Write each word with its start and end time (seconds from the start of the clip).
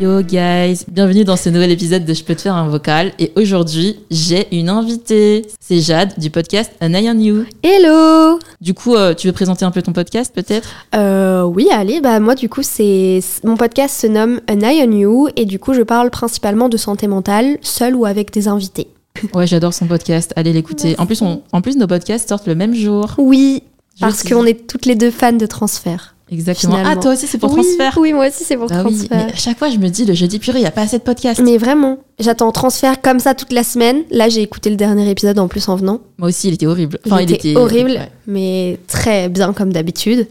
Yo 0.00 0.22
guys, 0.22 0.84
bienvenue 0.88 1.22
dans 1.24 1.36
ce 1.36 1.48
nouvel 1.48 1.70
épisode 1.70 2.04
de 2.04 2.14
Je 2.14 2.24
peux 2.24 2.34
te 2.34 2.40
faire 2.40 2.54
un 2.56 2.68
vocal 2.68 3.12
et 3.18 3.30
aujourd'hui 3.36 4.00
j'ai 4.10 4.48
une 4.56 4.68
invitée, 4.68 5.46
c'est 5.60 5.80
Jade 5.80 6.18
du 6.18 6.30
podcast 6.30 6.72
An 6.80 6.92
Eye 6.94 7.08
on 7.10 7.18
You. 7.20 7.44
Hello 7.62 8.38
Du 8.60 8.74
coup, 8.74 8.94
euh, 8.96 9.14
tu 9.14 9.26
veux 9.28 9.32
présenter 9.32 9.64
un 9.64 9.70
peu 9.70 9.82
ton 9.82 9.92
podcast 9.92 10.32
peut-être? 10.34 10.68
Euh, 10.94 11.42
Oui, 11.42 11.68
allez, 11.70 12.00
bah 12.00 12.18
moi 12.20 12.34
du 12.34 12.48
coup 12.48 12.62
c'est 12.62 13.20
mon 13.44 13.56
podcast 13.56 14.00
se 14.00 14.06
nomme 14.06 14.40
An 14.50 14.60
Eye 14.60 14.82
on 14.88 14.92
You 14.92 15.28
et 15.36 15.44
du 15.44 15.58
coup 15.58 15.74
je 15.74 15.82
parle 15.82 16.10
principalement 16.10 16.68
de 16.68 16.76
santé 16.78 17.06
mentale, 17.06 17.58
seule 17.60 17.94
ou 17.94 18.06
avec 18.06 18.32
des 18.32 18.48
invités. 18.48 18.88
Ouais, 19.34 19.46
j'adore 19.46 19.74
son 19.74 19.86
podcast, 19.86 20.32
allez 20.36 20.52
l'écouter. 20.52 20.94
En 20.98 21.06
plus, 21.06 21.20
on, 21.22 21.42
en 21.52 21.60
plus 21.60 21.76
nos 21.76 21.86
podcasts 21.86 22.28
sortent 22.28 22.46
le 22.48 22.54
même 22.54 22.74
jour. 22.74 23.14
Oui, 23.18 23.62
Je 23.96 24.00
parce 24.00 24.22
qu'on 24.24 24.46
est 24.46 24.66
toutes 24.66 24.86
les 24.86 24.94
deux 24.96 25.10
fans 25.10 25.32
de 25.34 25.46
transfert. 25.46 26.16
Exactement. 26.30 26.76
Finalement. 26.76 26.98
Ah 26.98 27.02
toi 27.02 27.12
aussi 27.12 27.26
c'est 27.26 27.36
pour 27.38 27.50
Oui, 27.50 27.56
transfert 27.62 27.98
Oui, 28.00 28.12
moi 28.12 28.28
aussi 28.28 28.44
c'est 28.44 28.56
pour 28.56 28.70
oui, 28.70 28.76
transfert. 28.78 29.08
mais 29.26 29.32
à 29.32 29.36
chaque 29.36 29.58
fois 29.58 29.68
je 29.70 29.76
me 29.76 29.88
dis 29.88 30.04
le 30.06 30.14
jeudi 30.14 30.38
purée, 30.38 30.60
il 30.60 30.62
y 30.62 30.66
a 30.66 30.70
pas 30.70 30.82
assez 30.82 30.98
de 30.98 31.02
podcasts. 31.02 31.40
Mais 31.42 31.58
vraiment, 31.58 31.98
j'attends 32.18 32.50
transfert 32.52 33.00
comme 33.02 33.18
ça 33.20 33.34
toute 33.34 33.52
la 33.52 33.64
semaine. 33.64 34.02
Là 34.10 34.28
j'ai 34.28 34.40
écouté 34.42 34.70
le 34.70 34.76
dernier 34.76 35.08
épisode 35.10 35.38
en 35.38 35.48
plus 35.48 35.68
en 35.68 35.76
venant. 35.76 36.00
Moi 36.18 36.28
aussi, 36.28 36.48
il 36.48 36.54
était 36.54 36.66
horrible. 36.66 36.98
Il 37.04 37.32
était 37.32 37.56
horrible, 37.56 37.90
ouais. 37.92 38.10
mais 38.26 38.78
très 38.88 39.28
bien 39.28 39.52
comme 39.52 39.72
d'habitude. 39.72 40.26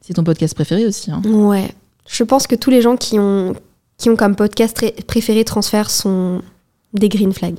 C'est 0.00 0.14
ton 0.14 0.24
podcast 0.24 0.54
préféré 0.54 0.84
aussi 0.86 1.10
hein. 1.10 1.22
Ouais. 1.24 1.70
Je 2.08 2.24
pense 2.24 2.46
que 2.46 2.54
tous 2.56 2.70
les 2.70 2.82
gens 2.82 2.96
qui 2.96 3.18
ont, 3.18 3.54
qui 3.96 4.10
ont 4.10 4.16
comme 4.16 4.34
podcast 4.36 4.76
ré- 4.80 4.94
préféré 5.06 5.44
transfert 5.44 5.88
sont 5.88 6.42
des 6.92 7.08
green 7.08 7.32
flags. 7.32 7.54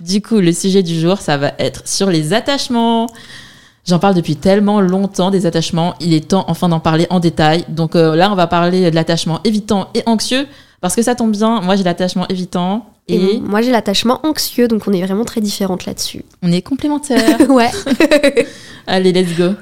Du 0.00 0.20
coup, 0.20 0.40
le 0.40 0.52
sujet 0.52 0.82
du 0.82 1.00
jour, 1.00 1.18
ça 1.18 1.38
va 1.38 1.52
être 1.58 1.88
sur 1.88 2.10
les 2.10 2.34
attachements. 2.34 3.06
J'en 3.86 3.98
parle 3.98 4.14
depuis 4.14 4.36
tellement 4.36 4.80
longtemps 4.80 5.30
des 5.30 5.46
attachements. 5.46 5.94
Il 6.00 6.12
est 6.12 6.28
temps 6.28 6.44
enfin 6.48 6.68
d'en 6.68 6.80
parler 6.80 7.06
en 7.10 7.20
détail. 7.20 7.64
Donc 7.68 7.94
euh, 7.94 8.16
là, 8.16 8.32
on 8.32 8.34
va 8.34 8.46
parler 8.46 8.90
de 8.90 8.94
l'attachement 8.94 9.40
évitant 9.44 9.88
et 9.94 10.02
anxieux. 10.06 10.46
Parce 10.80 10.94
que 10.94 11.02
ça 11.02 11.14
tombe 11.14 11.32
bien, 11.32 11.60
moi 11.62 11.74
j'ai 11.76 11.84
l'attachement 11.84 12.28
évitant 12.28 12.86
Et, 13.08 13.16
et 13.36 13.40
moi 13.40 13.62
j'ai 13.62 13.70
l'attachement 13.70 14.20
anxieux, 14.24 14.68
donc 14.68 14.82
on 14.86 14.92
est 14.92 15.02
vraiment 15.02 15.24
très 15.24 15.40
différentes 15.40 15.86
là-dessus. 15.86 16.22
on 16.42 16.52
est 16.52 16.62
complémentaires. 16.62 17.40
ouais. 17.50 17.70
Allez, 18.86 19.12
let's 19.12 19.36
go. 19.36 19.54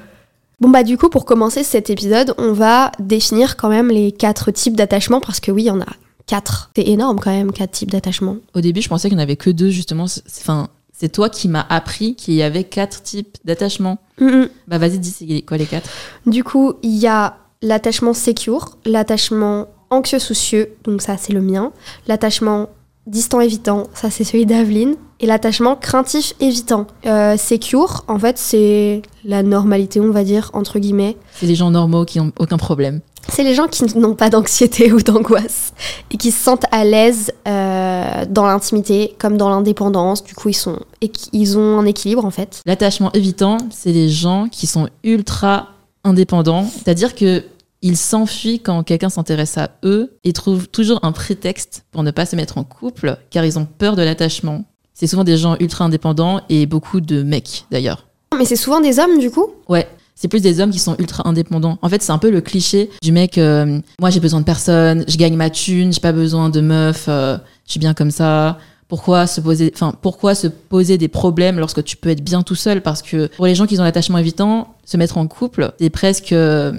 Bon 0.60 0.68
bah 0.68 0.82
du 0.82 0.98
coup 0.98 1.08
pour 1.08 1.24
commencer 1.24 1.62
cet 1.62 1.88
épisode, 1.88 2.34
on 2.36 2.52
va 2.52 2.90
définir 2.98 3.56
quand 3.56 3.68
même 3.68 3.88
les 3.88 4.10
quatre 4.10 4.50
types 4.50 4.76
d'attachement 4.76 5.20
parce 5.20 5.38
que 5.40 5.52
oui, 5.52 5.62
il 5.62 5.66
y 5.66 5.70
en 5.70 5.80
a 5.80 5.86
quatre. 6.26 6.70
C'est 6.76 6.86
énorme 6.88 7.20
quand 7.20 7.30
même, 7.30 7.52
quatre 7.52 7.72
types 7.72 7.90
d'attachement. 7.90 8.36
Au 8.54 8.60
début, 8.60 8.82
je 8.82 8.88
pensais 8.88 9.08
qu'il 9.08 9.16
n'y 9.16 9.22
en 9.22 9.24
avait 9.24 9.36
que 9.36 9.50
deux, 9.50 9.70
justement. 9.70 10.06
Enfin, 10.40 10.68
c'est 11.04 11.10
toi 11.10 11.28
qui 11.28 11.48
m'as 11.48 11.66
appris 11.68 12.14
qu'il 12.14 12.32
y 12.32 12.42
avait 12.42 12.64
quatre 12.64 13.02
types 13.02 13.36
d'attachement. 13.44 13.98
Mhm. 14.18 14.48
Bah 14.68 14.78
vas-y, 14.78 14.98
dis 14.98 15.10
c'est 15.10 15.42
quoi 15.42 15.58
les 15.58 15.66
quatre? 15.66 15.90
Du 16.24 16.42
coup, 16.42 16.72
il 16.82 16.96
y 16.96 17.06
a 17.06 17.36
l'attachement 17.60 18.14
secure, 18.14 18.78
l'attachement 18.86 19.66
anxieux 19.90 20.18
soucieux, 20.18 20.70
donc 20.84 21.02
ça 21.02 21.18
c'est 21.18 21.34
le 21.34 21.42
mien, 21.42 21.72
l'attachement 22.08 22.70
distant 23.06 23.40
évitant, 23.40 23.88
ça 23.92 24.08
c'est 24.08 24.24
celui 24.24 24.46
d'Aveline, 24.46 24.96
et 25.20 25.26
l'attachement 25.26 25.76
craintif 25.76 26.32
évitant. 26.40 26.86
Euh, 27.04 27.36
secure, 27.36 28.04
en 28.08 28.18
fait, 28.18 28.38
c'est 28.38 29.02
la 29.26 29.42
normalité, 29.42 30.00
on 30.00 30.10
va 30.10 30.24
dire, 30.24 30.50
entre 30.54 30.78
guillemets. 30.78 31.18
C'est 31.32 31.46
des 31.46 31.54
gens 31.54 31.70
normaux 31.70 32.06
qui 32.06 32.18
n'ont 32.18 32.32
aucun 32.38 32.56
problème. 32.56 33.02
C'est 33.28 33.42
les 33.42 33.54
gens 33.54 33.68
qui 33.68 33.84
n'ont 33.98 34.14
pas 34.14 34.30
d'anxiété 34.30 34.92
ou 34.94 35.00
d'angoisse 35.00 35.72
et 36.10 36.16
qui 36.16 36.30
se 36.30 36.42
sentent 36.42 36.66
à 36.70 36.84
l'aise 36.84 37.32
euh, 37.48 38.24
dans 38.28 38.46
l'intimité 38.46 39.14
comme 39.18 39.36
dans 39.36 39.48
l'indépendance. 39.48 40.24
Du 40.24 40.34
coup, 40.34 40.50
ils, 40.50 40.54
sont, 40.54 40.80
et 41.00 41.10
ils 41.32 41.58
ont 41.58 41.78
un 41.78 41.86
équilibre 41.86 42.24
en 42.24 42.30
fait. 42.30 42.62
L'attachement 42.66 43.12
évitant, 43.12 43.58
c'est 43.70 43.92
les 43.92 44.08
gens 44.08 44.48
qui 44.50 44.66
sont 44.66 44.88
ultra 45.02 45.68
indépendants, 46.04 46.64
c'est-à-dire 46.64 47.14
que 47.14 47.44
ils 47.82 47.98
s'enfuient 47.98 48.60
quand 48.60 48.82
quelqu'un 48.82 49.10
s'intéresse 49.10 49.58
à 49.58 49.72
eux 49.84 50.16
et 50.24 50.32
trouvent 50.32 50.68
toujours 50.68 51.00
un 51.02 51.12
prétexte 51.12 51.84
pour 51.90 52.02
ne 52.02 52.10
pas 52.10 52.24
se 52.24 52.34
mettre 52.34 52.56
en 52.56 52.64
couple, 52.64 53.18
car 53.28 53.44
ils 53.44 53.58
ont 53.58 53.66
peur 53.66 53.94
de 53.94 54.00
l'attachement. 54.00 54.64
C'est 54.94 55.06
souvent 55.06 55.24
des 55.24 55.36
gens 55.36 55.56
ultra 55.60 55.84
indépendants 55.84 56.40
et 56.48 56.64
beaucoup 56.64 57.02
de 57.02 57.22
mecs 57.22 57.66
d'ailleurs. 57.70 58.06
Mais 58.38 58.46
c'est 58.46 58.56
souvent 58.56 58.80
des 58.80 58.98
hommes 58.98 59.18
du 59.18 59.30
coup? 59.30 59.48
Ouais, 59.68 59.86
c'est 60.14 60.28
plus 60.28 60.40
des 60.40 60.60
hommes 60.60 60.70
qui 60.70 60.78
sont 60.78 60.96
ultra 60.98 61.28
indépendants. 61.28 61.78
En 61.82 61.88
fait, 61.88 62.02
c'est 62.02 62.12
un 62.12 62.18
peu 62.18 62.30
le 62.30 62.40
cliché 62.40 62.90
du 63.02 63.12
mec 63.12 63.38
euh, 63.38 63.80
moi 64.00 64.10
j'ai 64.10 64.20
besoin 64.20 64.40
de 64.40 64.44
personne, 64.44 65.04
je 65.08 65.16
gagne 65.16 65.36
ma 65.36 65.50
thune, 65.50 65.92
j'ai 65.92 66.00
pas 66.00 66.12
besoin 66.12 66.50
de 66.50 66.60
meuf, 66.60 67.06
euh, 67.08 67.36
je 67.66 67.72
suis 67.72 67.80
bien 67.80 67.94
comme 67.94 68.10
ça. 68.10 68.58
Pourquoi 68.88 69.26
se 69.26 69.40
poser 69.40 69.72
enfin 69.74 69.94
pourquoi 70.00 70.34
se 70.34 70.46
poser 70.46 70.98
des 70.98 71.08
problèmes 71.08 71.58
lorsque 71.58 71.82
tu 71.82 71.96
peux 71.96 72.10
être 72.10 72.22
bien 72.22 72.42
tout 72.42 72.54
seul? 72.54 72.82
Parce 72.82 73.02
que 73.02 73.26
pour 73.28 73.46
les 73.46 73.54
gens 73.54 73.66
qui 73.66 73.78
ont 73.80 73.82
l'attachement 73.82 74.18
évitant, 74.18 74.74
se 74.84 74.96
mettre 74.96 75.18
en 75.18 75.26
couple, 75.26 75.72
c'est 75.80 75.90
presque 75.90 76.32
euh, 76.32 76.72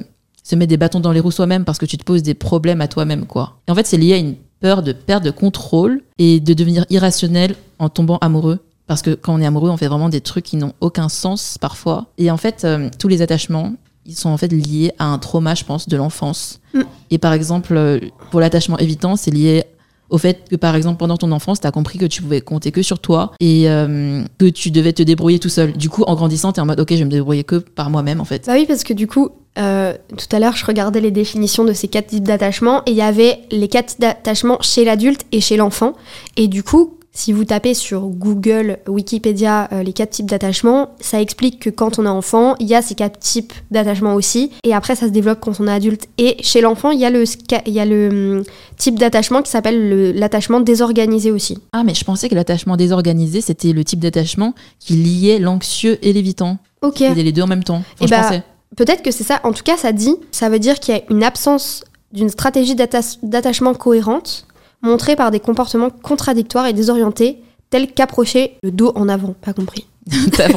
se 0.44 0.56
mettre 0.56 0.70
des 0.70 0.78
bâtons 0.78 1.00
dans 1.00 1.12
les 1.12 1.20
roues 1.20 1.32
soi-même 1.32 1.66
parce 1.66 1.80
que 1.80 1.86
tu 1.86 1.98
te 1.98 2.04
poses 2.04 2.24
des 2.24 2.36
problèmes 2.36 2.80
à 2.80 2.88
toi-même 2.88 3.26
quoi. 3.26 3.58
Et 3.68 3.72
en 3.72 3.76
fait, 3.76 3.86
c'est 3.86 3.98
lié 3.98 4.14
à 4.14 4.18
une 4.18 4.36
peur 4.60 4.84
de 4.84 4.94
perdre 4.94 5.26
de 5.26 5.32
contrôle 5.32 6.02
et 6.18 6.40
de 6.40 6.54
devenir 6.54 6.86
irrationnel 6.90 7.56
en 7.80 7.90
tombant 7.90 8.18
amoureux 8.20 8.60
parce 8.88 9.02
que 9.02 9.12
quand 9.12 9.34
on 9.36 9.42
est 9.42 9.46
amoureux, 9.46 9.70
on 9.70 9.78
fait 9.78 9.88
vraiment 9.88 10.10
des 10.10 10.22
trucs 10.22 10.46
qui 10.46 10.58
n'ont 10.58 10.74
aucun 10.82 11.10
sens 11.10 11.58
parfois. 11.60 12.08
Et 12.18 12.30
en 12.32 12.38
fait, 12.38 12.64
euh, 12.64 12.90
tous 13.00 13.08
les 13.08 13.22
attachements, 13.22 13.74
ils 14.06 14.16
sont 14.16 14.30
en 14.30 14.38
fait 14.38 14.52
liés 14.52 14.92
à 15.00 15.06
un 15.06 15.18
trauma, 15.18 15.56
je 15.56 15.64
pense, 15.64 15.88
de 15.88 15.98
l'enfance. 15.98 16.60
Mm. 16.74 16.82
Et 17.12 17.18
par 17.18 17.34
exemple, 17.34 17.76
euh, 17.76 18.00
pour 18.32 18.40
l'attachement 18.40 18.78
évitant, 18.78 19.16
c'est 19.16 19.32
lié 19.32 19.66
au 20.10 20.18
fait 20.18 20.48
que 20.50 20.56
par 20.56 20.76
exemple 20.76 20.98
pendant 20.98 21.18
ton 21.18 21.32
enfance, 21.32 21.60
tu 21.60 21.68
as 21.68 21.72
compris 21.72 21.98
que 21.98 22.06
tu 22.06 22.22
pouvais 22.22 22.42
compter 22.42 22.72
que 22.72 22.82
sur 22.82 23.00
toi 23.00 23.32
et 23.40 23.70
euh, 23.70 24.24
que 24.38 24.46
tu 24.46 24.72
devais 24.72 24.94
te 24.94 25.04
débrouiller 25.04 25.40
tout 25.40 25.50
seul. 25.50 25.74
Du 25.74 25.90
coup, 25.90 26.04
en 26.04 26.16
grandissant, 26.16 26.52
tu 26.52 26.60
es 26.60 26.62
en 26.62 26.66
mode 26.66 26.80
OK, 26.80 26.90
je 26.92 26.98
vais 26.98 27.06
me 27.06 27.10
débrouiller 27.10 27.44
que 27.44 27.56
par 27.56 27.90
moi-même 27.90 28.22
en 28.22 28.26
fait. 28.26 28.46
Bah 28.46 28.54
oui, 28.56 28.66
parce 28.68 28.84
que 28.84 28.94
du 28.94 29.08
coup, 29.08 29.30
euh, 29.58 29.94
tout 30.16 30.36
à 30.36 30.40
l'heure, 30.40 30.56
je 30.56 30.66
regardais 30.66 31.02
les 31.02 31.12
définitions 31.12 31.64
de 31.64 31.74
ces 31.74 31.88
quatre 31.88 32.08
types 32.08 32.24
d'attachement 32.24 32.84
et 32.86 32.92
il 32.92 32.98
y 32.98 33.02
avait 33.02 33.40
les 33.52 33.68
quatre 33.68 33.88
types 33.88 34.02
d'attachement 34.02 34.58
chez 34.62 34.86
l'adulte 34.86 35.26
et 35.32 35.42
chez 35.42 35.58
l'enfant. 35.58 35.94
Et 36.38 36.48
du 36.48 36.64
coup, 36.64 36.98
Si 37.18 37.32
vous 37.32 37.46
tapez 37.46 37.74
sur 37.74 38.02
Google, 38.02 38.78
Wikipédia, 38.90 39.70
euh, 39.72 39.84
les 39.84 39.94
quatre 39.94 40.10
types 40.10 40.26
d'attachement, 40.30 40.90
ça 41.00 41.22
explique 41.22 41.60
que 41.62 41.70
quand 41.70 41.98
on 41.98 42.06
est 42.06 42.10
enfant, 42.10 42.56
il 42.60 42.68
y 42.68 42.76
a 42.76 42.82
ces 42.82 42.94
quatre 42.94 43.18
types 43.20 43.54
d'attachement 43.72 44.16
aussi. 44.16 44.52
Et 44.66 44.74
après, 44.74 44.98
ça 44.98 45.06
se 45.06 45.12
développe 45.12 45.40
quand 45.40 45.58
on 45.62 45.68
est 45.68 45.72
adulte. 45.72 46.10
Et 46.18 46.36
chez 46.44 46.60
l'enfant, 46.60 46.92
il 46.92 47.00
y 47.00 47.06
a 47.06 47.10
le, 47.10 47.24
ska- 47.24 47.62
il 47.66 47.72
y 47.72 47.80
a 47.80 47.86
le 47.86 48.10
hum, 48.40 48.44
type 48.78 49.00
d'attachement 49.00 49.42
qui 49.42 49.50
s'appelle 49.50 49.90
le- 49.90 50.12
l'attachement 50.12 50.60
désorganisé 50.60 51.32
aussi. 51.32 51.58
Ah, 51.72 51.86
mais 51.86 51.94
je 51.94 52.04
pensais 52.04 52.28
que 52.28 52.36
l'attachement 52.36 52.76
désorganisé, 52.76 53.40
c'était 53.40 53.72
le 53.72 53.86
type 53.86 54.02
d'attachement 54.02 54.54
qui 54.80 54.96
liait 54.96 55.40
l'anxieux 55.40 55.98
et 56.06 56.12
l'évitant. 56.12 56.58
Ok. 56.82 56.96
C'était 56.98 57.24
les 57.24 57.32
deux 57.32 57.44
en 57.44 57.48
même 57.48 57.64
temps. 57.64 57.82
Enfin, 58.02 58.30
bah. 58.30 58.42
Peut-être 58.76 59.04
que 59.04 59.12
c'est 59.12 59.24
ça. 59.24 59.40
En 59.46 59.54
tout 59.54 59.64
cas, 59.64 59.78
ça 59.78 59.94
dit, 59.94 60.16
ça 60.32 60.50
veut 60.50 60.60
dire 60.60 60.82
qu'il 60.82 60.94
y 60.94 60.98
a 60.98 61.02
une 61.10 61.24
absence 61.24 61.86
d'une 62.12 62.28
stratégie 62.30 62.76
d'atta- 62.76 63.18
d'attachement 63.24 63.74
cohérente, 63.74 64.46
montrée 64.82 65.16
par 65.16 65.32
des 65.32 65.40
comportements 65.40 65.90
contradictoires 65.90 66.68
et 66.68 66.74
désorientés, 66.74 67.40
tels 67.70 67.92
qu'approcher 67.92 68.58
le 68.64 68.72
dos 68.72 68.92
en 68.96 69.10
avant. 69.10 69.34
Pas 69.44 69.54
compris. 69.54 69.88
T'as 70.34 70.50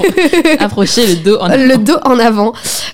approché 0.59 1.07
le 1.07 1.17
dos 1.25 1.39
en 1.41 1.49
Le 1.49 1.79
dos 1.79 1.97
en 2.05 2.19
avant. 2.19 2.53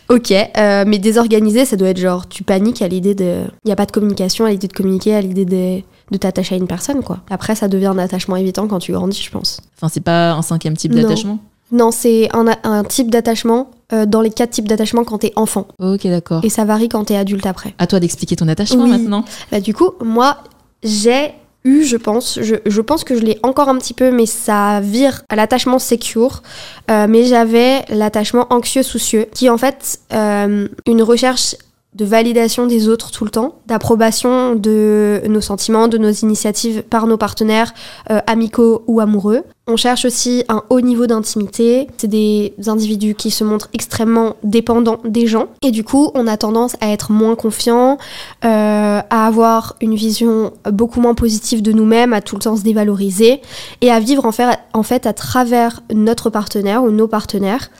Ok, 0.08 0.30
euh, 0.30 0.84
mais 0.86 0.98
désorganisé, 0.98 1.64
ça 1.64 1.74
doit 1.76 1.88
être 1.88 1.98
genre, 1.98 2.28
tu 2.28 2.44
paniques 2.44 2.80
à 2.82 2.86
l'idée 2.88 3.14
de. 3.16 3.40
Il 3.64 3.66
n'y 3.66 3.72
a 3.72 3.76
pas 3.76 3.86
de 3.86 3.90
communication, 3.92 4.44
à 4.44 4.50
l'idée 4.50 4.68
de 4.68 4.72
communiquer, 4.72 5.16
à 5.16 5.20
l'idée 5.20 5.44
de, 5.44 5.82
de 6.12 6.16
t'attacher 6.16 6.54
à 6.54 6.58
une 6.58 6.68
personne, 6.68 7.02
quoi. 7.02 7.18
Après, 7.28 7.56
ça 7.56 7.66
devient 7.66 7.86
un 7.86 7.98
attachement 7.98 8.36
évitant 8.36 8.68
quand 8.68 8.78
tu 8.78 8.92
grandis, 8.92 9.20
je 9.20 9.30
pense. 9.30 9.60
Enfin, 9.76 9.88
c'est 9.92 10.02
pas 10.04 10.32
un 10.34 10.42
cinquième 10.42 10.76
type 10.76 10.92
Non. 10.94 11.02
d'attachement? 11.02 11.38
Non, 11.72 11.90
c'est 11.90 12.28
un, 12.32 12.46
un 12.62 12.84
type 12.84 13.10
d'attachement 13.10 13.70
euh, 13.92 14.06
dans 14.06 14.20
les 14.20 14.30
quatre 14.30 14.50
types 14.50 14.68
d'attachement 14.68 15.02
quand 15.02 15.18
t'es 15.18 15.32
enfant. 15.34 15.66
Ok, 15.80 16.06
d'accord. 16.06 16.44
Et 16.44 16.50
ça 16.50 16.64
varie 16.64 16.88
quand 16.88 17.04
t'es 17.06 17.16
adulte 17.16 17.46
après. 17.46 17.74
À 17.78 17.88
toi 17.88 17.98
d'expliquer 17.98 18.36
ton 18.36 18.46
attachement 18.46 18.84
Oui. 18.84 18.90
maintenant. 18.90 19.24
Bah, 19.50 19.58
du 19.60 19.74
coup, 19.74 19.90
moi, 20.04 20.36
j'ai 20.84 21.32
eu, 21.64 21.82
je 21.82 21.96
pense, 21.96 22.38
je, 22.40 22.56
je 22.66 22.80
pense 22.80 23.04
que 23.04 23.16
je 23.16 23.22
l'ai 23.22 23.38
encore 23.42 23.68
un 23.68 23.78
petit 23.78 23.94
peu, 23.94 24.10
mais 24.10 24.26
ça 24.26 24.80
vire 24.80 25.22
à 25.28 25.36
l'attachement 25.36 25.78
secure. 25.78 26.42
Euh, 26.90 27.06
mais 27.08 27.24
j'avais 27.24 27.84
l'attachement 27.88 28.46
anxieux-soucieux, 28.50 29.26
qui 29.32 29.48
en 29.48 29.58
fait 29.58 29.98
euh, 30.12 30.68
une 30.86 31.02
recherche 31.02 31.56
de 31.94 32.04
validation 32.04 32.66
des 32.66 32.88
autres 32.88 33.10
tout 33.10 33.24
le 33.24 33.30
temps, 33.30 33.60
d'approbation 33.66 34.56
de 34.56 35.22
nos 35.28 35.40
sentiments, 35.40 35.86
de 35.86 35.96
nos 35.96 36.10
initiatives 36.10 36.82
par 36.82 37.06
nos 37.06 37.16
partenaires 37.16 37.72
euh, 38.10 38.18
amicaux 38.26 38.82
ou 38.86 39.00
amoureux. 39.00 39.42
On 39.66 39.78
cherche 39.78 40.04
aussi 40.04 40.44
un 40.50 40.62
haut 40.68 40.82
niveau 40.82 41.06
d'intimité. 41.06 41.86
C'est 41.96 42.06
des 42.06 42.52
individus 42.66 43.14
qui 43.14 43.30
se 43.30 43.44
montrent 43.44 43.70
extrêmement 43.72 44.36
dépendants 44.42 45.00
des 45.06 45.26
gens. 45.26 45.46
Et 45.62 45.70
du 45.70 45.84
coup, 45.84 46.10
on 46.14 46.26
a 46.26 46.36
tendance 46.36 46.76
à 46.82 46.90
être 46.90 47.12
moins 47.12 47.34
confiant, 47.34 47.96
euh, 48.44 49.00
à 49.08 49.26
avoir 49.26 49.76
une 49.80 49.94
vision 49.94 50.52
beaucoup 50.70 51.00
moins 51.00 51.14
positive 51.14 51.62
de 51.62 51.72
nous-mêmes, 51.72 52.12
à 52.12 52.20
tout 52.20 52.36
le 52.36 52.42
temps 52.42 52.56
se 52.56 52.62
dévaloriser 52.62 53.40
et 53.80 53.90
à 53.90 54.00
vivre 54.00 54.26
en 54.26 54.32
fait, 54.32 54.58
en 54.74 54.82
fait 54.82 55.06
à 55.06 55.14
travers 55.14 55.82
notre 55.94 56.28
partenaire 56.28 56.82
ou 56.84 56.90
nos 56.90 57.08
partenaires. 57.08 57.70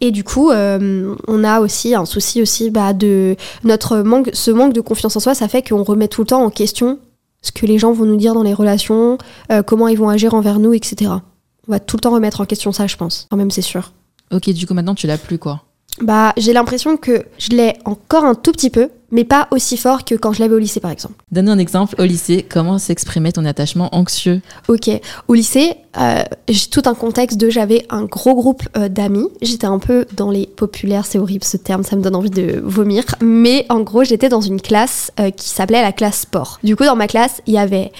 Et 0.00 0.12
du 0.12 0.24
coup, 0.24 0.50
euh, 0.50 1.14
on 1.28 1.44
a 1.44 1.60
aussi 1.60 1.94
un 1.94 2.06
souci 2.06 2.40
aussi 2.40 2.70
bah, 2.70 2.94
de 2.94 3.36
notre 3.62 3.98
manque, 3.98 4.30
ce 4.32 4.50
manque 4.50 4.72
de 4.72 4.80
confiance 4.80 5.16
en 5.16 5.20
soi, 5.20 5.34
ça 5.34 5.48
fait 5.48 5.60
qu'on 5.68 5.82
remet 5.82 6.08
tout 6.08 6.22
le 6.22 6.28
temps 6.28 6.42
en 6.42 6.50
question 6.50 6.98
ce 7.42 7.52
que 7.52 7.66
les 7.66 7.78
gens 7.78 7.92
vont 7.92 8.04
nous 8.04 8.16
dire 8.16 8.34
dans 8.34 8.42
les 8.42 8.54
relations, 8.54 9.18
euh, 9.52 9.62
comment 9.62 9.88
ils 9.88 9.98
vont 9.98 10.08
agir 10.08 10.34
envers 10.34 10.58
nous, 10.58 10.72
etc. 10.72 11.12
On 11.68 11.72
va 11.72 11.80
tout 11.80 11.96
le 11.96 12.00
temps 12.00 12.12
remettre 12.12 12.40
en 12.40 12.44
question 12.44 12.72
ça, 12.72 12.86
je 12.86 12.96
pense. 12.96 13.26
Quand 13.30 13.36
même, 13.36 13.50
c'est 13.50 13.62
sûr. 13.62 13.92
Ok, 14.32 14.50
du 14.50 14.66
coup, 14.66 14.74
maintenant, 14.74 14.94
tu 14.94 15.06
l'as 15.06 15.18
plus, 15.18 15.38
quoi. 15.38 15.62
Bah, 16.00 16.32
j'ai 16.36 16.52
l'impression 16.52 16.96
que 16.96 17.24
je 17.38 17.50
l'ai 17.50 17.74
encore 17.84 18.24
un 18.24 18.34
tout 18.34 18.52
petit 18.52 18.70
peu, 18.70 18.90
mais 19.10 19.24
pas 19.24 19.48
aussi 19.50 19.76
fort 19.76 20.04
que 20.04 20.14
quand 20.14 20.32
je 20.32 20.40
l'avais 20.40 20.54
au 20.54 20.58
lycée, 20.58 20.80
par 20.80 20.90
exemple. 20.90 21.14
Donne 21.30 21.48
un 21.48 21.58
exemple 21.58 21.94
au 21.98 22.04
lycée. 22.04 22.44
Comment 22.48 22.78
s'exprimait 22.78 23.32
ton 23.32 23.44
attachement 23.44 23.94
anxieux 23.94 24.40
Ok. 24.68 24.90
Au 25.28 25.34
lycée, 25.34 25.74
euh, 25.98 26.22
j'ai 26.48 26.68
tout 26.68 26.82
un 26.86 26.94
contexte 26.94 27.38
de 27.38 27.48
j'avais 27.48 27.86
un 27.90 28.04
gros 28.04 28.34
groupe 28.34 28.62
euh, 28.76 28.88
d'amis. 28.88 29.28
J'étais 29.42 29.66
un 29.66 29.78
peu 29.78 30.06
dans 30.16 30.30
les 30.30 30.46
populaires, 30.46 31.06
c'est 31.06 31.18
horrible 31.18 31.44
ce 31.44 31.56
terme, 31.56 31.84
ça 31.84 31.96
me 31.96 32.02
donne 32.02 32.16
envie 32.16 32.30
de 32.30 32.60
vomir. 32.62 33.04
Mais 33.22 33.64
en 33.68 33.80
gros, 33.80 34.04
j'étais 34.04 34.28
dans 34.28 34.40
une 34.40 34.60
classe 34.60 35.10
euh, 35.20 35.30
qui 35.30 35.48
s'appelait 35.48 35.82
la 35.82 35.92
classe 35.92 36.20
sport. 36.20 36.58
Du 36.62 36.76
coup, 36.76 36.84
dans 36.84 36.96
ma 36.96 37.06
classe, 37.06 37.40
il 37.46 37.54
y 37.54 37.58
avait 37.58 37.92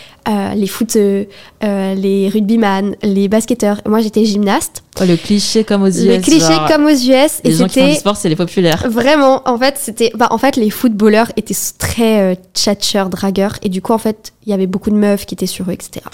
les 0.56 0.66
footeux, 0.66 1.28
les 1.62 2.28
rugbyman, 2.28 2.96
les 3.04 3.28
basketteurs. 3.28 3.80
Moi, 3.86 4.00
j'étais 4.00 4.24
gymnaste. 4.24 4.82
Oh, 5.00 5.04
le 5.04 5.16
cliché 5.16 5.62
comme 5.62 5.82
aux 5.82 5.88
US. 5.88 6.04
Le 6.04 6.20
cliché 6.20 6.54
genre, 6.54 6.68
comme 6.68 6.86
aux 6.86 6.90
US. 6.90 7.40
Et 7.44 7.48
Les 7.48 7.52
gens 7.52 7.68
qui 7.68 7.78
font 7.78 7.86
du 7.86 7.94
sport, 7.94 8.16
c'est 8.16 8.28
les 8.28 8.34
populaires. 8.34 8.88
Vraiment, 8.90 9.42
en 9.48 9.58
fait, 9.58 9.76
c'était. 9.78 10.10
Bah, 10.16 10.26
en 10.30 10.38
fait, 10.38 10.56
les 10.56 10.70
footballeurs 10.96 11.30
étaient 11.36 11.54
très 11.78 12.20
euh, 12.20 12.34
tchatcheurs, 12.54 13.10
dragueurs, 13.10 13.56
et 13.62 13.68
du 13.68 13.82
coup, 13.82 13.92
en 13.92 13.98
fait, 13.98 14.32
il 14.44 14.50
y 14.50 14.52
avait 14.54 14.66
beaucoup 14.66 14.90
de 14.90 14.96
meufs 14.96 15.26
qui 15.26 15.34
étaient 15.34 15.46
sur 15.46 15.68
eux, 15.68 15.72
etc. 15.72 16.06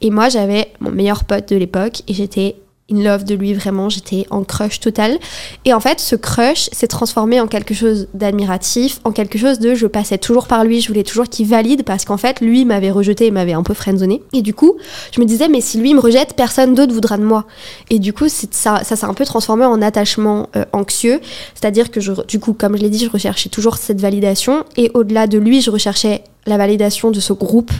Et 0.00 0.10
moi, 0.10 0.28
j'avais 0.28 0.72
mon 0.78 0.90
meilleur 0.90 1.24
pote 1.24 1.48
de 1.48 1.56
l'époque, 1.56 2.02
et 2.06 2.14
j'étais 2.14 2.56
in 2.90 3.02
love 3.02 3.24
de 3.24 3.34
lui, 3.34 3.52
vraiment, 3.52 3.88
j'étais 3.88 4.26
en 4.30 4.44
crush 4.44 4.80
total. 4.80 5.18
Et 5.64 5.74
en 5.74 5.80
fait, 5.80 6.00
ce 6.00 6.16
crush 6.16 6.70
s'est 6.72 6.86
transformé 6.86 7.40
en 7.40 7.46
quelque 7.46 7.74
chose 7.74 8.08
d'admiratif, 8.14 9.00
en 9.04 9.12
quelque 9.12 9.38
chose 9.38 9.58
de 9.58 9.74
je 9.74 9.86
passais 9.86 10.18
toujours 10.18 10.46
par 10.46 10.64
lui, 10.64 10.80
je 10.80 10.88
voulais 10.88 11.02
toujours 11.02 11.28
qu'il 11.28 11.46
valide, 11.46 11.84
parce 11.84 12.04
qu'en 12.04 12.16
fait, 12.16 12.40
lui 12.40 12.64
m'avait 12.64 12.90
rejeté 12.90 13.26
et 13.26 13.30
m'avait 13.30 13.52
un 13.52 13.62
peu 13.62 13.74
friendzonné. 13.74 14.22
Et 14.32 14.42
du 14.42 14.54
coup, 14.54 14.76
je 15.12 15.20
me 15.20 15.26
disais, 15.26 15.48
mais 15.48 15.60
si 15.60 15.78
lui 15.78 15.92
me 15.92 16.00
rejette, 16.00 16.34
personne 16.34 16.74
d'autre 16.74 16.94
voudra 16.94 17.18
de 17.18 17.24
moi. 17.24 17.44
Et 17.90 17.98
du 17.98 18.12
coup, 18.12 18.28
ça, 18.28 18.82
ça 18.82 18.96
s'est 18.96 19.06
un 19.06 19.14
peu 19.14 19.26
transformé 19.26 19.66
en 19.66 19.82
attachement 19.82 20.48
euh, 20.56 20.64
anxieux. 20.72 21.20
C'est-à-dire 21.54 21.90
que, 21.90 22.00
je, 22.00 22.12
du 22.26 22.40
coup, 22.40 22.54
comme 22.54 22.76
je 22.76 22.82
l'ai 22.82 22.90
dit, 22.90 23.04
je 23.04 23.10
recherchais 23.10 23.50
toujours 23.50 23.76
cette 23.76 24.00
validation. 24.00 24.64
Et 24.76 24.90
au-delà 24.94 25.26
de 25.26 25.38
lui, 25.38 25.60
je 25.60 25.70
recherchais 25.70 26.22
la 26.46 26.56
validation 26.56 27.10
de 27.10 27.20
ce 27.20 27.32
groupe, 27.32 27.70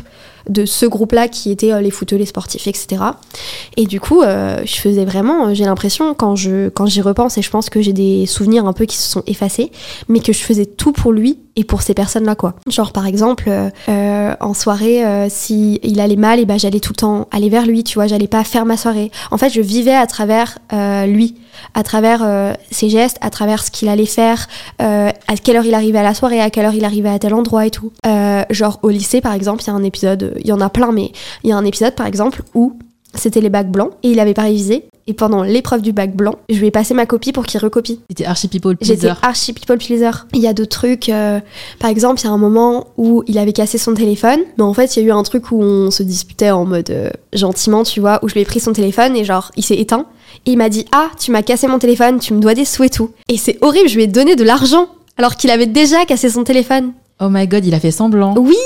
de 0.48 0.64
ce 0.64 0.86
groupe-là 0.86 1.28
qui 1.28 1.50
était 1.50 1.72
euh, 1.72 1.80
les 1.80 1.90
footeux, 1.90 2.16
les 2.16 2.26
sportifs, 2.26 2.66
etc. 2.66 3.02
Et 3.76 3.86
du 3.86 4.00
coup, 4.00 4.22
euh, 4.22 4.60
je 4.64 4.76
faisais 4.76 5.04
vraiment, 5.04 5.54
j'ai 5.54 5.64
l'impression, 5.64 6.14
quand 6.14 6.36
je 6.36 6.68
quand 6.68 6.86
j'y 6.86 7.00
repense, 7.00 7.38
et 7.38 7.42
je 7.42 7.50
pense 7.50 7.70
que 7.70 7.80
j'ai 7.80 7.92
des 7.92 8.26
souvenirs 8.26 8.66
un 8.66 8.72
peu 8.72 8.84
qui 8.86 8.96
se 8.96 9.08
sont 9.08 9.22
effacés, 9.26 9.70
mais 10.08 10.20
que 10.20 10.32
je 10.32 10.40
faisais 10.40 10.66
tout 10.66 10.92
pour 10.92 11.12
lui 11.12 11.38
et 11.58 11.64
pour 11.64 11.82
ces 11.82 11.92
personnes-là, 11.92 12.36
quoi. 12.36 12.54
Genre, 12.70 12.92
par 12.92 13.04
exemple, 13.04 13.46
euh, 13.48 13.68
euh, 13.88 14.32
en 14.38 14.54
soirée, 14.54 15.04
euh, 15.04 15.26
si 15.28 15.80
il 15.82 15.98
allait 15.98 16.14
mal, 16.14 16.38
et 16.38 16.46
ben 16.46 16.56
j'allais 16.56 16.78
tout 16.78 16.92
le 16.92 17.00
temps 17.00 17.26
aller 17.32 17.48
vers 17.48 17.66
lui, 17.66 17.82
tu 17.82 17.94
vois, 17.94 18.06
j'allais 18.06 18.28
pas 18.28 18.44
faire 18.44 18.64
ma 18.64 18.76
soirée. 18.76 19.10
En 19.32 19.38
fait, 19.38 19.50
je 19.50 19.60
vivais 19.60 19.94
à 19.94 20.06
travers 20.06 20.60
euh, 20.72 21.06
lui, 21.06 21.34
à 21.74 21.82
travers 21.82 22.20
euh, 22.22 22.52
ses 22.70 22.88
gestes, 22.88 23.16
à 23.22 23.30
travers 23.30 23.64
ce 23.64 23.72
qu'il 23.72 23.88
allait 23.88 24.06
faire, 24.06 24.46
euh, 24.80 25.10
à 25.26 25.36
quelle 25.36 25.56
heure 25.56 25.66
il 25.66 25.74
arrivait 25.74 25.98
à 25.98 26.04
la 26.04 26.14
soirée, 26.14 26.40
à 26.40 26.48
quelle 26.48 26.64
heure 26.64 26.74
il 26.74 26.84
arrivait 26.84 27.08
à 27.08 27.18
tel 27.18 27.34
endroit 27.34 27.66
et 27.66 27.70
tout. 27.70 27.90
Genre, 28.50 28.78
au 28.82 28.90
lycée, 28.90 29.20
par 29.20 29.32
exemple, 29.32 29.64
il 29.64 29.66
y 29.66 29.70
a 29.70 29.74
un 29.74 29.82
épisode, 29.82 30.34
il 30.38 30.46
y 30.46 30.52
en 30.52 30.60
a 30.60 30.70
plein, 30.70 30.92
mais 30.92 31.10
il 31.42 31.50
y 31.50 31.52
a 31.52 31.56
un 31.56 31.64
épisode, 31.64 31.96
par 31.96 32.06
exemple, 32.06 32.42
où 32.54 32.78
c'était 33.14 33.40
les 33.40 33.50
bacs 33.50 33.70
blancs 33.70 33.90
et 34.02 34.10
il 34.10 34.20
avait 34.20 34.34
pas 34.34 34.42
révisé. 34.42 34.84
Et 35.06 35.14
pendant 35.14 35.42
l'épreuve 35.42 35.80
du 35.80 35.92
bac 35.92 36.14
blanc, 36.14 36.34
je 36.50 36.58
lui 36.58 36.66
ai 36.66 36.70
passé 36.70 36.92
ma 36.92 37.06
copie 37.06 37.32
pour 37.32 37.46
qu'il 37.46 37.58
recopie. 37.60 38.00
C'était 38.10 38.26
archi 38.26 38.46
people 38.48 38.76
J'étais 38.82 39.06
pleaser. 39.08 39.14
archi 39.22 39.52
people 39.54 39.78
pleaser. 39.78 40.10
Il 40.34 40.40
y 40.40 40.46
a 40.46 40.52
d'autres 40.52 40.76
trucs. 40.78 41.08
euh, 41.08 41.40
par 41.78 41.88
exemple, 41.88 42.20
il 42.20 42.24
y 42.24 42.26
a 42.26 42.30
un 42.30 42.36
moment 42.36 42.88
où 42.98 43.22
il 43.26 43.38
avait 43.38 43.54
cassé 43.54 43.78
son 43.78 43.94
téléphone. 43.94 44.40
Mais 44.58 44.64
en 44.64 44.74
fait, 44.74 44.96
il 44.96 45.02
y 45.02 45.04
a 45.06 45.08
eu 45.08 45.12
un 45.12 45.22
truc 45.22 45.50
où 45.50 45.62
on 45.62 45.90
se 45.90 46.02
disputait 46.02 46.50
en 46.50 46.66
mode 46.66 46.90
euh, 46.90 47.08
gentiment, 47.32 47.84
tu 47.84 48.00
vois, 48.00 48.18
où 48.22 48.28
je 48.28 48.34
lui 48.34 48.42
ai 48.42 48.44
pris 48.44 48.60
son 48.60 48.74
téléphone 48.74 49.16
et 49.16 49.24
genre, 49.24 49.50
il 49.56 49.64
s'est 49.64 49.78
éteint. 49.78 50.04
Et 50.44 50.50
il 50.52 50.58
m'a 50.58 50.68
dit 50.68 50.84
Ah, 50.92 51.08
tu 51.18 51.30
m'as 51.30 51.40
cassé 51.42 51.68
mon 51.68 51.78
téléphone, 51.78 52.18
tu 52.18 52.34
me 52.34 52.40
dois 52.40 52.52
des 52.52 52.66
sous 52.66 52.84
et 52.84 52.90
tout. 52.90 53.10
Et 53.30 53.38
c'est 53.38 53.56
horrible, 53.62 53.88
je 53.88 53.94
lui 53.96 54.02
ai 54.02 54.08
donné 54.08 54.36
de 54.36 54.44
l'argent 54.44 54.88
alors 55.16 55.36
qu'il 55.36 55.50
avait 55.50 55.64
déjà 55.66 56.04
cassé 56.04 56.28
son 56.28 56.44
téléphone. 56.44 56.92
Oh 57.20 57.28
my 57.30 57.48
god, 57.48 57.64
il 57.64 57.72
a 57.72 57.80
fait 57.80 57.90
semblant. 57.90 58.34
Oui 58.36 58.56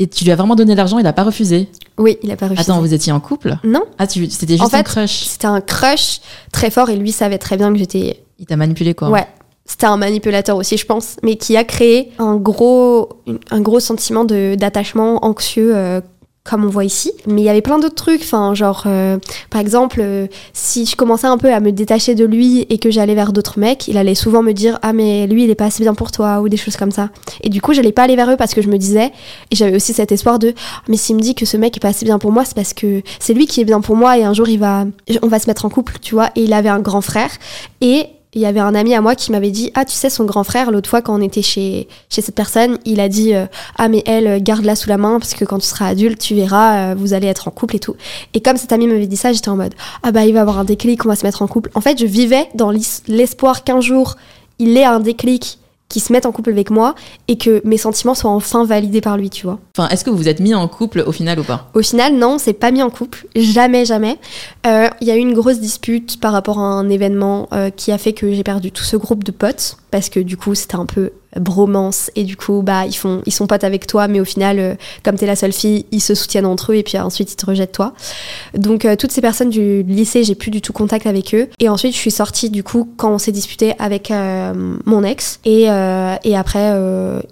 Et 0.00 0.06
tu 0.08 0.24
lui 0.24 0.32
as 0.32 0.36
vraiment 0.36 0.56
donné 0.56 0.74
l'argent, 0.74 0.98
il 0.98 1.06
a 1.06 1.12
pas 1.12 1.22
refusé. 1.24 1.68
Oui, 1.98 2.16
il 2.22 2.30
a 2.32 2.36
pas 2.36 2.46
refusé. 2.48 2.62
Attends, 2.70 2.80
vous 2.80 2.94
étiez 2.94 3.12
en 3.12 3.20
couple? 3.20 3.56
Non, 3.62 3.82
Ah, 3.98 4.06
tu- 4.06 4.28
c'était 4.30 4.54
juste 4.54 4.64
En 4.64 4.68
fait, 4.70 4.78
un 4.78 4.82
crush. 4.82 5.24
c'était 5.26 5.46
un 5.46 5.60
crush 5.60 6.20
très 6.52 6.70
fort 6.70 6.88
et 6.88 6.96
lui 6.96 7.12
savait 7.12 7.36
très 7.38 7.56
bien 7.58 7.70
que 7.72 7.78
j'étais 7.78 8.22
Il 8.38 8.46
t'a 8.46 8.56
manipulé, 8.56 8.94
quoi. 8.94 9.10
Ouais. 9.10 9.26
C'était 9.66 9.86
un 9.86 9.98
manipulateur 9.98 10.56
aussi, 10.56 10.78
je 10.78 10.86
pense, 10.86 11.16
mais 11.22 11.36
qui 11.36 11.56
a 11.56 11.62
créé 11.64 12.10
un 12.18 12.36
gros, 12.36 13.10
un 13.50 13.60
gros 13.60 13.78
sentiment 13.78 14.24
de- 14.24 14.56
d'attachement 14.58 15.24
anxieux, 15.24 15.76
euh, 15.76 16.00
comme 16.44 16.64
on 16.64 16.68
voit 16.68 16.84
ici. 16.84 17.12
Mais 17.26 17.42
il 17.42 17.44
y 17.44 17.48
avait 17.48 17.60
plein 17.60 17.78
d'autres 17.78 17.94
trucs, 17.94 18.22
enfin, 18.22 18.54
genre, 18.54 18.84
euh, 18.86 19.18
par 19.50 19.60
exemple, 19.60 20.00
euh, 20.00 20.26
si 20.52 20.86
je 20.86 20.96
commençais 20.96 21.26
un 21.26 21.36
peu 21.36 21.52
à 21.52 21.60
me 21.60 21.70
détacher 21.70 22.14
de 22.14 22.24
lui 22.24 22.66
et 22.70 22.78
que 22.78 22.90
j'allais 22.90 23.14
vers 23.14 23.32
d'autres 23.32 23.58
mecs, 23.58 23.88
il 23.88 23.98
allait 23.98 24.14
souvent 24.14 24.42
me 24.42 24.52
dire 24.52 24.78
Ah, 24.82 24.92
mais 24.92 25.26
lui, 25.26 25.44
il 25.44 25.50
est 25.50 25.54
pas 25.54 25.66
assez 25.66 25.82
bien 25.82 25.94
pour 25.94 26.10
toi, 26.10 26.40
ou 26.40 26.48
des 26.48 26.56
choses 26.56 26.76
comme 26.76 26.90
ça. 26.90 27.10
Et 27.42 27.50
du 27.50 27.60
coup, 27.60 27.74
j'allais 27.74 27.92
pas 27.92 28.04
aller 28.04 28.16
vers 28.16 28.30
eux 28.30 28.36
parce 28.36 28.54
que 28.54 28.62
je 28.62 28.68
me 28.68 28.78
disais, 28.78 29.12
et 29.50 29.56
j'avais 29.56 29.76
aussi 29.76 29.92
cet 29.92 30.12
espoir 30.12 30.38
de 30.38 30.54
Mais 30.88 30.96
s'il 30.96 31.16
me 31.16 31.20
dit 31.20 31.34
que 31.34 31.44
ce 31.44 31.56
mec 31.56 31.76
est 31.76 31.80
pas 31.80 31.88
assez 31.88 32.04
bien 32.04 32.18
pour 32.18 32.32
moi, 32.32 32.44
c'est 32.44 32.54
parce 32.54 32.72
que 32.72 33.02
c'est 33.18 33.34
lui 33.34 33.46
qui 33.46 33.60
est 33.60 33.64
bien 33.64 33.80
pour 33.80 33.96
moi 33.96 34.18
et 34.18 34.24
un 34.24 34.32
jour, 34.32 34.48
il 34.48 34.58
va, 34.58 34.86
on 35.22 35.28
va 35.28 35.38
se 35.38 35.46
mettre 35.46 35.64
en 35.64 35.68
couple, 35.68 35.98
tu 36.00 36.14
vois. 36.14 36.30
Et 36.36 36.44
il 36.44 36.52
avait 36.52 36.68
un 36.68 36.80
grand 36.80 37.02
frère. 37.02 37.30
Et 37.80 38.06
il 38.32 38.40
y 38.40 38.46
avait 38.46 38.60
un 38.60 38.74
ami 38.74 38.94
à 38.94 39.00
moi 39.00 39.16
qui 39.16 39.32
m'avait 39.32 39.50
dit 39.50 39.72
Ah, 39.74 39.84
tu 39.84 39.94
sais, 39.94 40.08
son 40.08 40.24
grand 40.24 40.44
frère, 40.44 40.70
l'autre 40.70 40.88
fois, 40.88 41.02
quand 41.02 41.18
on 41.18 41.22
était 41.22 41.42
chez, 41.42 41.88
chez 42.08 42.22
cette 42.22 42.34
personne, 42.34 42.78
il 42.84 43.00
a 43.00 43.08
dit 43.08 43.34
euh, 43.34 43.46
Ah, 43.76 43.88
mais 43.88 44.02
elle, 44.06 44.26
euh, 44.26 44.38
garde-la 44.40 44.76
sous 44.76 44.88
la 44.88 44.98
main, 44.98 45.18
parce 45.18 45.34
que 45.34 45.44
quand 45.44 45.58
tu 45.58 45.66
seras 45.66 45.88
adulte, 45.88 46.20
tu 46.20 46.34
verras, 46.34 46.92
euh, 46.92 46.94
vous 46.96 47.12
allez 47.12 47.26
être 47.26 47.48
en 47.48 47.50
couple 47.50 47.76
et 47.76 47.80
tout. 47.80 47.96
Et 48.34 48.40
comme 48.40 48.56
cet 48.56 48.72
ami 48.72 48.86
m'avait 48.86 49.06
dit 49.08 49.16
ça, 49.16 49.32
j'étais 49.32 49.48
en 49.48 49.56
mode 49.56 49.74
Ah, 50.02 50.12
bah, 50.12 50.26
il 50.26 50.34
va 50.34 50.42
avoir 50.42 50.58
un 50.58 50.64
déclic, 50.64 51.04
on 51.04 51.08
va 51.08 51.16
se 51.16 51.26
mettre 51.26 51.42
en 51.42 51.48
couple. 51.48 51.70
En 51.74 51.80
fait, 51.80 51.98
je 51.98 52.06
vivais 52.06 52.48
dans 52.54 52.70
l'espoir 53.08 53.64
qu'un 53.64 53.80
jour, 53.80 54.16
il 54.58 54.76
ait 54.76 54.84
un 54.84 55.00
déclic 55.00 55.59
qu'il 55.90 56.00
se 56.00 56.10
mette 56.12 56.24
en 56.24 56.32
couple 56.32 56.50
avec 56.50 56.70
moi 56.70 56.94
et 57.28 57.36
que 57.36 57.60
mes 57.64 57.76
sentiments 57.76 58.14
soient 58.14 58.30
enfin 58.30 58.64
validés 58.64 59.02
par 59.02 59.18
lui, 59.18 59.28
tu 59.28 59.44
vois. 59.44 59.58
Enfin, 59.76 59.88
est-ce 59.90 60.04
que 60.04 60.08
vous 60.08 60.16
vous 60.16 60.28
êtes 60.28 60.40
mis 60.40 60.54
en 60.54 60.66
couple 60.68 61.04
au 61.06 61.12
final 61.12 61.38
ou 61.38 61.44
pas? 61.44 61.68
Au 61.74 61.82
final, 61.82 62.14
non, 62.14 62.38
c'est 62.38 62.54
pas 62.54 62.70
mis 62.70 62.82
en 62.82 62.88
couple, 62.88 63.26
jamais, 63.36 63.84
jamais. 63.84 64.16
Euh, 64.66 64.88
Il 65.02 65.08
y 65.08 65.10
a 65.10 65.16
eu 65.16 65.20
une 65.20 65.34
grosse 65.34 65.58
dispute 65.60 66.18
par 66.20 66.32
rapport 66.32 66.58
à 66.58 66.62
un 66.62 66.88
événement 66.88 67.48
euh, 67.52 67.68
qui 67.68 67.92
a 67.92 67.98
fait 67.98 68.14
que 68.14 68.32
j'ai 68.32 68.44
perdu 68.44 68.72
tout 68.72 68.84
ce 68.84 68.96
groupe 68.96 69.24
de 69.24 69.32
potes 69.32 69.76
parce 69.90 70.08
que 70.08 70.20
du 70.20 70.36
coup, 70.36 70.54
c'était 70.54 70.76
un 70.76 70.86
peu 70.86 71.10
bromance 71.38 72.10
et 72.16 72.24
du 72.24 72.36
coup 72.36 72.62
bah 72.62 72.86
ils 72.86 72.94
font 72.94 73.22
ils 73.26 73.32
sont 73.32 73.46
potes 73.46 73.64
avec 73.64 73.86
toi 73.86 74.08
mais 74.08 74.20
au 74.20 74.24
final 74.24 74.58
euh, 74.58 74.74
comme 75.04 75.16
t'es 75.16 75.26
la 75.26 75.36
seule 75.36 75.52
fille 75.52 75.86
ils 75.92 76.00
se 76.00 76.14
soutiennent 76.14 76.46
entre 76.46 76.72
eux 76.72 76.76
et 76.76 76.82
puis 76.82 76.98
ensuite 76.98 77.32
ils 77.32 77.36
te 77.36 77.46
rejettent 77.46 77.72
toi. 77.72 77.92
Donc 78.54 78.84
euh, 78.84 78.96
toutes 78.96 79.12
ces 79.12 79.20
personnes 79.20 79.50
du 79.50 79.82
lycée 79.82 80.24
j'ai 80.24 80.34
plus 80.34 80.50
du 80.50 80.60
tout 80.60 80.72
contact 80.72 81.06
avec 81.06 81.34
eux. 81.34 81.48
Et 81.58 81.68
ensuite 81.68 81.94
je 81.94 81.98
suis 81.98 82.10
sortie 82.10 82.50
du 82.50 82.62
coup 82.62 82.88
quand 82.96 83.12
on 83.12 83.18
s'est 83.18 83.32
disputé 83.32 83.74
avec 83.78 84.10
euh, 84.10 84.52
mon 84.84 85.04
ex. 85.04 85.40
Et, 85.44 85.70
euh, 85.70 86.16
et 86.24 86.36
après 86.36 86.74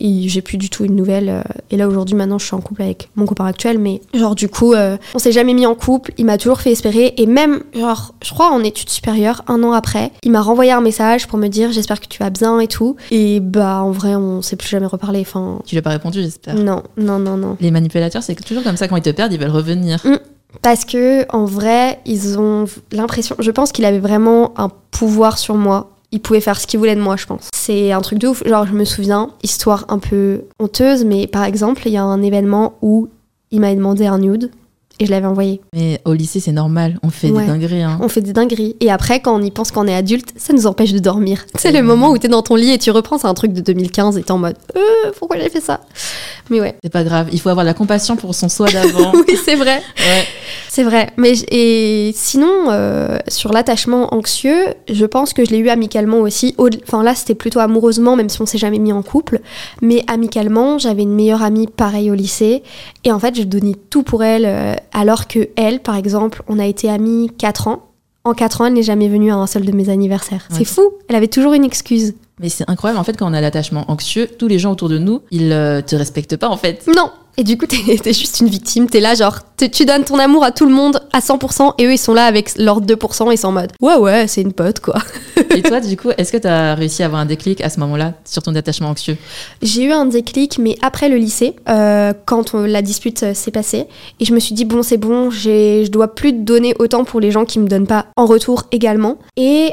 j'ai 0.01 0.43
plus 0.43 0.59
du 0.59 0.71
tout 0.71 0.85
une 0.85 0.97
nouvelle 0.97 1.43
et 1.71 1.77
là 1.77 1.89
aujourd'hui 1.89 2.15
maintenant 2.15 2.39
je 2.39 2.47
suis 2.47 2.55
en 2.55 2.61
couple 2.61 2.83
avec 2.83 3.09
mon 3.17 3.27
copain 3.27 3.47
actuel 3.47 3.79
mais 3.79 4.01
genre 4.15 4.35
du 4.35 4.49
coup 4.49 4.75
on 4.75 5.19
s'est 5.19 5.33
jamais 5.33 5.55
mis 5.55 5.67
en 5.67 5.75
couple. 5.75 6.13
Il 6.19 6.27
m'a 6.27 6.39
toujours 6.39 6.61
fait 6.61 6.73
espérer. 6.73 7.15
Et 7.17 7.27
même 7.27 7.63
genre 7.75 8.15
je 8.23 8.31
crois 8.31 8.51
en 8.51 8.63
études 8.63 8.91
supérieures 8.91 9.43
un 9.49 9.63
an 9.63 9.73
après 9.73 10.13
il 10.23 10.31
m'a 10.31 10.41
renvoyé 10.41 10.73
un 10.73 10.81
message 10.81 11.27
pour 11.27 11.39
me 11.39 11.49
dire 11.49 11.73
j'espère 11.73 12.01
que 12.01 12.07
tu 12.07 12.19
vas 12.19 12.31
bien 12.31 12.61
et 12.61 12.69
tout. 12.69 12.97
Et 13.11 13.41
bah 13.41 13.83
en 13.89 13.93
vrai 13.93 14.15
on 14.15 14.43
s'est 14.43 14.57
plus 14.57 14.69
jamais 14.69 14.87
reparlé 14.87 15.21
enfin 15.21 15.61
Tu 15.67 15.75
lui 15.75 15.79
as 15.79 15.83
pas 15.83 15.91
répondu, 15.91 16.21
j'espère. 16.23 16.55
non 16.55 16.83
non 16.97 17.19
non 17.19 17.37
non 17.37 17.57
Les 17.61 17.71
manipulateurs, 17.71 18.23
c'est 18.23 18.35
toujours 18.35 18.63
comme 18.63 18.77
ça, 18.77 18.87
quand 18.89 18.97
ils 18.97 19.03
te 19.03 19.11
perdent, 19.11 19.33
ils 19.33 19.41
veulent 19.41 19.51
revenir. 19.51 20.03
parce 20.63 20.85
que 20.85 21.27
en 21.35 21.45
vrai 21.45 22.01
ils 22.07 22.39
ont 22.39 22.65
l'impression 22.93 23.37
je 23.39 23.51
pense 23.51 23.73
qu'il 23.73 23.85
avait 23.85 23.99
vraiment 23.99 24.53
un 24.59 24.71
pouvoir 24.91 25.39
sur 25.39 25.55
moi 25.57 25.91
il 26.11 26.21
pouvait 26.21 26.41
faire 26.41 26.59
ce 26.59 26.67
qu'il 26.67 26.79
voulait 26.79 26.97
de 26.97 27.03
moi, 27.03 27.17
je 27.17 27.27
pense. 27.27 27.49
C'est 27.55 27.93
un 27.93 28.01
truc 28.01 28.19
de 28.19 28.29
ouf. 28.29 28.43
Genre, 28.47 28.67
je 28.67 28.73
me 28.73 28.87
souviens, 28.87 29.29
histoire 29.43 29.85
un 29.89 29.99
peu 29.99 30.45
honteuse, 30.59 31.05
mais 31.05 31.27
par 31.27 31.45
exemple, 31.45 31.83
il 31.85 31.93
y 31.93 31.99
a 31.99 32.03
un 32.03 32.23
événement 32.23 32.75
où 32.81 33.09
il 33.51 33.61
m'a 33.61 33.75
demandé 33.75 34.07
un 34.07 34.19
nude 34.19 34.51
et 35.01 35.07
je 35.07 35.11
l'avais 35.11 35.27
envoyé. 35.27 35.61
Mais 35.75 36.01
au 36.05 36.13
lycée, 36.13 36.41
c'est 36.41 36.53
normal, 36.53 36.99
on 37.03 37.11
fait 37.11 37.31
Ouais. 37.31 37.43
des 37.43 37.49
dingueries. 37.49 37.83
Hein. 37.83 37.99
On 38.03 38.09
fait 38.09 38.21
des 38.21 38.33
dingueries. 38.33 38.77
Et 38.81 38.91
après, 38.91 39.21
quand 39.21 39.39
on 39.39 39.43
y 39.43 39.51
pense 39.51 39.71
quand 39.71 39.85
on 39.85 39.89
est 39.89 39.95
adulte, 39.95 40.31
ça 40.37 40.53
nous 40.53 40.67
empêche 40.67 40.93
de 40.93 40.99
dormir. 40.99 41.45
C'est 41.57 41.73
le 41.73 41.83
moment 41.83 42.11
où 42.11 42.19
t'es 42.19 42.29
dans 42.29 42.43
ton 42.43 42.55
lit 42.57 42.73
et 42.73 42.79
tu 42.79 42.91
reprends, 42.91 43.19
c'est 43.19 43.27
un 43.27 43.35
truc 43.35 43.53
de 43.53 43.61
2015 43.61 44.19
et 44.19 44.23
t'es 44.23 44.31
en 44.33 44.39
mode 44.39 44.57
euh, 44.77 44.81
pourquoi 45.19 45.39
j'ai 45.39 45.49
fait 45.49 45.61
ça? 45.61 45.81
Mais 46.51 46.61
ouais. 46.61 46.75
C'est 46.83 46.93
pas 46.93 47.05
grave, 47.05 47.29
il 47.33 47.41
faut 47.41 47.49
avoir 47.51 47.65
de 47.65 47.69
la 47.71 47.75
compassion 47.75 48.17
pour 48.17 48.35
son 48.35 48.49
soi 48.49 48.69
d'avant. 48.71 49.13
Oui, 49.29 49.37
c'est 49.45 49.57
vrai. 49.57 49.77
ouais. 49.99 50.25
C'est 50.71 50.83
vrai. 50.85 51.11
Mais 51.17 51.33
et 51.51 52.13
sinon, 52.15 52.67
euh, 52.71 53.19
sur 53.29 53.53
l'attachement 53.53 54.15
anxieux, 54.15 54.59
je 54.91 55.05
pense 55.05 55.33
que 55.33 55.45
je 55.45 55.51
l'ai 55.51 55.59
eu 55.59 55.69
amicalement 55.69 56.19
aussi. 56.19 56.55
Au- 56.59 56.69
Enfin 56.87 57.03
là, 57.03 57.15
c'était 57.15 57.35
plutôt 57.35 57.59
amoureusement, 57.61 58.17
même 58.17 58.29
si 58.29 58.41
on 58.41 58.47
s'est 58.47 58.59
jamais 58.59 58.79
mis 58.79 58.93
en 58.93 59.03
couple. 59.03 59.41
Mais 59.83 60.03
amicalement, 60.07 60.79
j'avais 60.79 61.03
une 61.03 61.15
meilleure 61.15 61.43
amie 61.43 61.67
pareille 61.67 62.11
au 62.11 62.15
lycée. 62.15 62.63
Et 63.05 63.13
en 63.13 63.19
fait, 63.19 63.35
je 63.37 63.43
donnais 63.43 63.75
tout 63.91 64.03
pour 64.03 64.23
elle. 64.23 64.47
Alors 64.93 65.29
que 65.29 65.49
elle, 65.57 65.81
par 65.81 65.97
exemple, 65.97 66.43
on 66.49 66.59
a 66.59 66.67
été 66.67 66.91
amis 66.91 67.31
4 67.39 67.69
ans. 67.69 67.85
En 68.25 68.35
4 68.35 68.61
ans, 68.61 68.67
elle 68.67 68.75
n'est 68.75 68.83
jamais 68.83 69.09
venue 69.09 69.31
à 69.31 69.37
un 69.37 69.47
seul 69.47 69.65
de 69.65 69.73
mes 69.73 69.89
anniversaires. 69.89 70.47
Ouais. 70.51 70.59
C'est 70.59 70.65
fou. 70.65 70.93
Elle 71.09 71.17
avait 71.17 71.29
toujours 71.29 71.55
une 71.55 71.65
excuse. 71.65 72.15
Mais 72.41 72.49
c'est 72.49 72.69
incroyable, 72.69 73.01
en 73.01 73.05
fait, 73.05 73.17
quand 73.17 73.29
on 73.31 73.35
a 73.35 73.41
l'attachement 73.41 73.91
anxieux, 73.91 74.29
tous 74.39 74.49
les 74.49 74.59
gens 74.59 74.73
autour 74.73 74.89
de 74.89 74.99
nous, 74.99 75.23
ils 75.31 75.53
euh, 75.53 75.81
te 75.83 75.97
respectent 75.97 76.37
pas, 76.37 76.49
en 76.49 76.57
fait. 76.57 76.87
Non. 76.95 77.11
Et 77.39 77.45
du 77.45 77.57
coup, 77.57 77.67
t'es 78.03 78.13
juste 78.13 78.41
une 78.41 78.49
victime. 78.49 78.91
T'es 78.91 78.99
là, 79.01 79.15
genre, 79.15 79.39
tu 79.57 79.85
donnes 79.87 80.05
ton 80.05 80.19
amour 80.19 80.43
à 80.45 80.51
tout 80.51 80.67
le 80.67 80.73
monde 80.75 81.01
à 81.13 81.21
100%, 81.21 81.75
et 81.79 81.87
eux, 81.87 81.93
ils 81.93 81.99
sont 81.99 82.13
là 82.13 82.25
avec 82.27 82.59
leurs 82.59 82.83
2%, 82.83 83.31
et 83.31 83.35
ils 83.35 83.39
sont 83.39 83.49
en 83.49 83.53
mode, 83.53 83.73
ouais, 83.81 83.97
ouais, 83.97 84.27
c'est 84.27 84.43
une 84.43 84.53
pote, 84.53 84.81
quoi. 84.81 84.97
Et 85.55 85.63
toi, 85.63 85.81
du 85.81 85.97
coup, 85.97 86.11
est-ce 86.19 86.33
que 86.33 86.37
tu 86.37 86.49
as 86.49 86.75
réussi 86.75 87.03
à 87.03 87.07
avoir 87.07 87.21
un 87.21 87.27
déclic 87.27 87.61
à 87.63 87.71
ce 87.71 87.79
moment-là 87.81 88.15
sur 88.25 88.43
ton 88.43 88.55
attachement 88.57 88.89
anxieux? 88.89 89.17
J'ai 89.63 89.85
eu 89.85 89.93
un 89.93 90.05
déclic, 90.05 90.59
mais 90.59 90.77
après 90.83 91.09
le 91.09 91.17
lycée, 91.17 91.55
euh, 91.69 92.13
quand 92.27 92.55
on- 92.55 92.63
la 92.65 92.83
dispute 92.83 93.23
euh, 93.23 93.35
s'est 93.35 93.51
passée, 93.53 93.87
et 94.21 94.25
je 94.25 94.35
me 94.35 94.41
suis 94.41 94.55
dit, 94.55 94.65
bon, 94.65 94.83
c'est 94.83 94.97
bon, 94.99 95.31
je 95.31 95.89
dois 95.89 96.15
plus 96.15 96.33
donner 96.33 96.75
autant 96.81 97.05
pour 97.05 97.21
les 97.21 97.31
gens 97.31 97.45
qui 97.45 97.61
me 97.61 97.69
donnent 97.69 97.87
pas 97.87 98.07
en 98.17 98.27
retour 98.27 98.65
également. 98.73 99.17
Et 99.37 99.71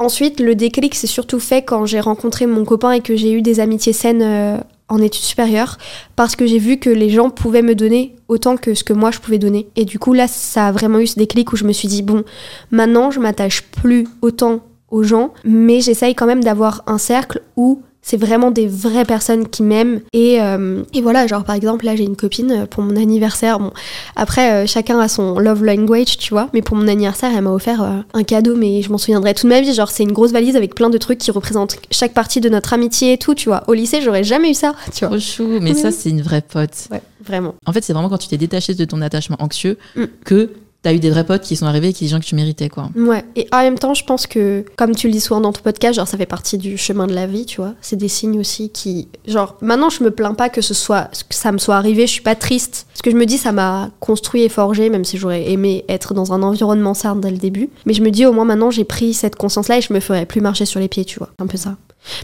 ensuite, 0.00 0.40
le 0.40 0.54
déclic 0.56 0.94
s'est 0.96 1.06
surtout 1.06 1.38
fait 1.40 1.62
quand 1.62 1.86
j'ai 1.86 2.00
rencontré 2.00 2.46
mon 2.46 2.64
copain 2.64 2.90
et 2.92 3.00
que 3.00 3.14
j'ai 3.16 3.30
eu 3.32 3.40
des 3.42 3.60
amitiés 3.60 3.92
saines 3.92 4.22
euh, 4.22 4.56
en 4.88 4.98
études 4.98 5.22
supérieures, 5.22 5.78
parce 6.16 6.36
que 6.36 6.46
j'ai 6.46 6.58
vu 6.58 6.78
que 6.78 6.90
les 6.90 7.10
gens 7.10 7.30
pouvaient 7.30 7.62
me 7.62 7.74
donner 7.74 8.16
autant 8.28 8.56
que 8.56 8.74
ce 8.74 8.84
que 8.84 8.92
moi 8.92 9.10
je 9.10 9.18
pouvais 9.18 9.38
donner. 9.38 9.68
Et 9.76 9.84
du 9.84 9.98
coup, 9.98 10.12
là, 10.12 10.28
ça 10.28 10.68
a 10.68 10.72
vraiment 10.72 10.98
eu 10.98 11.06
ce 11.06 11.18
déclic 11.18 11.52
où 11.52 11.56
je 11.56 11.64
me 11.64 11.72
suis 11.72 11.88
dit, 11.88 12.02
bon, 12.02 12.24
maintenant, 12.70 13.10
je 13.10 13.20
m'attache 13.20 13.62
plus 13.62 14.06
autant 14.20 14.60
aux 14.90 15.02
gens, 15.02 15.32
mais 15.44 15.80
j'essaye 15.80 16.14
quand 16.14 16.26
même 16.26 16.44
d'avoir 16.44 16.82
un 16.86 16.98
cercle 16.98 17.42
où 17.56 17.82
c'est 18.06 18.18
vraiment 18.18 18.50
des 18.50 18.66
vraies 18.68 19.06
personnes 19.06 19.48
qui 19.48 19.62
m'aiment. 19.62 20.00
Et, 20.12 20.40
euh, 20.42 20.82
et 20.92 21.00
voilà, 21.00 21.26
genre 21.26 21.42
par 21.42 21.54
exemple, 21.54 21.86
là 21.86 21.96
j'ai 21.96 22.04
une 22.04 22.16
copine 22.16 22.50
euh, 22.52 22.66
pour 22.66 22.82
mon 22.82 22.96
anniversaire. 22.96 23.58
Bon, 23.58 23.72
après, 24.14 24.52
euh, 24.52 24.66
chacun 24.66 24.98
a 25.00 25.08
son 25.08 25.38
love 25.38 25.64
language, 25.64 26.18
tu 26.18 26.34
vois, 26.34 26.48
mais 26.52 26.60
pour 26.60 26.76
mon 26.76 26.86
anniversaire, 26.86 27.30
elle 27.34 27.42
m'a 27.42 27.50
offert 27.52 27.82
euh, 27.82 28.00
un 28.12 28.22
cadeau, 28.22 28.56
mais 28.56 28.82
je 28.82 28.90
m'en 28.92 28.98
souviendrai 28.98 29.32
toute 29.32 29.48
ma 29.48 29.60
vie. 29.62 29.72
Genre, 29.72 29.90
c'est 29.90 30.02
une 30.02 30.12
grosse 30.12 30.32
valise 30.32 30.54
avec 30.54 30.74
plein 30.74 30.90
de 30.90 30.98
trucs 30.98 31.18
qui 31.18 31.30
représentent 31.30 31.76
chaque 31.90 32.12
partie 32.12 32.40
de 32.40 32.48
notre 32.50 32.74
amitié 32.74 33.14
et 33.14 33.18
tout, 33.18 33.34
tu 33.34 33.48
vois. 33.48 33.64
Au 33.68 33.72
lycée, 33.72 34.00
j'aurais 34.02 34.22
jamais 34.24 34.50
eu 34.50 34.54
ça, 34.54 34.74
tu 34.92 35.00
vois. 35.06 35.08
Trop 35.08 35.18
chou, 35.18 35.48
mais 35.62 35.72
Oui, 35.72 35.78
ça, 35.78 35.90
c'est 35.90 36.10
une 36.10 36.20
vraie 36.22 36.42
pote. 36.42 36.88
Ouais, 36.90 37.00
vraiment. 37.24 37.54
En 37.64 37.72
fait, 37.72 37.82
c'est 37.82 37.94
vraiment 37.94 38.10
quand 38.10 38.18
tu 38.18 38.28
t'es 38.28 38.36
détaché 38.36 38.74
de 38.74 38.84
ton 38.84 39.00
attachement 39.00 39.36
anxieux 39.40 39.78
Mm. 39.96 40.04
que 40.24 40.50
t'as 40.84 40.92
eu 40.92 41.00
des 41.00 41.10
vrais 41.10 41.24
potes 41.24 41.42
qui 41.42 41.56
sont 41.56 41.66
arrivés 41.66 41.88
et 41.88 41.92
qui 41.92 42.04
des 42.04 42.10
gens 42.10 42.20
que 42.20 42.24
tu 42.24 42.34
méritais, 42.34 42.68
quoi. 42.68 42.90
Ouais, 42.94 43.24
et 43.36 43.48
en 43.52 43.62
même 43.62 43.78
temps, 43.78 43.94
je 43.94 44.04
pense 44.04 44.26
que, 44.26 44.64
comme 44.76 44.94
tu 44.94 45.08
le 45.08 45.14
dis 45.14 45.20
souvent 45.20 45.40
dans 45.40 45.52
ton 45.52 45.62
podcast, 45.62 45.94
genre 45.94 46.06
ça 46.06 46.18
fait 46.18 46.26
partie 46.26 46.58
du 46.58 46.76
chemin 46.76 47.06
de 47.06 47.14
la 47.14 47.26
vie, 47.26 47.46
tu 47.46 47.56
vois. 47.56 47.74
C'est 47.80 47.96
des 47.96 48.08
signes 48.08 48.38
aussi 48.38 48.68
qui. 48.68 49.08
Genre, 49.26 49.56
maintenant, 49.62 49.88
je 49.88 50.04
me 50.04 50.10
plains 50.10 50.34
pas 50.34 50.50
que 50.50 50.60
ce 50.60 50.74
soit, 50.74 51.10
que 51.28 51.34
ça 51.34 51.52
me 51.52 51.58
soit 51.58 51.76
arrivé, 51.76 52.06
je 52.06 52.12
suis 52.12 52.22
pas 52.22 52.34
triste. 52.34 52.86
Ce 52.94 53.02
que 53.02 53.10
je 53.10 53.16
me 53.16 53.24
dis, 53.24 53.38
ça 53.38 53.52
m'a 53.52 53.90
construit 53.98 54.42
et 54.42 54.50
forgé, 54.50 54.90
même 54.90 55.04
si 55.04 55.16
j'aurais 55.16 55.50
aimé 55.50 55.84
être 55.88 56.12
dans 56.12 56.34
un 56.34 56.42
environnement 56.42 56.92
certes 56.92 57.20
dès 57.20 57.30
le 57.30 57.38
début. 57.38 57.70
Mais 57.86 57.94
je 57.94 58.02
me 58.02 58.10
dis, 58.10 58.26
au 58.26 58.32
moins 58.32 58.44
maintenant, 58.44 58.70
j'ai 58.70 58.84
pris 58.84 59.14
cette 59.14 59.36
conscience-là 59.36 59.78
et 59.78 59.80
je 59.80 59.92
me 59.92 60.00
ferai 60.00 60.26
plus 60.26 60.42
marcher 60.42 60.66
sur 60.66 60.80
les 60.80 60.88
pieds, 60.88 61.06
tu 61.06 61.18
vois. 61.18 61.30
Un 61.38 61.46
peu 61.46 61.56
ça. 61.56 61.76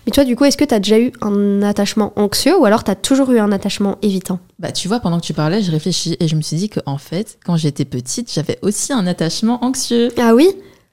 Mais 0.06 0.12
toi, 0.12 0.24
du 0.24 0.36
coup, 0.36 0.44
est-ce 0.44 0.56
que 0.56 0.64
t'as 0.64 0.78
déjà 0.78 0.98
eu 0.98 1.12
un 1.20 1.62
attachement 1.62 2.12
anxieux 2.16 2.58
ou 2.58 2.64
alors 2.64 2.84
t'as 2.84 2.94
toujours 2.94 3.30
eu 3.32 3.38
un 3.38 3.52
attachement 3.52 3.98
évitant? 4.02 4.40
Bah, 4.58 4.72
tu 4.72 4.88
vois, 4.88 5.00
pendant 5.00 5.18
que 5.20 5.24
tu 5.24 5.32
parlais, 5.32 5.62
je 5.62 5.70
réfléchis 5.70 6.16
et 6.20 6.28
je 6.28 6.36
me 6.36 6.42
suis 6.42 6.56
dit 6.56 6.68
que 6.68 6.80
en 6.86 6.98
fait, 6.98 7.38
quand 7.44 7.56
j'étais 7.56 7.84
petite, 7.84 8.32
j'avais 8.32 8.58
aussi 8.62 8.92
un 8.92 9.06
attachement 9.06 9.64
anxieux. 9.64 10.10
Ah 10.18 10.34
oui? 10.34 10.48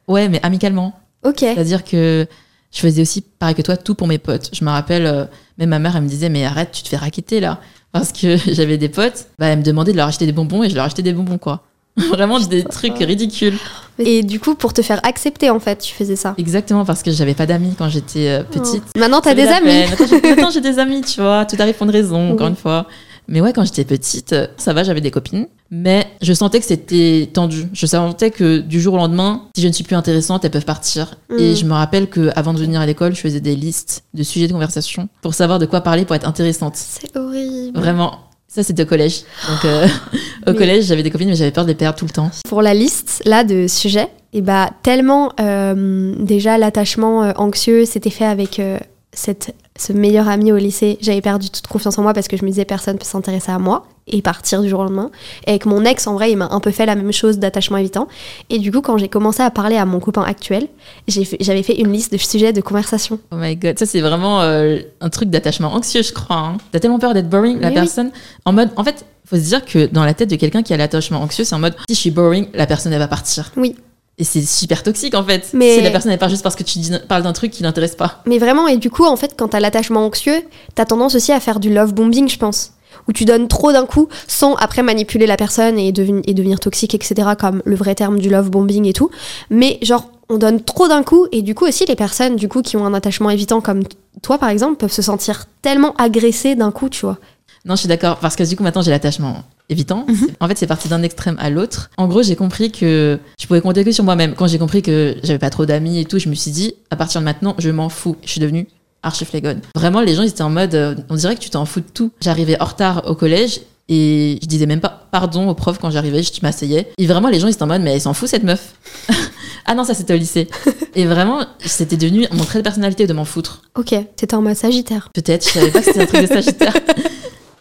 Ouais, 0.08 0.30
mais 0.30 0.40
amicalement. 0.44 0.94
Ok. 1.26 1.40
C'est-à-dire 1.40 1.84
que 1.84 2.28
je 2.72 2.80
faisais 2.80 3.02
aussi, 3.02 3.22
pareil 3.22 3.56
que 3.56 3.62
toi, 3.62 3.78
tout 3.78 3.96
pour 3.96 4.08
mes 4.08 4.18
potes. 4.18 4.50
Je 4.54 4.64
me 4.64 4.70
rappelle, 4.70 5.06
euh, 5.06 5.26
même 5.58 5.70
ma 5.70 5.80
mère, 5.80 5.96
elle 5.96 6.04
me 6.04 6.08
disait, 6.08 6.30
mais 6.30 6.46
arrête, 6.46 6.72
tu 6.72 6.84
te 6.84 6.90
fais 6.90 6.98
raqueter 6.98 7.40
là. 7.40 7.60
Parce 7.92 8.12
que 8.12 8.38
j'avais 8.54 8.78
des 8.78 8.90
potes, 8.90 9.28
bah, 9.40 9.48
elle 9.48 9.60
me 9.60 9.64
demandait 9.64 9.92
de 9.92 9.98
leur 9.98 10.08
acheter 10.08 10.26
des 10.26 10.32
bonbons 10.32 10.64
et 10.64 10.70
je 10.70 10.76
leur 10.76 10.86
achetais 10.86 11.04
des 11.04 11.14
bonbons, 11.14 11.38
quoi. 11.38 11.64
Vraiment 12.10 12.40
des 12.40 12.64
trucs 12.64 12.98
ridicules. 13.00 13.58
Et 14.00 14.22
du 14.24 14.40
coup, 14.40 14.54
pour 14.56 14.74
te 14.74 14.82
faire 14.82 15.00
accepter, 15.04 15.50
en 15.50 15.60
fait, 15.60 15.78
tu 15.80 15.94
faisais 15.94 16.16
ça. 16.16 16.36
Exactement, 16.38 16.86
parce 16.86 17.02
que 17.02 17.12
j'avais 17.12 17.34
pas 17.34 17.46
d'amis 17.48 17.74
quand 17.78 17.90
j'étais 17.90 18.28
euh, 18.30 18.44
petite. 18.44 18.84
Maintenant, 18.96 19.22
t'as 19.22 19.34
des 19.34 19.48
amis. 19.48 19.86
Maintenant, 19.90 20.50
j'ai- 20.50 20.54
j'ai 20.54 20.62
des 20.62 20.78
amis, 20.80 21.02
tu 21.02 21.20
vois. 21.22 21.46
Tout 21.46 21.56
arrive 21.60 21.74
pour 21.76 21.86
une 21.86 21.92
raison, 21.94 22.32
encore 22.34 22.46
Oui. 22.48 22.52
une 22.52 22.56
fois. 22.58 22.86
Mais 23.30 23.42
ouais, 23.42 23.52
quand 23.52 23.66
j'étais 23.66 23.84
petite, 23.84 24.34
ça 24.56 24.72
va, 24.74 24.84
j'avais 24.84 25.02
des 25.02 25.12
copines. 25.12 25.48
Mais 25.70 26.08
je 26.22 26.32
sentais 26.32 26.60
que 26.62 26.66
c'était 26.66 27.30
tendu. 27.34 27.68
Je 27.74 27.86
sentais 27.86 28.32
que 28.32 28.60
du 28.60 28.80
jour 28.80 28.94
au 28.94 28.98
lendemain, 28.98 29.42
si 29.54 29.62
je 29.64 29.68
ne 29.68 29.74
suis 29.74 29.84
plus 29.84 29.98
intéressante, 29.98 30.46
elles 30.46 30.52
peuvent 30.52 30.64
partir. 30.64 31.16
Et 31.38 31.52
Mm. 31.52 31.56
je 31.58 31.66
me 31.66 31.74
rappelle 31.74 32.08
que 32.08 32.30
avant 32.38 32.54
de 32.54 32.60
venir 32.60 32.80
à 32.80 32.86
l'école, 32.86 33.14
je 33.16 33.20
faisais 33.20 33.42
des 33.42 33.54
listes 33.56 34.04
de 34.14 34.24
sujets 34.24 34.48
de 34.48 34.54
conversation 34.54 35.10
pour 35.22 35.34
savoir 35.34 35.60
de 35.60 35.66
quoi 35.66 35.82
parler 35.82 36.06
pour 36.06 36.16
être 36.16 36.26
intéressante. 36.28 36.76
C'est 36.78 37.18
horrible. 37.18 37.78
Vraiment. 37.78 38.20
Ça, 38.48 38.64
c'était 38.64 38.84
au 38.84 38.86
collège. 38.86 39.24
Donc, 39.50 39.66
euh, 39.66 39.88
au 40.48 40.54
collège, 40.54 40.86
j'avais 40.86 41.04
des 41.04 41.12
copines, 41.12 41.28
mais 41.28 41.36
j'avais 41.36 41.52
peur 41.52 41.66
de 41.66 41.70
les 41.70 41.76
perdre 41.76 41.98
tout 42.00 42.06
le 42.06 42.12
temps. 42.12 42.32
Pour 42.48 42.62
la 42.62 42.74
liste 42.74 43.22
là 43.26 43.44
de 43.44 43.68
sujets, 43.68 44.10
et 44.34 44.42
bah 44.42 44.70
tellement 44.84 45.32
euh, 45.40 46.14
déjà 46.20 46.58
l'attachement 46.58 47.24
euh, 47.24 47.32
anxieux 47.38 47.86
s'était 47.86 48.10
fait 48.10 48.26
avec 48.26 48.60
euh, 48.60 48.78
cette, 49.14 49.56
ce 49.78 49.94
meilleur 49.94 50.28
ami 50.28 50.52
au 50.52 50.58
lycée, 50.58 50.98
j'avais 51.02 51.22
perdu 51.22 51.50
toute 51.50 51.68
confiance 51.68 51.98
en 51.98 52.02
moi 52.04 52.14
parce 52.14 52.28
que 52.28 52.36
je 52.38 52.44
me 52.44 52.50
disais 52.50 52.66
personne 52.66 52.98
peut 52.98 53.06
s'intéresser 53.06 53.52
à 53.52 53.60
moi 53.60 53.86
et 54.08 54.22
partir 54.22 54.62
du 54.62 54.70
jour 54.70 54.80
au 54.80 54.84
lendemain. 54.84 55.12
Et 55.46 55.50
avec 55.52 55.66
mon 55.66 55.84
ex, 55.84 56.08
en 56.08 56.14
vrai, 56.14 56.32
il 56.32 56.38
m'a 56.38 56.48
un 56.52 56.60
peu 56.62 56.72
fait 56.72 56.86
la 56.86 56.96
même 56.96 57.12
chose 57.12 57.40
d'attachement 57.40 57.78
évitant. 57.78 58.08
Et 58.50 58.58
du 58.60 58.72
coup, 58.72 58.82
quand 58.82 58.98
j'ai 58.98 59.10
commencé 59.10 59.44
à 59.44 59.52
parler 59.52 59.76
à 59.76 59.86
mon 59.86 60.00
copain 60.00 60.24
actuel, 60.24 60.68
j'avais 61.08 61.64
fait 61.64 61.80
une 61.80 61.92
liste 61.92 62.12
de 62.14 62.18
sujets 62.18 62.54
de 62.54 62.62
conversation. 62.62 63.20
Oh 63.32 63.36
my 63.38 63.56
god, 63.56 63.78
ça 63.78 63.86
c'est 63.86 64.02
vraiment 64.02 64.42
euh, 64.42 64.80
un 65.02 65.10
truc 65.10 65.30
d'attachement 65.30 65.74
anxieux, 65.74 66.04
je 66.04 66.14
crois. 66.14 66.38
hein. 66.38 66.58
T'as 66.72 66.80
tellement 66.80 67.00
peur 67.00 67.14
d'être 67.14 67.30
boring, 67.30 67.60
la 67.60 67.68
oui. 67.70 67.74
personne. 67.74 68.12
En 68.46 68.54
mode, 68.54 68.70
en 68.78 68.84
fait, 68.84 69.06
faut 69.26 69.36
se 69.36 69.42
dire 69.42 69.66
que 69.66 69.88
dans 69.88 70.06
la 70.06 70.14
tête 70.14 70.30
de 70.30 70.38
quelqu'un 70.38 70.64
qui 70.64 70.74
a 70.74 70.78
l'attachement 70.78 71.22
anxieux, 71.22 71.44
c'est 71.44 71.56
en 71.56 71.60
mode, 71.60 71.76
si 71.90 71.96
je 71.96 72.00
suis 72.00 72.12
boring, 72.12 72.48
la 72.54 72.66
personne 72.66 72.94
elle 72.94 73.00
va 73.00 73.10
partir. 73.10 73.52
Oui. 73.58 73.76
Et 74.20 74.24
c'est 74.24 74.42
super 74.42 74.82
toxique 74.82 75.14
en 75.14 75.24
fait. 75.24 75.50
Mais- 75.54 75.76
Si 75.76 75.82
la 75.82 75.92
personne 75.92 76.12
elle 76.12 76.18
part 76.18 76.30
juste 76.30 76.42
parce 76.44 76.56
que 76.56 76.64
tu 76.64 76.80
dis- 76.80 76.92
parles 77.08 77.24
d'un 77.24 77.34
truc 77.34 77.52
qui 77.52 77.62
l'intéresse 77.64 77.96
pas. 77.96 78.24
Mais 78.26 78.40
vraiment, 78.40 78.68
et 78.68 78.78
du 78.78 78.90
coup, 78.90 79.06
en 79.06 79.16
fait, 79.16 79.36
quand 79.38 79.50
t'as 79.50 79.60
l'attachement 79.60 80.06
anxieux, 80.06 80.42
t'as 80.76 80.86
tendance 80.86 81.14
aussi 81.16 81.32
à 81.32 81.40
faire 81.40 81.60
du 81.60 81.72
love 81.74 81.94
bombing, 81.94 82.28
je 82.28 82.38
pense. 82.40 82.74
Où 83.08 83.14
tu 83.14 83.26
donnes 83.26 83.48
trop 83.48 83.72
d'un 83.72 83.86
coup 83.86 84.10
sans 84.28 84.56
après 84.56 84.82
manipuler 84.82 85.28
la 85.28 85.38
personne 85.38 85.78
et, 85.78 85.90
et 85.90 85.92
devenir 86.34 86.60
toxique, 86.60 86.96
etc., 86.96 87.30
comme 87.40 87.62
le 87.64 87.76
vrai 87.76 87.94
terme 87.96 88.18
du 88.20 88.30
love 88.30 88.50
bombing 88.50 88.86
et 88.86 88.94
tout. 88.94 89.12
Mais 89.52 89.78
genre, 89.84 90.10
on 90.30 90.38
donne 90.38 90.62
trop 90.64 90.88
d'un 90.88 91.04
coup 91.04 91.28
et 91.32 91.42
du 91.44 91.54
coup 91.56 91.66
aussi 91.68 91.86
les 91.86 91.96
personnes 91.96 92.36
du 92.36 92.50
coup 92.50 92.62
qui 92.62 92.76
ont 92.76 92.86
un 92.86 92.94
attachement 92.94 93.30
évitant 93.30 93.62
comme 93.62 93.84
toi 94.22 94.38
par 94.38 94.50
exemple 94.50 94.76
peuvent 94.76 94.92
se 94.92 95.02
sentir 95.02 95.46
tellement 95.62 95.94
agressées 95.98 96.56
d'un 96.56 96.72
coup, 96.72 96.90
tu 96.90 97.06
vois. 97.06 97.18
Non, 97.66 97.76
je 97.76 97.82
suis 97.82 97.88
d'accord, 97.88 98.18
parce 98.18 98.36
que 98.36 98.44
du 98.44 98.56
coup, 98.56 98.64
maintenant, 98.64 98.82
j'ai 98.82 98.92
l'attachement 98.92 99.44
évitant. 99.70 100.06
Mhm. 100.08 100.28
En 100.40 100.48
fait, 100.48 100.58
c'est 100.58 100.68
parti 100.68 100.88
d'un 100.88 101.04
extrême 101.04 101.36
à 101.40 101.50
l'autre. 101.50 101.90
En 101.98 102.08
gros, 102.08 102.22
j'ai 102.22 102.36
compris 102.36 102.72
que 102.72 103.20
je 103.40 103.48
pouvais 103.48 103.62
compter 103.62 103.84
que 103.84 103.92
sur 103.92 104.04
moi-même. 104.04 104.34
Quand 104.36 104.48
j'ai 104.48 104.60
compris 104.60 104.82
que 104.82 105.18
j'avais 105.24 105.40
pas 105.40 105.50
trop 105.50 105.66
d'amis 105.66 106.00
et 106.00 106.06
tout, 106.06 106.20
je 106.20 106.30
me 106.30 106.36
suis 106.36 106.52
dit, 106.52 106.74
à 106.90 106.96
partir 106.96 107.22
de 107.22 107.26
maintenant, 107.26 107.56
je 107.58 107.70
m'en 107.70 107.90
fous. 107.90 108.16
Je 108.24 108.30
suis 108.30 108.42
devenue 108.42 108.68
archi 109.04 109.26
flégonne. 109.26 109.62
Vraiment, 109.76 110.02
les 110.02 110.16
gens, 110.16 110.24
ils 110.24 110.30
étaient 110.30 110.42
en 110.42 110.50
mode, 110.50 110.76
euh, 110.76 110.96
on 111.10 111.16
dirait 111.16 111.36
que 111.36 111.42
tu 111.42 111.50
t'en 111.50 111.66
fous 111.66 111.82
de 111.82 111.86
tout. 111.94 112.12
J'arrivais 112.22 112.60
en 112.62 112.66
retard 112.66 113.04
au 113.08 113.16
collège 113.16 113.62
et 113.90 114.40
je 114.42 114.48
disais 114.48 114.66
même 114.66 114.82
pas 114.82 115.08
pardon 115.12 115.48
au 115.48 115.54
prof 115.54 115.78
quand 115.80 115.90
j'arrivais, 115.92 116.22
je 116.24 116.32
m'asseyais. 116.42 116.92
Et 116.98 117.08
vraiment, 117.08 117.30
les 117.30 117.40
gens, 117.40 117.48
ils 117.48 117.54
étaient 117.54 117.64
en 117.64 117.68
mode, 117.68 117.82
mais 117.82 117.94
elle 117.94 118.02
s'en 118.02 118.14
fout 118.14 118.28
cette 118.28 118.44
meuf. 118.44 118.74
ah 119.66 119.76
non, 119.76 119.84
ça 119.84 119.94
c'était 119.94 120.14
au 120.14 120.18
lycée. 120.18 120.50
et 120.96 121.06
vraiment, 121.06 121.46
c'était 121.60 121.98
devenu 121.98 122.26
mon 122.32 122.44
trait 122.44 122.60
de 122.60 122.64
personnalité 122.64 123.08
de 123.08 123.14
m'en 123.14 123.26
foutre. 123.26 123.62
Ok, 123.76 123.96
t'étais 124.16 124.36
en 124.36 124.42
mode 124.42 124.56
sagittaire. 124.56 125.10
Peut-être, 125.14 125.46
je 125.48 125.54
savais 125.54 125.72
pas 125.72 125.80
que 125.80 125.86
c'était 125.86 126.02
un 126.02 126.06
truc 126.06 126.22
de 126.22 126.28
Sagittaire. 126.28 126.74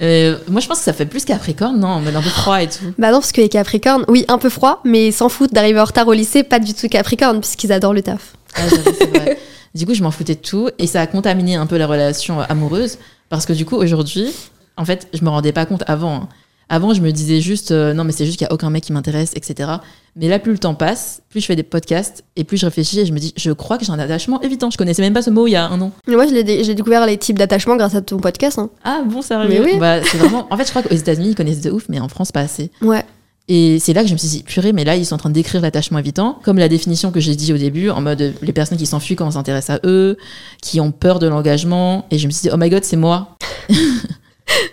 Euh, 0.02 0.36
moi, 0.48 0.60
je 0.60 0.66
pense 0.68 0.78
que 0.78 0.84
ça 0.84 0.92
fait 0.92 1.06
plus 1.06 1.24
Capricorne, 1.24 1.78
non, 1.80 1.88
en 1.88 2.00
mode 2.00 2.14
un 2.16 2.22
peu 2.22 2.28
froid 2.28 2.62
et 2.62 2.68
tout. 2.68 2.92
Bah 2.98 3.10
non, 3.10 3.20
parce 3.20 3.32
que 3.32 3.40
les 3.40 3.48
Capricornes, 3.48 4.04
oui, 4.08 4.24
un 4.28 4.38
peu 4.38 4.50
froid, 4.50 4.80
mais 4.84 5.10
s'en 5.10 5.28
foutent 5.28 5.54
d'arriver 5.54 5.80
en 5.80 5.84
retard 5.84 6.06
au 6.08 6.12
lycée, 6.12 6.42
pas 6.42 6.58
du 6.58 6.74
tout 6.74 6.88
Capricorne, 6.88 7.40
puisqu'ils 7.40 7.72
adorent 7.72 7.94
le 7.94 8.02
taf. 8.02 8.34
Ah, 8.54 8.62
vrai. 8.66 9.38
Du 9.74 9.86
coup, 9.86 9.94
je 9.94 10.02
m'en 10.02 10.10
foutais 10.10 10.34
de 10.34 10.40
tout 10.40 10.70
et 10.78 10.86
ça 10.86 11.02
a 11.02 11.06
contaminé 11.06 11.56
un 11.56 11.66
peu 11.66 11.76
la 11.76 11.86
relation 11.86 12.40
amoureuse 12.40 12.98
parce 13.28 13.44
que 13.44 13.52
du 13.52 13.66
coup, 13.66 13.76
aujourd'hui, 13.76 14.32
en 14.78 14.84
fait, 14.84 15.08
je 15.12 15.22
me 15.22 15.28
rendais 15.28 15.52
pas 15.52 15.66
compte 15.66 15.82
avant. 15.86 16.14
hein. 16.14 16.28
Avant, 16.68 16.92
je 16.94 17.00
me 17.00 17.12
disais 17.12 17.40
juste, 17.40 17.70
euh, 17.70 17.94
non, 17.94 18.02
mais 18.02 18.10
c'est 18.10 18.26
juste 18.26 18.38
qu'il 18.38 18.44
y 18.46 18.50
a 18.50 18.52
aucun 18.52 18.70
mec 18.70 18.82
qui 18.82 18.92
m'intéresse, 18.92 19.30
etc. 19.36 19.70
Mais 20.16 20.26
là, 20.28 20.40
plus 20.40 20.50
le 20.52 20.58
temps 20.58 20.74
passe, 20.74 21.22
plus 21.28 21.40
je 21.40 21.46
fais 21.46 21.54
des 21.54 21.62
podcasts 21.62 22.24
et 22.34 22.42
plus 22.42 22.56
je 22.56 22.66
réfléchis 22.66 22.98
et 22.98 23.06
je 23.06 23.12
me 23.12 23.18
dis, 23.20 23.32
je 23.36 23.52
crois 23.52 23.78
que 23.78 23.84
j'ai 23.84 23.92
un 23.92 23.98
attachement 24.00 24.40
évitant. 24.42 24.70
Je 24.70 24.76
connaissais 24.78 25.02
même 25.02 25.12
pas 25.12 25.22
ce 25.22 25.30
mot 25.30 25.46
il 25.46 25.52
y 25.52 25.56
a 25.56 25.68
un 25.68 25.80
an. 25.80 25.92
Mais 26.08 26.14
moi, 26.16 26.26
je 26.26 26.32
l'ai 26.34 26.42
dé- 26.42 26.64
j'ai 26.64 26.74
découvert 26.74 27.06
les 27.06 27.18
types 27.18 27.38
d'attachement 27.38 27.76
grâce 27.76 27.94
à 27.94 28.00
ton 28.02 28.16
podcast. 28.16 28.58
hein. 28.58 28.70
Ah 28.82 29.02
bon, 29.06 29.22
sérieux? 29.22 29.48
Mais 29.48 29.60
oui. 29.60 29.78
Bah, 29.78 30.00
vraiment. 30.00 30.48
En 30.50 30.56
fait, 30.56 30.64
je 30.64 30.70
crois 30.70 30.82
qu'aux 30.82 30.94
États-Unis, 30.94 31.28
ils 31.28 31.34
connaissent 31.36 31.60
de 31.60 31.70
ouf, 31.70 31.84
mais 31.88 32.00
en 32.00 32.08
France, 32.08 32.32
pas 32.32 32.40
assez. 32.40 32.70
Ouais. 32.82 33.04
Et 33.48 33.78
c'est 33.78 33.92
là 33.92 34.02
que 34.02 34.08
je 34.08 34.12
me 34.14 34.18
suis 34.18 34.26
dit, 34.26 34.42
purée, 34.42 34.72
mais 34.72 34.82
là, 34.82 34.96
ils 34.96 35.06
sont 35.06 35.14
en 35.14 35.18
train 35.18 35.28
de 35.28 35.34
décrire 35.34 35.60
l'attachement 35.60 36.00
évitant, 36.00 36.40
comme 36.42 36.58
la 36.58 36.68
définition 36.68 37.12
que 37.12 37.20
j'ai 37.20 37.36
dit 37.36 37.52
au 37.52 37.58
début, 37.58 37.90
en 37.90 38.00
mode 38.00 38.34
les 38.42 38.52
personnes 38.52 38.76
qui 38.78 38.86
s'enfuient 38.86 39.14
quand 39.14 39.28
on 39.28 39.30
s'intéresse 39.30 39.70
à 39.70 39.78
eux, 39.84 40.16
qui 40.62 40.80
ont 40.80 40.90
peur 40.90 41.20
de 41.20 41.28
l'engagement. 41.28 42.06
Et 42.10 42.18
je 42.18 42.26
me 42.26 42.32
suis 42.32 42.48
dit, 42.48 42.50
oh 42.52 42.56
my 42.56 42.68
god, 42.70 42.82
c'est 42.82 42.96
moi. 42.96 43.36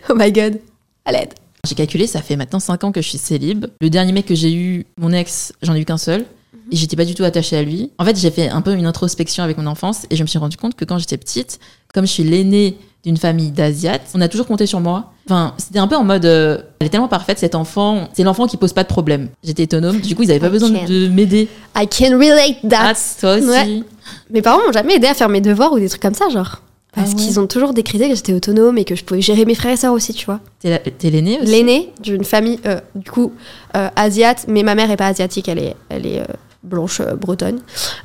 Oh 0.09 0.13
my 0.15 0.31
god. 0.31 0.59
À 1.05 1.12
l'aide. 1.12 1.33
J'ai 1.67 1.75
calculé, 1.75 2.08
ça 2.08 2.22
fait 2.22 2.36
maintenant 2.36 2.60
5 2.60 2.84
ans 2.84 2.91
que 2.91 3.01
je 3.01 3.08
suis 3.08 3.17
célib. 3.17 3.67
Le 3.79 3.89
dernier 3.89 4.12
mec 4.12 4.25
que 4.25 4.36
j'ai 4.36 4.53
eu, 4.53 4.86
mon 4.98 5.13
ex, 5.13 5.53
j'en 5.62 5.74
ai 5.75 5.79
eu 5.79 5.86
qu'un 5.86 5.98
seul. 5.98 6.25
Et 6.72 6.75
j'étais 6.75 6.98
pas 6.98 7.05
du 7.05 7.15
tout 7.15 7.24
attachée 7.24 7.55
à 7.55 7.62
lui. 7.63 7.89
En 8.00 8.03
fait, 8.05 8.17
j'ai 8.20 8.32
fait 8.32 8.50
un 8.50 8.62
peu 8.62 8.74
une 8.74 8.86
introspection 8.86 9.43
avec 9.46 9.58
mon 9.58 9.65
enfance 9.67 10.05
et 10.10 10.17
je 10.17 10.24
me 10.24 10.27
suis 10.27 10.39
rendu 10.39 10.58
compte 10.58 10.75
que 10.75 10.84
quand 10.84 10.98
j'étais 10.98 11.17
petite, 11.17 11.60
comme 11.93 12.05
je 12.05 12.12
suis 12.12 12.24
l'aînée 12.24 12.77
d'une 13.05 13.15
famille 13.15 13.51
d'Asiates, 13.51 14.10
on 14.13 14.20
a 14.20 14.27
toujours 14.27 14.46
compté 14.46 14.65
sur 14.65 14.82
moi. 14.82 15.13
Enfin, 15.25 15.53
c'était 15.58 15.79
un 15.79 15.88
peu 15.88 15.96
en 15.96 16.03
mode, 16.03 16.25
euh, 16.25 16.58
elle 16.82 16.88
est 16.88 16.89
tellement 16.89 17.08
parfaite 17.08 17.39
cet 17.39 17.55
enfant, 17.55 18.10
c'est 18.13 18.24
l'enfant 18.24 18.46
qui 18.48 18.58
pose 18.58 18.74
pas 18.74 18.84
de 18.84 18.88
problème. 18.89 19.29
J'étais 19.43 19.63
autonome, 19.63 20.00
du 20.01 20.15
coup 20.15 20.24
ils 20.24 20.32
avaient 20.32 20.39
pas 20.41 20.48
I 20.48 20.51
besoin 20.51 20.70
can. 20.72 20.86
de 20.86 21.08
m'aider. 21.08 21.48
I 21.77 21.88
can 21.88 22.17
relate 22.17 22.58
Ah, 22.72 22.93
that. 22.93 23.00
toi 23.20 23.36
aussi. 23.38 23.48
Ouais. 23.48 23.84
Mes 24.29 24.41
parents 24.41 24.60
m'ont 24.65 24.72
jamais 24.74 24.96
aidé 24.96 25.08
à 25.08 25.13
faire 25.13 25.29
mes 25.29 25.41
devoirs 25.41 25.72
ou 25.74 25.79
des 25.79 25.88
trucs 25.89 26.01
comme 26.01 26.13
ça, 26.13 26.27
genre. 26.29 26.62
Parce 26.95 27.12
Ah 27.12 27.15
ouais. 27.17 27.23
qu'ils 27.23 27.39
ont 27.39 27.47
toujours 27.47 27.73
décrété 27.73 28.07
que 28.09 28.15
j'étais 28.15 28.33
autonome 28.33 28.77
et 28.77 28.85
que 28.85 28.93
je 28.95 29.03
pouvais 29.03 29.21
gérer 29.21 29.45
mes 29.45 29.55
frères 29.55 29.71
et 29.73 29.77
sœurs 29.77 29.93
aussi, 29.93 30.13
tu 30.13 30.25
vois. 30.25 30.39
T'es 30.59 30.69
la- 30.69 30.77
t'es 30.79 31.09
l'aînée 31.09 31.39
aussi? 31.41 31.51
L'aînée 31.51 31.91
d'une 32.01 32.23
famille, 32.23 32.59
euh, 32.67 32.79
du 32.95 33.09
coup, 33.09 33.33
euh, 33.75 33.89
asiate, 33.95 34.45
mais 34.47 34.62
ma 34.63 34.75
mère 34.75 34.91
est 34.91 34.97
pas 34.97 35.07
asiatique, 35.07 35.47
elle 35.50 35.59
est, 35.59 35.75
elle 35.89 36.05
est 36.05 36.19
euh, 36.21 36.25
blanche 36.63 37.00
euh, 37.01 37.15
bretonne. 37.15 37.59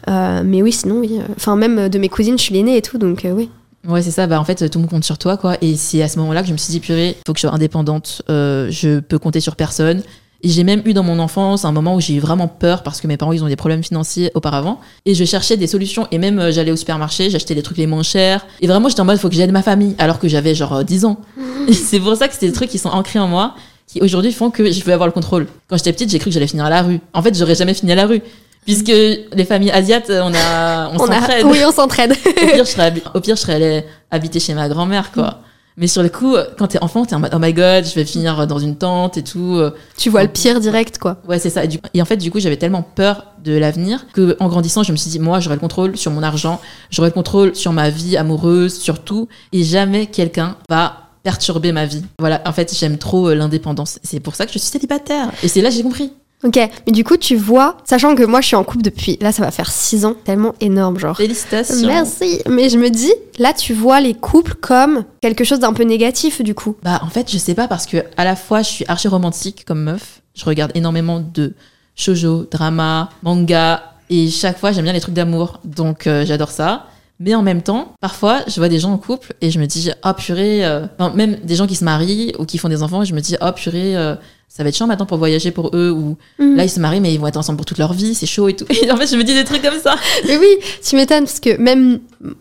Euh, 0.09 0.43
mais 0.45 0.63
oui, 0.63 0.73
sinon, 0.73 1.01
oui. 1.01 1.21
Enfin, 1.37 1.55
même 1.57 1.89
de 1.91 1.99
mes 1.99 2.09
cousines, 2.09 2.39
je 2.39 2.43
suis 2.45 2.55
l'aînée 2.55 2.77
et 2.79 2.83
tout, 2.83 2.97
donc 2.99 3.25
euh, 3.25 3.33
oui. 3.33 3.51
Ouais, 3.87 4.03
c'est 4.03 4.11
ça. 4.11 4.27
Bah, 4.27 4.41
en 4.41 4.45
fait, 4.45 4.69
tout 4.71 4.79
le 4.79 4.83
monde 4.83 4.91
compte 4.91 5.05
sur 5.05 5.19
toi, 5.19 5.37
quoi. 5.37 5.57
Et 5.61 5.77
c'est 5.77 6.03
à 6.03 6.09
ce 6.09 6.19
moment-là 6.19 6.41
que 6.43 6.49
je 6.49 6.53
me 6.53 6.59
suis 6.59 6.73
dit, 6.73 6.81
purée, 6.81 7.17
faut 7.27 7.33
que 7.33 7.39
je 7.39 7.47
sois 7.47 7.55
indépendante. 7.55 8.23
euh, 8.31 8.69
je 8.71 9.01
peux 9.01 9.19
compter 9.19 9.41
sur 9.41 9.55
personne. 9.55 10.03
Et 10.43 10.49
j'ai 10.51 10.63
même 10.63 10.83
eu 10.85 10.93
dans 10.95 11.03
mon 11.03 11.19
enfance 11.19 11.65
un 11.65 11.73
moment 11.73 11.97
où 11.97 12.01
j'ai 12.01 12.15
eu 12.15 12.21
vraiment 12.21 12.47
peur 12.47 12.85
parce 12.85 13.01
que 13.01 13.09
mes 13.09 13.17
parents, 13.17 13.33
ils 13.33 13.43
ont 13.43 13.49
des 13.49 13.57
problèmes 13.57 13.83
financiers 13.83 14.31
auparavant. 14.35 14.81
Et 15.05 15.15
je 15.15 15.25
cherchais 15.25 15.57
des 15.57 15.67
solutions. 15.67 16.07
Et 16.13 16.19
même, 16.19 16.39
euh, 16.39 16.53
j'allais 16.53 16.71
au 16.71 16.77
supermarché, 16.77 17.29
j'achetais 17.29 17.57
des 17.57 17.63
trucs 17.63 17.77
les 17.77 17.89
moins 17.89 18.05
chers. 18.05 18.47
Et 18.61 18.69
vraiment, 18.69 18.89
j'étais 18.89 19.01
en 19.01 19.05
mode, 19.05 19.19
faut 19.19 19.29
que 19.29 19.35
j'aide 19.35 19.51
ma 19.51 19.63
famille. 19.63 19.97
Alors 19.99 20.21
que 20.21 20.29
j'avais 20.29 20.55
genre 20.55 20.75
euh, 20.75 20.83
10 20.85 21.07
ans. 21.07 21.21
Et 21.69 21.73
c'est 21.73 21.99
pour 21.99 22.15
ça 22.15 22.29
que 22.29 22.35
c'est 22.39 22.47
des 22.47 22.53
trucs 22.53 22.71
qui 22.71 22.79
sont 22.79 22.89
ancrés 22.89 23.19
en 23.19 23.27
moi, 23.27 23.55
qui 23.89 24.01
aujourd'hui 24.01 24.33
font 24.33 24.51
que 24.51 24.71
je 24.71 24.85
veux 24.85 24.93
avoir 24.93 25.09
le 25.09 25.13
contrôle. 25.13 25.49
Quand 25.69 25.77
j'étais 25.77 25.93
petite, 25.93 26.11
j'ai 26.11 26.21
cru 26.21 26.31
que 26.31 26.35
j'allais 26.35 26.47
finir 26.47 26.67
à 26.67 26.71
la 26.71 26.83
rue. 26.83 27.01
En 27.15 27.23
fait, 27.23 27.37
j'aurais 27.37 27.57
jamais 27.57 27.75
fini 27.75 27.91
à 27.91 27.97
la 27.97 28.07
rue. 28.07 28.23
Puisque 28.65 28.89
les 28.89 29.45
familles 29.45 29.71
asiates, 29.71 30.11
on 30.11 30.33
a, 30.35 30.91
on, 30.91 30.95
a, 30.95 30.99
s'entraide 30.99 31.45
oui, 31.47 31.59
on 31.67 31.73
s'entraide. 31.73 32.13
au 32.13 32.53
pire, 32.53 32.65
je 32.65 32.71
serais, 32.71 32.95
au 33.15 33.21
pire, 33.21 33.35
je 33.35 33.41
serais 33.41 33.55
allée 33.55 33.85
habiter 34.11 34.39
chez 34.39 34.55
ma 34.55 34.69
grand-mère, 34.69 35.11
quoi. 35.11 35.41
Mais 35.81 35.87
sur 35.87 36.03
le 36.03 36.09
coup, 36.09 36.35
quand 36.59 36.67
t'es 36.67 36.83
enfant, 36.83 37.05
t'es 37.05 37.15
en 37.15 37.21
mode, 37.21 37.31
oh 37.33 37.39
my 37.39 37.53
god, 37.55 37.85
je 37.87 37.95
vais 37.95 38.05
finir 38.05 38.47
dans 38.49 38.59
une 38.59 38.77
tente 38.77 39.17
et 39.17 39.23
tout. 39.23 39.61
tu 39.97 40.11
vois 40.11 40.23
le 40.23 40.29
pire 40.29 40.59
direct, 40.61 40.99
quoi. 40.99 41.19
Ouais, 41.29 41.39
c'est 41.39 41.51
ça. 41.51 41.65
Et, 41.65 41.69
du- 41.69 41.79
et 41.95 42.03
en 42.03 42.05
fait, 42.05 42.17
du 42.17 42.31
coup, 42.31 42.41
j'avais 42.41 42.57
tellement 42.57 42.83
peur 42.83 43.25
de 43.45 43.53
l'avenir 43.57 44.07
que, 44.13 44.37
en 44.41 44.49
grandissant, 44.49 44.83
je 44.83 44.91
me 44.93 44.97
suis 44.97 45.11
dit, 45.11 45.21
moi, 45.21 45.39
j'aurai 45.41 45.55
le 45.57 45.61
contrôle 45.61 45.97
sur 45.97 46.11
mon 46.11 46.23
argent, 46.25 46.61
j'aurai 46.91 47.09
le 47.11 47.15
contrôle 47.15 47.55
sur 47.55 47.73
ma 47.73 47.91
vie 47.91 48.17
amoureuse, 48.17 48.75
sur 48.79 48.99
tout. 49.05 49.29
Et 49.53 49.63
jamais 49.63 50.07
quelqu'un 50.07 50.57
va 50.69 50.97
perturber 51.23 51.73
ma 51.73 51.87
vie. 51.87 52.05
Voilà, 52.19 52.43
en 52.47 52.53
fait, 52.53 52.75
j'aime 52.77 52.99
trop 52.99 53.29
euh, 53.29 53.35
l'indépendance. 53.35 53.99
C'est 54.03 54.21
pour 54.21 54.35
ça 54.35 54.47
que 54.47 54.53
je 54.53 54.59
suis 54.59 54.69
célibataire. 54.69 55.31
Et 55.43 55.49
c'est 55.49 55.61
là 55.61 55.69
que 55.71 55.75
j'ai 55.77 55.83
compris. 55.83 56.13
Ok, 56.45 56.57
mais 56.57 56.93
du 56.93 57.03
coup, 57.03 57.17
tu 57.17 57.35
vois, 57.35 57.79
sachant 57.85 58.15
que 58.15 58.23
moi, 58.23 58.41
je 58.41 58.47
suis 58.47 58.57
en 58.57 58.63
couple 58.63 58.83
depuis, 58.83 59.19
là, 59.21 59.33
ça 59.33 59.43
va 59.43 59.51
faire 59.51 59.71
6 59.71 60.05
ans, 60.05 60.15
tellement 60.25 60.55
énorme, 60.61 60.99
genre. 60.99 61.17
Félicitations. 61.17 61.87
Merci, 61.87 62.41
mais 62.49 62.69
je 62.69 62.79
me 62.79 62.91
dis, 62.91 63.13
là, 63.39 63.53
tu 63.53 63.75
vois 63.75 64.01
les 64.01 64.15
couples 64.15 64.55
comme 64.55 65.05
quelque 65.21 65.43
chose 65.43 65.59
d'un 65.59 65.73
peu 65.73 65.83
négatif, 65.83 66.41
du 66.43 66.55
coup. 66.55 66.77
Bah 66.83 67.01
en 67.03 67.09
fait 67.09 67.31
je 67.31 67.39
sais 67.39 67.55
pas 67.55 67.69
parce 67.69 67.87
que 67.87 67.99
à 68.17 68.25
la 68.25 68.37
fois 68.37 68.63
je 68.63 68.69
suis 68.69 68.85
archi 68.89 69.09
romantique 69.09 69.65
comme 69.67 69.83
meuf, 69.83 70.23
je 70.35 70.45
regarde 70.45 70.73
énormément 70.75 71.21
de 71.21 71.55
shoujo, 71.97 72.47
drama, 72.51 73.11
manga 73.23 73.95
et 74.11 74.29
chaque 74.29 74.59
fois 74.59 74.73
j'aime 74.73 74.85
bien 74.85 74.93
les 74.93 75.01
trucs 75.01 75.15
d'amour 75.15 75.61
donc 75.65 76.07
euh, 76.07 76.25
j'adore 76.25 76.51
ça. 76.51 76.87
Mais 77.21 77.35
en 77.35 77.43
même 77.43 77.63
temps, 77.63 77.95
parfois 78.01 78.43
je 78.47 78.55
vois 78.61 78.69
des 78.69 78.79
gens 78.79 78.93
en 78.93 78.99
couple 78.99 79.35
et 79.41 79.51
je 79.51 79.59
me 79.59 79.67
dis 79.67 79.91
oh 80.05 80.13
purée, 80.17 80.65
euh, 80.65 80.87
enfin, 80.99 81.13
même 81.15 81.37
des 81.43 81.57
gens 81.57 81.67
qui 81.67 81.75
se 81.75 81.85
marient 81.85 82.33
ou 82.39 82.45
qui 82.45 82.59
font 82.59 82.69
des 82.69 82.83
enfants 82.83 83.03
et 83.03 83.07
je 83.07 83.15
me 83.15 83.21
dis 83.21 83.37
oh 83.41 83.51
purée, 83.53 83.97
euh, 83.97 84.15
ça 84.49 84.63
va 84.63 84.71
être 84.71 84.77
chiant 84.77 84.87
maintenant 84.87 85.07
pour 85.07 85.19
voyager 85.19 85.51
pour 85.51 85.71
eux 85.75 85.91
ou 85.91 86.17
Mhm. 86.39 86.57
là 86.57 86.65
ils 86.65 86.71
se 86.71 86.81
marient 86.81 87.01
mais 87.01 87.13
ils 87.15 87.21
vont 87.21 87.27
être 87.29 87.37
ensemble 87.37 87.59
pour 87.59 87.67
toute 87.67 87.79
leur 87.79 87.93
vie, 87.93 88.15
c'est 88.15 88.27
chaud 88.27 88.49
et 88.49 88.57
tout. 88.57 88.65
Et 88.83 88.91
en 88.91 88.97
fait 88.97 89.07
je 89.07 89.17
me 89.17 89.23
dis 89.23 89.35
des 89.35 89.45
trucs 89.45 89.63
comme 89.63 89.79
ça. 89.79 89.95
Mais 90.27 90.37
oui, 90.37 90.49
tu 90.83 90.97
m'étonnes 90.97 91.25
parce 91.25 91.39
que 91.41 91.57
même, 91.61 92.01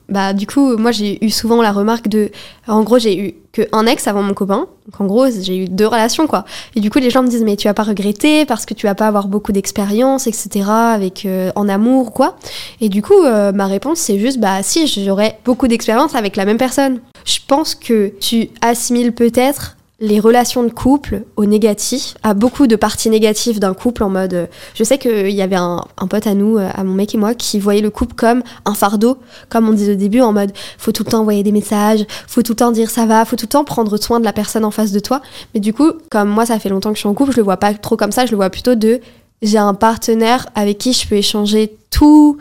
bah 0.10 0.34
du 0.34 0.48
coup, 0.48 0.78
moi 0.78 0.92
j'ai 0.92 1.24
eu 1.24 1.30
souvent 1.30 1.62
la 1.62 1.72
remarque 1.72 2.08
de, 2.08 2.32
en 2.68 2.82
gros 2.84 2.98
j'ai 2.98 3.20
eu 3.20 3.36
que 3.52 3.62
un 3.72 3.86
ex 3.88 4.08
avant 4.08 4.24
mon 4.24 4.34
copain, 4.34 4.68
donc 4.88 5.02
en 5.02 5.06
gros 5.06 5.26
j'ai 5.30 5.58
eu 5.58 5.66
deux 5.68 5.86
relations 5.88 6.28
quoi. 6.28 6.46
Et 6.76 6.80
du 6.80 6.90
coup 6.90 7.00
les 7.00 7.10
gens 7.10 7.24
me 7.24 7.28
disent 7.28 7.44
mais 7.44 7.56
tu 7.56 7.68
vas 7.68 7.74
pas 7.74 7.84
regretter 7.84 8.46
parce 8.46 8.66
que 8.66 8.74
tu 8.74 8.86
vas 8.88 8.96
pas 8.96 9.08
avoir 9.08 9.28
beaucoup 9.28 9.52
d'expérience 9.52 10.28
etc 10.28 10.66
avec 10.70 11.26
euh, 11.26 11.52
en 11.56 11.68
amour 11.70 12.08
ou 12.08 12.12
quoi. 12.12 12.38
Et 12.82 12.90
du 12.90 13.02
coup 13.02 13.24
euh, 13.26 13.52
ma 13.52 13.66
réponse 13.68 14.00
c'est 14.00 14.18
juste 14.20 14.40
bah 14.40 14.64
si 14.64 14.88
j'aurais 14.88 15.40
beaucoup 15.46 15.68
d'expérience 15.68 16.16
avec 16.16 16.36
la 16.36 16.46
même 16.46 16.58
personne. 16.58 17.00
Je 17.26 17.40
pense 17.48 17.76
que 17.76 18.14
tu 18.22 18.50
assimiles 18.62 19.12
peut-être 19.14 19.77
les 20.00 20.20
relations 20.20 20.64
de 20.64 20.70
couple 20.70 21.24
au 21.38 21.46
négatif, 21.46 22.14
à 22.22 22.36
beaucoup 22.36 22.68
de 22.68 22.76
parties 22.76 23.10
négatives 23.10 23.60
d'un 23.60 23.74
couple 23.74 24.04
en 24.04 24.10
mode. 24.10 24.34
euh, 24.36 24.46
Je 24.76 24.84
sais 24.84 25.00
qu'il 25.00 25.32
y 25.32 25.42
avait 25.42 25.56
un, 25.56 25.84
un 25.98 26.08
pote 26.08 26.28
à 26.28 26.36
nous, 26.36 26.58
euh, 26.60 26.70
à 26.76 26.84
mon 26.84 26.94
mec 26.94 27.16
et 27.16 27.18
moi, 27.18 27.34
qui 27.34 27.60
voyait 27.60 27.82
le 27.82 27.90
couple 27.90 28.14
comme 28.14 28.44
un 28.66 28.76
fardeau, 28.76 29.18
comme 29.50 29.68
on 29.68 29.72
disait 29.74 29.94
au 29.94 29.96
début, 29.96 30.22
en 30.22 30.34
mode 30.34 30.52
faut 30.78 30.92
tout 30.92 31.04
le 31.04 31.10
temps 31.10 31.22
envoyer 31.22 31.42
des 31.42 31.52
messages, 31.52 32.06
faut 32.28 32.44
tout 32.44 32.52
le 32.52 32.58
temps 32.58 32.72
dire 32.72 32.92
ça 32.92 33.08
va, 33.08 33.26
faut 33.26 33.36
tout 33.36 33.46
le 33.46 33.50
temps 33.50 33.64
prendre 33.64 33.98
soin 33.98 34.20
de 34.20 34.26
la 34.26 34.34
personne 34.34 34.66
en 34.66 34.72
face 34.72 34.92
de 34.92 35.00
toi. 35.00 35.22
Mais 35.56 35.60
du 35.60 35.74
coup, 35.74 35.92
comme 36.12 36.30
moi, 36.30 36.46
ça 36.46 36.60
fait 36.60 36.70
longtemps 36.70 36.90
que 36.92 36.96
je 36.96 37.00
suis 37.02 37.10
en 37.10 37.16
couple, 37.16 37.32
je 37.32 37.38
le 37.38 37.44
vois 37.44 37.58
pas 37.58 37.74
trop 37.74 37.98
comme 37.98 38.12
ça, 38.12 38.26
je 38.28 38.32
le 38.32 38.38
vois 38.38 38.52
plutôt 38.52 38.76
de 38.76 39.00
j'ai 39.42 39.58
un 39.58 39.74
partenaire 39.74 40.46
avec 40.54 40.78
qui 40.78 40.94
je 40.94 41.08
peux 41.08 41.16
échanger 41.16 41.76
tout. 41.90 42.38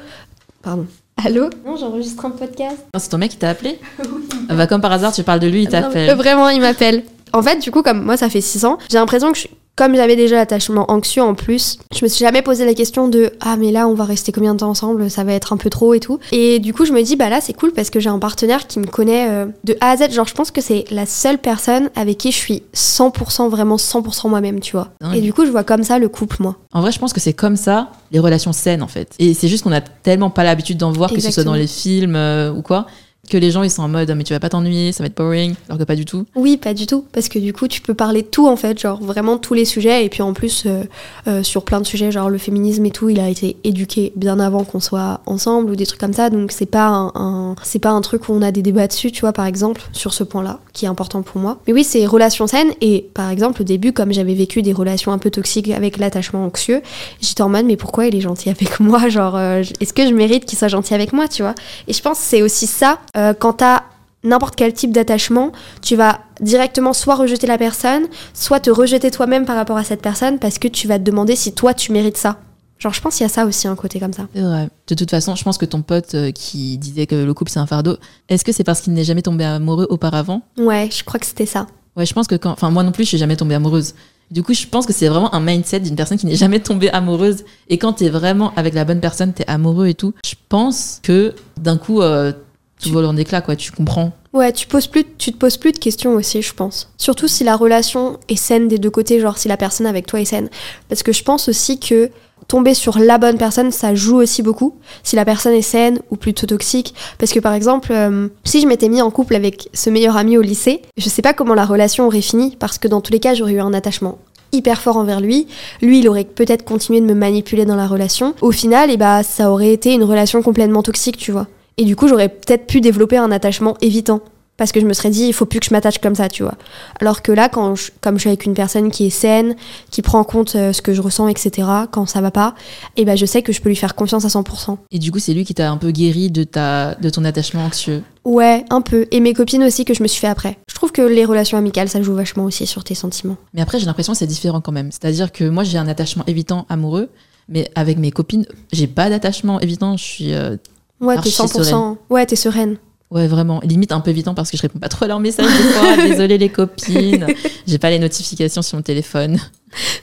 Pardon. 0.62 0.87
Allô? 1.25 1.49
Non, 1.64 1.77
j'enregistre 1.79 2.27
un 2.27 2.31
podcast. 2.31 2.77
Non, 2.92 3.01
C'est 3.01 3.09
ton 3.09 3.16
mec 3.19 3.31
qui 3.31 3.38
t'a 3.38 3.49
appelé? 3.49 3.79
Ah 4.51 4.55
Bah 4.55 4.66
comme 4.66 4.83
par 4.83 4.92
hasard 4.92 5.12
tu 5.12 5.23
parles 5.23 5.40
de 5.40 5.47
lui, 5.49 5.62
il 5.62 5.64
mais 5.64 5.71
t'appelle. 5.71 6.14
Vraiment, 6.16 6.51
il 6.51 6.61
m'appelle. 6.61 7.03
En 7.32 7.42
fait, 7.42 7.58
du 7.58 7.70
coup, 7.70 7.82
comme 7.82 8.02
moi, 8.02 8.16
ça 8.16 8.28
fait 8.28 8.40
6 8.40 8.64
ans, 8.64 8.78
j'ai 8.90 8.98
l'impression 8.98 9.32
que 9.32 9.38
je- 9.38 9.48
comme 9.74 9.94
j'avais 9.94 10.16
déjà 10.16 10.36
l'attachement 10.36 10.90
anxieux 10.90 11.22
en 11.22 11.34
plus, 11.34 11.76
je 11.94 12.02
me 12.02 12.08
suis 12.08 12.24
jamais 12.24 12.40
posé 12.40 12.64
la 12.64 12.72
question 12.72 13.08
de 13.08 13.32
ah 13.40 13.56
mais 13.58 13.72
là 13.72 13.86
on 13.88 13.92
va 13.92 14.04
rester 14.04 14.32
combien 14.32 14.54
de 14.54 14.60
temps 14.60 14.70
ensemble, 14.70 15.10
ça 15.10 15.22
va 15.22 15.34
être 15.34 15.52
un 15.52 15.58
peu 15.58 15.68
trop 15.68 15.92
et 15.92 16.00
tout. 16.00 16.18
Et 16.32 16.60
du 16.60 16.72
coup 16.72 16.86
je 16.86 16.92
me 16.94 17.02
dis 17.02 17.14
bah 17.14 17.28
là 17.28 17.42
c'est 17.42 17.52
cool 17.52 17.72
parce 17.72 17.90
que 17.90 18.00
j'ai 18.00 18.08
un 18.08 18.18
partenaire 18.18 18.66
qui 18.68 18.78
me 18.78 18.86
connaît 18.86 19.28
euh, 19.28 19.44
de 19.64 19.76
A 19.82 19.90
à 19.90 19.96
Z. 19.98 20.12
Genre 20.12 20.26
je 20.26 20.32
pense 20.32 20.50
que 20.50 20.62
c'est 20.62 20.86
la 20.90 21.04
seule 21.04 21.36
personne 21.36 21.90
avec 21.94 22.16
qui 22.16 22.32
je 22.32 22.38
suis 22.38 22.62
100% 22.74 23.50
vraiment 23.50 23.76
100% 23.76 24.30
moi-même, 24.30 24.60
tu 24.60 24.72
vois. 24.72 24.88
Dingue. 25.02 25.16
Et 25.16 25.20
du 25.20 25.34
coup 25.34 25.44
je 25.44 25.50
vois 25.50 25.62
comme 25.64 25.82
ça 25.82 25.98
le 25.98 26.08
couple 26.08 26.36
moi. 26.40 26.56
En 26.72 26.80
vrai, 26.80 26.90
je 26.90 26.98
pense 26.98 27.12
que 27.12 27.20
c'est 27.20 27.34
comme 27.34 27.56
ça 27.56 27.90
les 28.12 28.18
relations 28.18 28.54
saines 28.54 28.82
en 28.82 28.88
fait. 28.88 29.10
Et 29.18 29.34
c'est 29.34 29.48
juste 29.48 29.62
qu'on 29.64 29.72
a 29.72 29.82
tellement 29.82 30.30
pas 30.30 30.42
l'habitude 30.44 30.78
d'en 30.78 30.90
voir, 30.90 31.12
que 31.12 31.20
ce 31.20 31.30
soit 31.30 31.44
dans 31.44 31.52
les 31.54 31.66
films 31.66 32.16
euh, 32.16 32.50
ou 32.50 32.62
quoi, 32.62 32.86
que 33.26 33.36
les 33.36 33.50
gens 33.50 33.62
ils 33.62 33.70
sont 33.70 33.82
en 33.82 33.88
mode 33.88 34.10
mais 34.16 34.24
tu 34.24 34.32
vas 34.32 34.40
pas 34.40 34.48
t'ennuyer, 34.48 34.92
ça 34.92 35.02
va 35.02 35.06
être 35.06 35.16
boring, 35.16 35.54
alors 35.68 35.78
que 35.78 35.84
pas 35.84 35.96
du 35.96 36.04
tout. 36.04 36.24
Oui, 36.34 36.56
pas 36.56 36.74
du 36.74 36.86
tout, 36.86 37.04
parce 37.12 37.28
que 37.28 37.38
du 37.38 37.52
coup, 37.52 37.68
tu 37.68 37.80
peux 37.80 37.94
parler 37.94 38.22
de 38.22 38.26
tout 38.26 38.46
en 38.48 38.56
fait, 38.56 38.78
genre 38.78 39.00
vraiment 39.02 39.38
tous 39.38 39.54
les 39.54 39.64
sujets, 39.64 40.04
et 40.04 40.08
puis 40.08 40.22
en 40.22 40.32
plus, 40.32 40.64
euh, 40.66 40.82
euh, 41.28 41.42
sur 41.42 41.64
plein 41.64 41.80
de 41.80 41.86
sujets, 41.86 42.10
genre 42.10 42.30
le 42.30 42.38
féminisme 42.38 42.84
et 42.86 42.90
tout, 42.90 43.08
il 43.08 43.20
a 43.20 43.28
été 43.28 43.56
éduqué 43.64 44.12
bien 44.16 44.38
avant 44.40 44.64
qu'on 44.64 44.80
soit 44.80 45.20
ensemble 45.26 45.70
ou 45.70 45.76
des 45.76 45.86
trucs 45.86 46.00
comme 46.00 46.12
ça, 46.12 46.30
donc 46.30 46.52
c'est 46.52 46.66
pas 46.66 46.86
un, 46.86 47.12
un- 47.14 47.54
c'est 47.62 47.78
pas 47.78 47.90
un 47.90 48.00
truc 48.00 48.28
où 48.28 48.32
on 48.32 48.42
a 48.42 48.50
des 48.52 48.62
débats 48.62 48.86
dessus, 48.86 49.10
tu 49.12 49.20
vois, 49.22 49.32
par 49.32 49.46
exemple, 49.46 49.82
sur 49.92 50.12
ce 50.14 50.24
point-là, 50.24 50.60
qui 50.72 50.84
est 50.84 50.88
important 50.88 51.22
pour 51.22 51.40
moi. 51.40 51.58
Mais 51.66 51.72
oui, 51.72 51.84
c'est 51.84 52.06
relations 52.06 52.46
saines, 52.46 52.72
et 52.80 53.08
par 53.14 53.30
exemple, 53.30 53.62
au 53.62 53.64
début, 53.64 53.92
comme 53.92 54.12
j'avais 54.12 54.34
vécu 54.34 54.62
des 54.62 54.72
relations 54.72 55.12
un 55.12 55.18
peu 55.18 55.30
toxiques 55.30 55.70
avec 55.70 55.98
l'attachement 55.98 56.44
anxieux, 56.44 56.82
j'étais 57.20 57.42
en 57.42 57.48
mode, 57.48 57.66
mais 57.66 57.76
pourquoi 57.76 58.06
il 58.06 58.14
est 58.14 58.20
gentil 58.20 58.50
avec 58.50 58.80
moi 58.80 59.08
Genre, 59.08 59.36
euh, 59.36 59.62
est-ce 59.80 59.92
que 59.92 60.06
je 60.06 60.12
mérite 60.12 60.44
qu'il 60.44 60.58
soit 60.58 60.68
gentil 60.68 60.94
avec 60.94 61.12
moi, 61.12 61.28
tu 61.28 61.42
vois? 61.42 61.54
Et 61.88 61.92
je 61.92 62.00
pense 62.02 62.18
que 62.18 62.24
c'est 62.24 62.42
aussi 62.42 62.66
ça, 62.66 62.98
euh, 63.16 63.35
quand 63.35 63.55
t'as 63.55 63.83
n'importe 64.24 64.57
quel 64.57 64.72
type 64.72 64.92
d'attachement, 64.92 65.52
tu 65.83 65.96
vas 65.96 66.20
directement 66.40 66.92
soit 66.92 67.14
rejeter 67.14 67.46
la 67.46 67.59
personne, 67.59 68.07
soit 68.35 68.61
te 68.61 68.70
rejeter 68.70 69.11
toi-même 69.11 69.44
par 69.44 69.57
rapport 69.57 69.76
à 69.76 69.85
cette 69.85 70.02
personne 70.02 70.38
parce 70.38 70.59
que 70.59 70.68
tu 70.68 70.88
vas 70.88 70.98
te 70.98 71.05
demander 71.05 71.37
si 71.37 71.52
toi 71.52 71.74
tu 71.74 71.92
mérites 71.92 72.16
ça. 72.16 72.38
Genre, 72.79 72.92
je 72.92 73.00
pense 73.00 73.16
qu'il 73.16 73.24
y 73.24 73.31
a 73.31 73.33
ça 73.33 73.46
aussi, 73.46 73.66
un 73.68 73.76
côté 73.76 73.98
comme 74.00 74.12
ça. 74.12 74.26
C'est 74.35 74.42
vrai. 74.42 74.68
De 74.87 74.94
toute 74.94 75.11
façon, 75.11 75.35
je 75.35 75.42
pense 75.42 75.57
que 75.57 75.64
ton 75.64 75.81
pote 75.81 76.14
euh, 76.14 76.31
qui 76.31 76.76
disait 76.76 77.07
que 77.07 77.14
le 77.14 77.33
couple 77.33 77.50
c'est 77.50 77.61
un 77.61 77.66
fardeau, 77.66 77.96
est-ce 78.29 78.44
que 78.44 78.52
c'est 78.52 78.64
parce 78.64 78.83
qu'il 78.83 78.92
n'est 78.92 79.05
jamais 79.05 79.22
tombé 79.22 79.44
amoureux 79.44 79.87
auparavant? 79.88 80.42
Ouais, 80.59 80.90
je 80.92 81.02
crois 81.02 81.18
que 81.18 81.26
c'était 81.26 81.46
ça. 81.46 81.66
Ouais, 81.96 82.05
je 82.05 82.12
pense 82.12 82.26
que 82.26 82.35
quand. 82.35 82.50
Enfin, 82.50 82.70
moi 82.70 82.83
non 82.83 82.92
plus, 82.92 83.05
je 83.05 83.11
suis 83.11 83.18
jamais 83.18 83.37
tombée 83.37 83.55
amoureuse. 83.55 83.94
Du 84.31 84.42
coup, 84.42 84.52
je 84.52 84.66
pense 84.66 84.87
que 84.87 84.92
c'est 84.92 85.09
vraiment 85.09 85.33
un 85.35 85.40
mindset 85.40 85.81
d'une 85.81 85.94
personne 85.94 86.18
qui 86.18 86.26
n'est 86.26 86.35
jamais 86.35 86.59
tombée 86.61 86.90
amoureuse. 86.90 87.44
Et 87.68 87.79
quand 87.79 87.94
t'es 87.94 88.09
vraiment 88.09 88.52
avec 88.57 88.74
la 88.74 88.85
bonne 88.85 89.00
personne, 89.00 89.33
t'es 89.33 89.46
amoureux 89.46 89.87
et 89.87 89.94
tout, 89.94 90.12
je 90.26 90.35
pense 90.48 91.00
que 91.02 91.33
d'un 91.57 91.79
coup, 91.79 92.02
euh, 92.02 92.33
tout 92.80 92.92
vole 92.92 93.06
en 93.06 93.16
éclat, 93.16 93.40
quoi. 93.40 93.56
Tu 93.56 93.72
comprends. 93.72 94.12
Ouais, 94.32 94.52
tu, 94.52 94.66
poses 94.66 94.86
plus, 94.86 95.04
tu 95.16 95.32
te 95.32 95.38
poses 95.38 95.56
plus 95.56 95.72
de 95.72 95.78
questions 95.78 96.12
aussi, 96.12 96.42
je 96.42 96.52
pense. 96.52 96.90
Surtout 96.98 97.26
si 97.26 97.42
la 97.42 97.56
relation 97.56 98.18
est 98.28 98.36
saine 98.36 98.68
des 98.68 98.78
deux 98.78 98.90
côtés, 98.90 99.18
genre 99.18 99.38
si 99.38 99.48
la 99.48 99.56
personne 99.56 99.86
avec 99.86 100.06
toi 100.06 100.20
est 100.20 100.26
saine. 100.26 100.50
Parce 100.88 101.02
que 101.02 101.12
je 101.12 101.22
pense 101.22 101.48
aussi 101.48 101.80
que 101.80 102.10
tomber 102.48 102.74
sur 102.74 102.98
la 102.98 103.16
bonne 103.16 103.38
personne, 103.38 103.70
ça 103.70 103.94
joue 103.94 104.16
aussi 104.16 104.42
beaucoup. 104.42 104.76
Si 105.02 105.16
la 105.16 105.24
personne 105.24 105.54
est 105.54 105.62
saine 105.62 106.00
ou 106.10 106.16
plutôt 106.16 106.46
toxique. 106.46 106.94
Parce 107.18 107.32
que 107.32 107.40
par 107.40 107.54
exemple, 107.54 107.92
euh, 107.92 108.28
si 108.44 108.60
je 108.60 108.66
m'étais 108.66 108.90
mis 108.90 109.00
en 109.00 109.10
couple 109.10 109.34
avec 109.36 109.70
ce 109.72 109.88
meilleur 109.88 110.16
ami 110.16 110.36
au 110.36 110.42
lycée, 110.42 110.82
je 110.98 111.08
sais 111.08 111.22
pas 111.22 111.32
comment 111.32 111.54
la 111.54 111.64
relation 111.64 112.06
aurait 112.06 112.20
fini, 112.20 112.56
parce 112.58 112.78
que 112.78 112.88
dans 112.88 113.00
tous 113.00 113.12
les 113.12 113.20
cas, 113.20 113.34
j'aurais 113.34 113.52
eu 113.52 113.60
un 113.60 113.72
attachement 113.72 114.18
hyper 114.52 114.80
fort 114.80 114.96
envers 114.96 115.20
lui. 115.20 115.48
Lui, 115.82 116.00
il 116.00 116.08
aurait 116.08 116.24
peut-être 116.24 116.64
continué 116.64 117.00
de 117.00 117.06
me 117.06 117.14
manipuler 117.14 117.64
dans 117.64 117.76
la 117.76 117.86
relation. 117.86 118.34
Au 118.40 118.52
final, 118.52 118.90
et 118.90 118.96
bah, 118.96 119.22
ça 119.22 119.50
aurait 119.50 119.72
été 119.72 119.92
une 119.92 120.04
relation 120.04 120.42
complètement 120.42 120.82
toxique, 120.82 121.16
tu 121.16 121.32
vois. 121.32 121.46
Et 121.78 121.84
du 121.84 121.94
coup, 121.96 122.08
j'aurais 122.08 122.28
peut-être 122.28 122.66
pu 122.66 122.80
développer 122.80 123.16
un 123.18 123.30
attachement 123.30 123.76
évitant. 123.80 124.20
Parce 124.58 124.72
que 124.72 124.80
je 124.80 124.86
me 124.86 124.94
serais 124.94 125.10
dit, 125.10 125.24
il 125.26 125.34
faut 125.34 125.44
plus 125.44 125.60
que 125.60 125.66
je 125.66 125.74
m'attache 125.74 125.98
comme 125.98 126.14
ça, 126.14 126.30
tu 126.30 126.42
vois. 126.42 126.54
Alors 126.98 127.20
que 127.20 127.30
là, 127.30 127.50
quand 127.50 127.74
je- 127.74 127.90
comme 128.00 128.14
je 128.16 128.20
suis 128.20 128.30
avec 128.30 128.46
une 128.46 128.54
personne 128.54 128.90
qui 128.90 129.04
est 129.04 129.10
saine, 129.10 129.54
qui 129.90 130.00
prend 130.00 130.18
en 130.20 130.24
compte 130.24 130.56
euh, 130.56 130.72
ce 130.72 130.80
que 130.80 130.94
je 130.94 131.02
ressens, 131.02 131.28
etc., 131.28 131.68
quand 131.92 132.06
ça 132.06 132.22
va 132.22 132.30
pas, 132.30 132.54
et 132.96 133.04
ben 133.04 133.18
je 133.18 133.26
sais 133.26 133.42
que 133.42 133.52
je 133.52 133.60
peux 133.60 133.68
lui 133.68 133.76
faire 133.76 133.94
confiance 133.94 134.24
à 134.24 134.28
100%. 134.28 134.78
Et 134.92 134.98
du 134.98 135.12
coup, 135.12 135.18
c'est 135.18 135.34
lui 135.34 135.44
qui 135.44 135.52
t'a 135.52 135.70
un 135.70 135.76
peu 135.76 135.90
guéri 135.90 136.30
de, 136.30 136.42
ta, 136.44 136.94
de 136.94 137.10
ton 137.10 137.22
attachement 137.26 137.66
anxieux. 137.66 138.02
Ouais, 138.24 138.64
un 138.70 138.80
peu. 138.80 139.06
Et 139.10 139.20
mes 139.20 139.34
copines 139.34 139.62
aussi 139.62 139.84
que 139.84 139.92
je 139.92 140.02
me 140.02 140.08
suis 140.08 140.20
fait 140.22 140.26
après. 140.28 140.56
Je 140.70 140.74
trouve 140.74 140.90
que 140.90 141.02
les 141.02 141.26
relations 141.26 141.58
amicales, 141.58 141.90
ça 141.90 142.00
joue 142.00 142.14
vachement 142.14 142.44
aussi 142.44 142.66
sur 142.66 142.82
tes 142.82 142.94
sentiments. 142.94 143.36
Mais 143.52 143.60
après, 143.60 143.78
j'ai 143.78 143.84
l'impression 143.84 144.14
que 144.14 144.18
c'est 144.18 144.26
différent 144.26 144.62
quand 144.62 144.72
même. 144.72 144.90
C'est-à-dire 144.90 145.32
que 145.32 145.44
moi, 145.46 145.64
j'ai 145.64 145.76
un 145.76 145.86
attachement 145.86 146.24
évitant 146.26 146.64
amoureux, 146.70 147.10
mais 147.50 147.70
avec 147.74 147.98
mes 147.98 148.10
copines, 148.10 148.46
j'ai 148.72 148.86
pas 148.86 149.10
d'attachement 149.10 149.60
évitant. 149.60 149.98
Je 149.98 150.02
suis. 150.04 150.32
euh, 150.32 150.56
Ouais, 151.00 151.14
t'es 151.14 151.18
Archi 151.18 151.30
100%. 151.30 151.64
sereine. 151.64 151.96
Ouais, 152.11 152.26
t'es 152.26 152.37
sereine. 152.37 152.76
Ouais, 153.11 153.28
vraiment. 153.28 153.61
Limite 153.62 153.92
un 153.92 154.00
peu 154.00 154.11
évitant 154.11 154.35
parce 154.35 154.50
que 154.50 154.56
je 154.56 154.62
réponds 154.62 154.80
pas 154.80 154.88
trop 154.88 155.04
à 155.04 155.09
leurs 155.09 155.20
messages 155.20 155.46
des 155.46 155.52
fois. 155.72 155.96
Désolée 156.09 156.38
les 156.38 156.48
copines. 156.48 157.26
J'ai 157.66 157.78
pas 157.78 157.90
les 157.90 157.98
notifications 158.00 158.62
sur 158.62 158.76
mon 158.76 158.82
téléphone. 158.82 159.38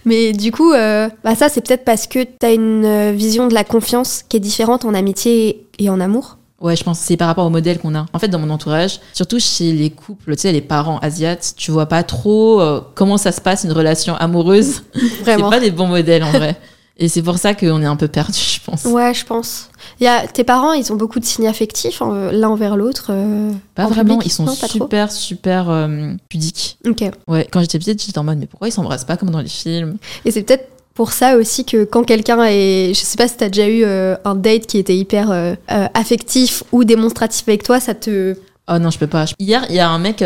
Mais 0.06 0.32
du 0.32 0.51
coup, 0.51 0.71
euh, 0.71 1.10
bah 1.23 1.36
ça, 1.36 1.49
c'est 1.49 1.62
peut-être 1.62 1.84
parce 1.84 2.08
que 2.08 2.23
t'as 2.23 2.53
une 2.53 2.86
euh, 2.86 3.12
vision 3.12 3.47
de 3.47 3.53
la 3.53 3.63
confiance 3.65 4.23
qui 4.27 4.38
est 4.38 4.39
différente 4.39 4.86
en 4.86 4.93
amitié 4.93 5.67
et 5.79 5.89
en 5.89 5.99
amour. 5.99 6.38
Ouais, 6.62 6.77
je 6.77 6.84
pense 6.86 6.99
que 6.99 7.06
c'est 7.06 7.17
par 7.17 7.27
rapport 7.27 7.45
au 7.45 7.49
modèle 7.49 7.77
qu'on 7.79 7.93
a. 7.93 8.06
En 8.13 8.19
fait, 8.19 8.29
dans 8.29 8.39
mon 8.39 8.49
entourage, 8.49 9.01
surtout 9.12 9.38
chez 9.38 9.73
les 9.73 9.89
couples, 9.89 10.34
tu 10.38 10.43
sais, 10.43 10.53
les 10.53 10.62
parents 10.62 10.97
asiates, 10.99 11.56
tu 11.58 11.71
vois 11.71 11.88
pas 11.88 12.03
trop 12.03 12.62
euh, 12.62 12.79
comment 12.95 13.17
ça 13.17 13.34
se 13.34 13.41
passe 13.41 13.65
une 13.65 13.73
relation 13.73 14.15
amoureuse. 14.15 14.84
C'est 14.93 15.23
Vraiment. 15.23 15.49
pas 15.49 15.60
des 15.60 15.71
bons 15.71 15.88
modèles 15.88 16.23
en 16.23 16.32
vrai. 16.32 16.56
Et 16.97 17.08
c'est 17.08 17.23
pour 17.23 17.39
ça 17.39 17.56
qu'on 17.56 17.82
est 17.82 17.86
un 17.88 17.95
peu 17.95 18.08
perdu, 18.08 18.38
je 18.38 18.60
pense. 18.63 18.86
Ouais, 18.86 19.13
je 19.15 19.25
pense. 19.25 19.69
Y 19.99 20.06
a, 20.08 20.27
tes 20.27 20.43
parents, 20.43 20.73
ils 20.73 20.93
ont 20.93 20.95
beaucoup 20.95 21.19
de 21.19 21.25
signes 21.25 21.47
affectifs 21.47 22.01
en- 22.03 22.29
l'un 22.32 22.49
envers 22.49 22.77
l'autre. 22.77 23.08
euh, 23.10 23.51
Pas 23.73 23.86
en 23.86 23.89
vraiment, 23.89 24.15
public 24.17 24.27
ils 24.27 24.29
sont 24.36 24.43
Non, 24.45 24.53
super, 24.53 25.12
super 25.12 25.69
euh, 25.71 26.13
pudiques. 26.29 26.77
Ok. 26.88 27.03
Ouais, 27.27 27.47
quand 27.51 27.62
j'étais 27.62 27.79
petite, 27.79 28.03
j'étais 28.06 28.19
en 28.19 28.23
mode, 28.23 28.38
mais 28.38 28.45
pourquoi 28.45 28.67
ils 28.67 28.71
s'embrassent 28.71 29.06
pas 29.06 29.17
comme 29.17 29.32
dans 29.32 29.41
les 29.41 29.47
films? 29.49 29.97
Et 30.25 30.29
c'est 30.32 30.43
peut-être 30.43 30.69
pour 30.93 31.12
ça 31.13 31.36
aussi 31.38 31.65
que 31.65 31.84
quand 31.84 32.03
quelqu'un 32.03 32.43
est. 32.45 32.89
Je 32.93 32.99
sais 32.99 33.17
pas 33.17 33.27
si 33.27 33.38
t'as 33.38 33.47
déjà 33.49 33.67
eu 33.67 33.84
euh, 33.84 34.15
un 34.23 34.36
date 34.36 34.67
qui 34.67 34.77
était 34.77 34.95
hyper 34.95 35.32
affectif 35.95 36.63
ou 36.71 36.84
démonstratif 36.84 37.47
avec 37.47 37.63
toi, 37.63 37.79
ça 37.79 37.93
te. 37.95 38.36
Oh 38.71 38.79
non, 38.79 38.91
je 38.91 38.97
peux 38.99 39.08
pas. 39.08 39.25
Hier, 39.39 39.65
il 39.69 39.75
y 39.75 39.79
a 39.79 39.89
un 39.89 39.99
mec, 39.99 40.23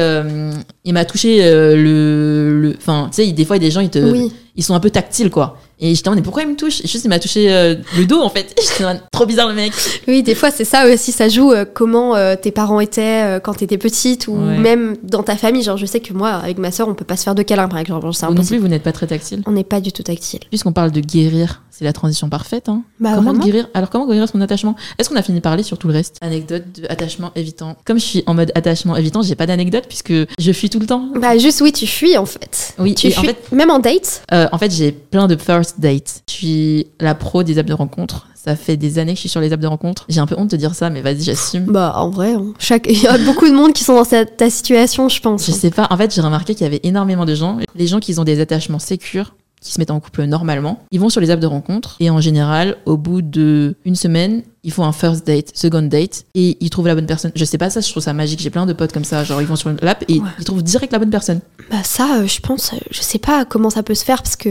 il 0.83 0.93
m'a 0.93 1.05
touché 1.05 1.39
le. 1.43 2.59
le- 2.61 2.75
Enfin, 2.77 3.07
tu 3.09 3.23
sais, 3.23 3.31
des 3.31 3.45
fois, 3.45 3.57
il 3.57 3.63
y 3.63 3.65
a 3.65 3.69
des 3.69 3.71
gens, 3.73 3.79
ils, 3.81 3.89
te, 3.89 3.99
Oui. 3.99 4.31
Ils 4.57 4.63
sont 4.63 4.73
un 4.75 4.79
peu 4.79 4.89
tactiles, 4.89 5.29
quoi. 5.29 5.57
Et 5.79 5.93
j'étais 5.93 6.09
en 6.09 6.15
mais 6.15 6.23
pourquoi 6.23 6.41
il 6.41 6.49
me 6.49 6.55
touche? 6.55 6.81
Juste, 6.81 7.05
il 7.05 7.07
m'a 7.09 7.19
touché 7.19 7.53
euh, 7.53 7.75
le 7.95 8.05
dos, 8.05 8.19
en 8.19 8.29
fait. 8.29 8.59
J'étais 8.79 8.99
trop 9.11 9.27
bizarre, 9.27 9.47
le 9.47 9.53
mec. 9.53 9.71
Oui, 10.07 10.23
des 10.23 10.33
fois, 10.33 10.49
c'est 10.49 10.63
ça 10.65 10.91
aussi, 10.91 11.11
ça 11.11 11.29
joue 11.29 11.51
euh, 11.51 11.65
comment 11.71 12.15
euh, 12.15 12.35
tes 12.35 12.49
parents 12.51 12.79
étaient 12.79 13.39
quand 13.43 13.53
t'étais 13.53 13.77
petite 13.77 14.27
ou 14.27 14.33
Ouais. 14.35 14.57
même 14.57 14.97
dans 15.03 15.21
ta 15.21 15.35
famille. 15.37 15.61
Genre, 15.61 15.77
je 15.77 15.85
sais 15.85 15.99
que 15.99 16.13
moi, 16.13 16.29
avec 16.31 16.57
ma 16.57 16.71
soeur, 16.71 16.87
on 16.87 16.95
peut 16.95 17.05
pas 17.05 17.15
se 17.17 17.23
faire 17.23 17.35
de 17.35 17.43
câlins, 17.43 17.67
par 17.67 17.77
exemple. 17.77 18.01
Genre, 18.11 18.29
Vous 18.31 18.35
non 18.35 18.43
plus, 18.43 18.57
vous 18.57 18.67
n'êtes 18.67 18.81
pas 18.81 18.91
très 18.91 19.05
tactile. 19.05 19.43
On 19.45 19.51
n'est 19.51 19.63
pas 19.63 19.79
du 19.79 19.91
tout 19.91 20.01
tactile. 20.03 20.39
Puisqu'on 20.49 20.71
parle 20.73 20.89
de 20.91 20.99
guérir, 20.99 21.61
c'est 21.69 21.85
la 21.85 21.93
transition 21.93 22.27
parfaite. 22.27 22.69
Hein. 22.69 22.81
Bah, 22.99 23.11
comment 23.15 23.31
vraiment 23.33 23.45
guérir? 23.45 23.67
Alors, 23.75 23.91
comment 23.91 24.07
guérir 24.07 24.27
son 24.27 24.41
attachement? 24.41 24.75
Est-ce 24.97 25.09
qu'on 25.09 25.15
a 25.15 25.21
fini 25.21 25.37
de 25.37 25.43
parler 25.43 25.61
sur 25.61 25.77
tout 25.77 25.87
le 25.87 25.93
reste? 25.93 26.17
Anecdote 26.21 26.63
de 26.81 26.87
attachement 26.89 27.31
évitant. 27.35 27.75
Comme 27.85 27.99
je 27.99 28.03
suis 28.05 28.23
en 28.25 28.33
mode 28.33 28.51
attachement 28.55 28.95
évitant, 28.95 29.21
j'ai 29.21 29.35
pas 29.35 29.45
d'anecdote 29.45 29.83
puisque 29.87 30.13
je 30.39 30.51
fuis 30.53 30.71
tout 30.71 30.79
le 30.79 30.87
temps. 30.87 31.09
Bah, 31.21 31.37
juste, 31.37 31.61
oui, 31.61 31.71
tu 31.71 31.85
fuis 31.85 32.17
en 32.17 32.25
fait. 32.25 32.73
Oui, 32.79 32.95
tu 32.95 33.07
en 33.09 33.11
fuis. 33.11 33.27
fait- 33.27 33.51
Même 33.51 33.69
en 33.69 33.77
date. 33.77 34.23
Euh, 34.47 34.55
en 34.55 34.57
fait, 34.57 34.71
j'ai 34.71 34.91
plein 34.91 35.27
de 35.27 35.35
first 35.35 35.79
dates. 35.79 36.23
Je 36.27 36.33
suis 36.33 36.87
la 36.99 37.15
pro 37.15 37.43
des 37.43 37.57
apps 37.59 37.67
de 37.69 37.73
rencontre. 37.73 38.27
Ça 38.35 38.55
fait 38.55 38.77
des 38.77 38.97
années 38.97 39.11
que 39.11 39.17
je 39.17 39.21
suis 39.21 39.29
sur 39.29 39.41
les 39.41 39.51
apps 39.51 39.61
de 39.61 39.67
rencontre. 39.67 40.05
J'ai 40.07 40.21
un 40.21 40.25
peu 40.25 40.35
honte 40.37 40.49
de 40.51 40.55
dire 40.57 40.73
ça, 40.73 40.89
mais 40.89 41.01
vas-y, 41.01 41.21
j'assume. 41.21 41.65
Bah, 41.65 41.93
en 41.97 42.09
vrai, 42.09 42.33
hein. 42.33 42.45
Chaque... 42.59 42.87
il 42.89 43.01
y 43.01 43.07
a 43.07 43.17
beaucoup 43.17 43.47
de 43.49 43.53
monde 43.53 43.73
qui 43.73 43.83
sont 43.83 43.95
dans 43.95 44.05
cette- 44.05 44.37
ta 44.37 44.49
situation, 44.49 45.09
je 45.09 45.19
pense. 45.19 45.45
Je 45.45 45.51
sais 45.51 45.69
pas. 45.69 45.87
En 45.89 45.97
fait, 45.97 46.13
j'ai 46.15 46.21
remarqué 46.21 46.55
qu'il 46.55 46.63
y 46.63 46.67
avait 46.67 46.79
énormément 46.83 47.25
de 47.25 47.35
gens. 47.35 47.57
Les 47.75 47.87
gens 47.87 47.99
qui 47.99 48.17
ont 48.19 48.23
des 48.23 48.39
attachements 48.39 48.79
sécures, 48.79 49.35
qui 49.61 49.73
se 49.73 49.79
mettent 49.79 49.91
en 49.91 49.99
couple 49.99 50.23
normalement, 50.25 50.79
ils 50.91 50.99
vont 50.99 51.09
sur 51.09 51.19
les 51.21 51.31
apps 51.31 51.41
de 51.41 51.47
rencontre. 51.47 51.95
Et 51.99 52.09
en 52.09 52.21
général, 52.21 52.77
au 52.85 52.95
bout 52.97 53.21
de 53.21 53.75
une 53.85 53.95
semaine, 53.95 54.43
ils 54.63 54.71
font 54.71 54.83
un 54.85 54.91
first 54.91 55.25
date, 55.25 55.51
second 55.55 55.81
date, 55.81 56.25
et 56.35 56.57
ils 56.59 56.69
trouvent 56.69 56.87
la 56.87 56.95
bonne 56.95 57.05
personne. 57.05 57.31
Je 57.35 57.43
sais 57.45 57.57
pas 57.57 57.69
ça, 57.69 57.81
je 57.81 57.89
trouve 57.89 58.03
ça 58.03 58.13
magique. 58.13 58.39
J'ai 58.39 58.49
plein 58.49 58.65
de 58.65 58.73
potes 58.73 58.91
comme 58.93 59.03
ça. 59.05 59.23
Genre, 59.23 59.41
ils 59.41 59.47
vont 59.47 59.55
sur 59.55 59.71
l'app 59.81 60.03
et 60.07 60.19
Ouais. 60.19 60.27
ils 60.39 60.45
trouvent 60.45 60.63
direct 60.63 60.91
la 60.93 60.99
bonne 60.99 61.09
personne. 61.09 61.39
Bah 61.71 61.83
ça, 61.83 62.19
euh, 62.19 62.27
je 62.27 62.39
pense, 62.39 62.73
euh, 62.73 62.77
je 62.91 63.01
sais 63.01 63.19
pas 63.19 63.45
comment 63.45 63.69
ça 63.69 63.83
peut 63.83 63.95
se 63.95 64.05
faire 64.05 64.21
parce 64.21 64.35
que 64.35 64.49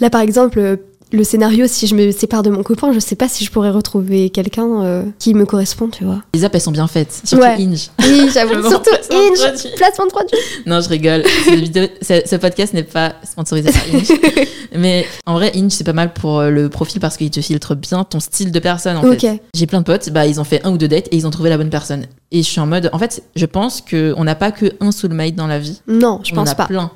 là, 0.00 0.10
par 0.10 0.20
exemple, 0.20 0.58
euh, 0.58 0.76
le 1.12 1.22
scénario, 1.24 1.66
si 1.68 1.86
je 1.86 1.94
me 1.94 2.10
sépare 2.10 2.42
de 2.42 2.50
mon 2.50 2.62
copain, 2.62 2.92
je 2.92 2.98
sais 2.98 3.14
pas 3.16 3.28
si 3.28 3.44
je 3.44 3.50
pourrais 3.50 3.70
retrouver 3.70 4.30
quelqu'un 4.30 4.82
euh, 4.82 5.02
qui 5.18 5.34
me 5.34 5.44
correspond, 5.46 5.88
tu 5.88 6.04
vois. 6.04 6.22
Les 6.34 6.44
apps, 6.44 6.54
elles 6.54 6.60
sont 6.60 6.72
bien 6.72 6.86
faites. 6.88 7.20
Surtout 7.24 7.44
Ouais. 7.44 7.56
Inge. 7.60 7.90
Oui, 8.00 8.28
j'avoue. 8.32 8.68
Surtout 8.68 8.90
Inge, 9.10 9.72
placement 9.76 10.06
de 10.06 10.10
produit. 10.10 10.38
Non, 10.66 10.80
je 10.80 10.88
rigole. 10.88 11.22
Cette 11.44 11.54
vidéo- 11.60 11.88
ce, 12.02 12.22
ce 12.26 12.36
podcast 12.36 12.72
n'est 12.74 12.82
pas 12.82 13.14
sponsorisé 13.24 13.70
par 13.70 13.82
Inch. 13.94 14.08
Mais 14.76 15.06
en 15.26 15.34
vrai, 15.34 15.52
Inch, 15.54 15.72
c'est 15.72 15.84
pas 15.84 15.92
mal 15.92 16.12
pour 16.12 16.40
euh, 16.40 16.50
le 16.50 16.68
profil 16.68 17.00
parce 17.00 17.16
qu'il 17.16 17.30
te 17.30 17.40
filtre 17.40 17.74
bien 17.74 18.04
ton 18.04 18.20
style 18.20 18.50
de 18.52 18.58
personne, 18.58 18.96
en 18.96 19.02
fait. 19.02 19.40
J'ai 19.54 19.66
plein 19.66 19.80
de 19.80 19.84
potes, 19.86 20.10
bah, 20.10 20.26
ils 20.26 20.40
ont 20.40 20.44
fait 20.44 20.60
un 20.66 20.72
ou 20.72 20.76
deux 20.78 20.88
dates 20.88 21.06
et 21.12 21.16
ils 21.16 21.26
ont 21.26 21.30
trouvé 21.30 21.50
la 21.50 21.56
bonne 21.56 21.70
personne. 21.70 22.06
Et 22.32 22.42
je 22.42 22.48
suis 22.48 22.60
en 22.60 22.66
mode, 22.66 22.90
en 22.92 22.98
fait, 22.98 23.22
je 23.36 23.46
pense 23.46 23.80
qu'on 23.80 24.24
n'a 24.24 24.34
pas 24.34 24.50
que 24.50 24.72
un 24.80 24.90
soulmate 24.92 25.34
dans 25.36 25.46
la 25.46 25.58
vie. 25.60 25.80
Non, 25.86 26.20
je 26.24 26.32
On 26.32 26.38
en 26.38 26.40
pense 26.40 26.50
a 26.50 26.54
pas. 26.56 26.66
plein. 26.66 26.90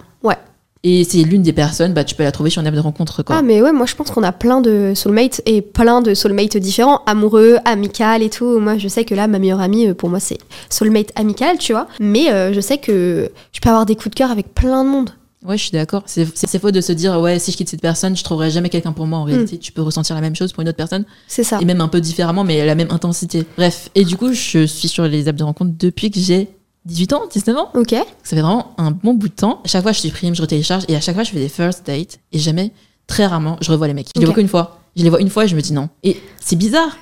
Et 0.82 1.04
c'est 1.04 1.22
l'une 1.22 1.42
des 1.42 1.52
personnes, 1.52 1.92
bah, 1.92 2.04
tu 2.04 2.14
peux 2.14 2.22
la 2.22 2.32
trouver 2.32 2.48
sur 2.48 2.62
une 2.62 2.66
app 2.66 2.74
de 2.74 2.80
rencontre, 2.80 3.22
quoi. 3.22 3.36
Ah, 3.38 3.42
mais 3.42 3.60
ouais, 3.60 3.72
moi 3.72 3.84
je 3.84 3.94
pense 3.94 4.10
qu'on 4.10 4.22
a 4.22 4.32
plein 4.32 4.62
de 4.62 4.92
soulmates 4.94 5.42
et 5.44 5.60
plein 5.60 6.00
de 6.00 6.14
soulmates 6.14 6.56
différents, 6.56 7.02
amoureux, 7.04 7.58
amical 7.66 8.22
et 8.22 8.30
tout. 8.30 8.58
Moi 8.60 8.78
je 8.78 8.88
sais 8.88 9.04
que 9.04 9.14
là, 9.14 9.26
ma 9.26 9.38
meilleure 9.38 9.60
amie, 9.60 9.88
euh, 9.88 9.94
pour 9.94 10.08
moi 10.08 10.20
c'est 10.20 10.38
soulmate 10.70 11.12
amical, 11.16 11.58
tu 11.58 11.72
vois. 11.72 11.86
Mais 12.00 12.32
euh, 12.32 12.54
je 12.54 12.60
sais 12.60 12.78
que 12.78 13.30
je 13.52 13.60
peux 13.60 13.68
avoir 13.68 13.84
des 13.84 13.94
coups 13.94 14.10
de 14.10 14.14
cœur 14.14 14.30
avec 14.30 14.54
plein 14.54 14.84
de 14.84 14.88
monde. 14.88 15.10
Ouais, 15.44 15.56
je 15.56 15.62
suis 15.62 15.72
d'accord. 15.72 16.02
C'est 16.06 16.58
faux 16.58 16.70
de 16.70 16.80
se 16.82 16.92
dire, 16.92 17.18
ouais, 17.18 17.38
si 17.38 17.50
je 17.50 17.56
quitte 17.56 17.70
cette 17.70 17.80
personne, 17.80 18.14
je 18.14 18.22
trouverai 18.22 18.50
jamais 18.50 18.68
quelqu'un 18.68 18.92
pour 18.92 19.06
moi. 19.06 19.18
En 19.20 19.24
réalité, 19.24 19.56
tu 19.56 19.72
peux 19.72 19.80
ressentir 19.80 20.14
la 20.14 20.20
même 20.20 20.36
chose 20.36 20.52
pour 20.52 20.60
une 20.60 20.68
autre 20.68 20.76
personne. 20.76 21.06
C'est 21.28 21.44
ça. 21.44 21.58
et 21.62 21.64
même 21.64 21.80
un 21.80 21.88
peu 21.88 22.00
différemment, 22.00 22.44
mais 22.44 22.64
la 22.66 22.74
même 22.74 22.90
intensité. 22.90 23.44
Bref, 23.56 23.88
et 23.94 24.04
du 24.04 24.18
coup, 24.18 24.34
je 24.34 24.66
suis 24.66 24.88
sur 24.88 25.04
les 25.08 25.28
apps 25.28 25.38
de 25.38 25.44
rencontre 25.44 25.72
depuis 25.78 26.10
que 26.10 26.20
j'ai 26.20 26.50
18 26.90 27.12
ans, 27.14 27.22
19 27.30 27.56
ans. 27.56 27.70
Ok. 27.74 27.90
Ça 27.92 28.04
fait 28.24 28.40
vraiment 28.40 28.74
un 28.78 28.90
bon 28.90 29.14
bout 29.14 29.28
de 29.28 29.34
temps. 29.34 29.60
À 29.64 29.68
chaque 29.68 29.82
fois, 29.82 29.92
je 29.92 30.00
supprime, 30.00 30.34
je 30.34 30.42
retélécharge, 30.42 30.84
et 30.88 30.96
à 30.96 31.00
chaque 31.00 31.14
fois, 31.14 31.24
je 31.24 31.30
fais 31.30 31.38
des 31.38 31.48
first 31.48 31.86
dates, 31.86 32.18
et 32.32 32.38
jamais, 32.38 32.72
très 33.06 33.26
rarement, 33.26 33.56
je 33.60 33.70
revois 33.70 33.86
les 33.86 33.94
mecs. 33.94 34.08
Je 34.14 34.20
les 34.20 34.26
vois 34.26 34.34
qu'une 34.34 34.48
fois. 34.48 34.76
Je 34.96 35.04
les 35.04 35.08
vois 35.10 35.20
une 35.20 35.30
fois 35.30 35.44
et 35.44 35.48
je 35.48 35.54
me 35.54 35.60
dis 35.62 35.72
non. 35.72 35.88
Et 36.02 36.16
c'est 36.44 36.56
bizarre. 36.56 36.96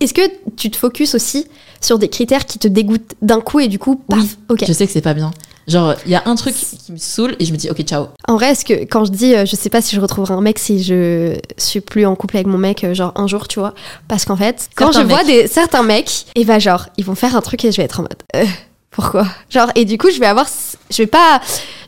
Est-ce 0.00 0.12
que 0.12 0.22
tu 0.56 0.70
te 0.72 0.76
focuses 0.76 1.14
aussi 1.14 1.46
sur 1.80 1.96
des 2.00 2.08
critères 2.08 2.46
qui 2.46 2.58
te 2.58 2.66
dégoûtent 2.66 3.14
d'un 3.22 3.40
coup 3.40 3.60
et 3.60 3.68
du 3.68 3.78
coup, 3.78 3.94
paf, 3.94 4.18
Oui, 4.18 4.28
ok. 4.48 4.64
Je 4.66 4.72
sais 4.72 4.86
que 4.88 4.92
c'est 4.92 5.00
pas 5.00 5.14
bien. 5.14 5.30
Genre, 5.68 5.94
il 6.04 6.10
y 6.10 6.14
a 6.16 6.22
un 6.26 6.34
truc 6.34 6.54
qui 6.56 6.90
me 6.92 6.96
saoule 6.96 7.36
et 7.38 7.44
je 7.44 7.52
me 7.52 7.56
dis 7.58 7.70
ok, 7.70 7.80
ciao. 7.82 8.06
En 8.26 8.34
vrai, 8.34 8.50
est-ce 8.52 8.64
que 8.64 8.72
quand 8.86 9.04
je 9.04 9.12
dis 9.12 9.34
euh, 9.36 9.44
je 9.46 9.54
sais 9.54 9.68
pas 9.70 9.80
si 9.82 9.94
je 9.94 10.00
retrouverai 10.00 10.34
un 10.34 10.40
mec 10.40 10.58
si 10.58 10.82
je 10.82 11.38
suis 11.58 11.80
plus 11.80 12.06
en 12.06 12.16
couple 12.16 12.38
avec 12.38 12.46
mon 12.48 12.58
mec, 12.58 12.82
euh, 12.84 12.92
genre 12.94 13.12
un 13.14 13.26
jour, 13.28 13.46
tu 13.46 13.60
vois 13.60 13.74
Parce 14.08 14.24
qu'en 14.24 14.36
fait, 14.36 14.68
quand 14.74 14.90
Certains 14.92 15.08
je 15.08 15.14
vois 15.14 15.24
des, 15.24 15.46
certains 15.46 15.82
mecs, 15.84 16.26
et 16.34 16.44
bah 16.44 16.58
genre, 16.58 16.86
ils 16.96 17.04
vont 17.04 17.14
faire 17.14 17.36
un 17.36 17.40
truc 17.42 17.64
et 17.64 17.70
je 17.70 17.76
vais 17.76 17.84
être 17.84 18.00
en 18.00 18.02
mode. 18.02 18.16
euh, 18.34 18.44
pourquoi? 18.90 19.26
Genre, 19.50 19.70
et 19.74 19.84
du 19.84 19.98
coup, 19.98 20.10
je 20.10 20.18
vais 20.18 20.26
avoir. 20.26 20.46
Je 20.90 20.96
vais 21.02 21.06
pas. 21.06 21.40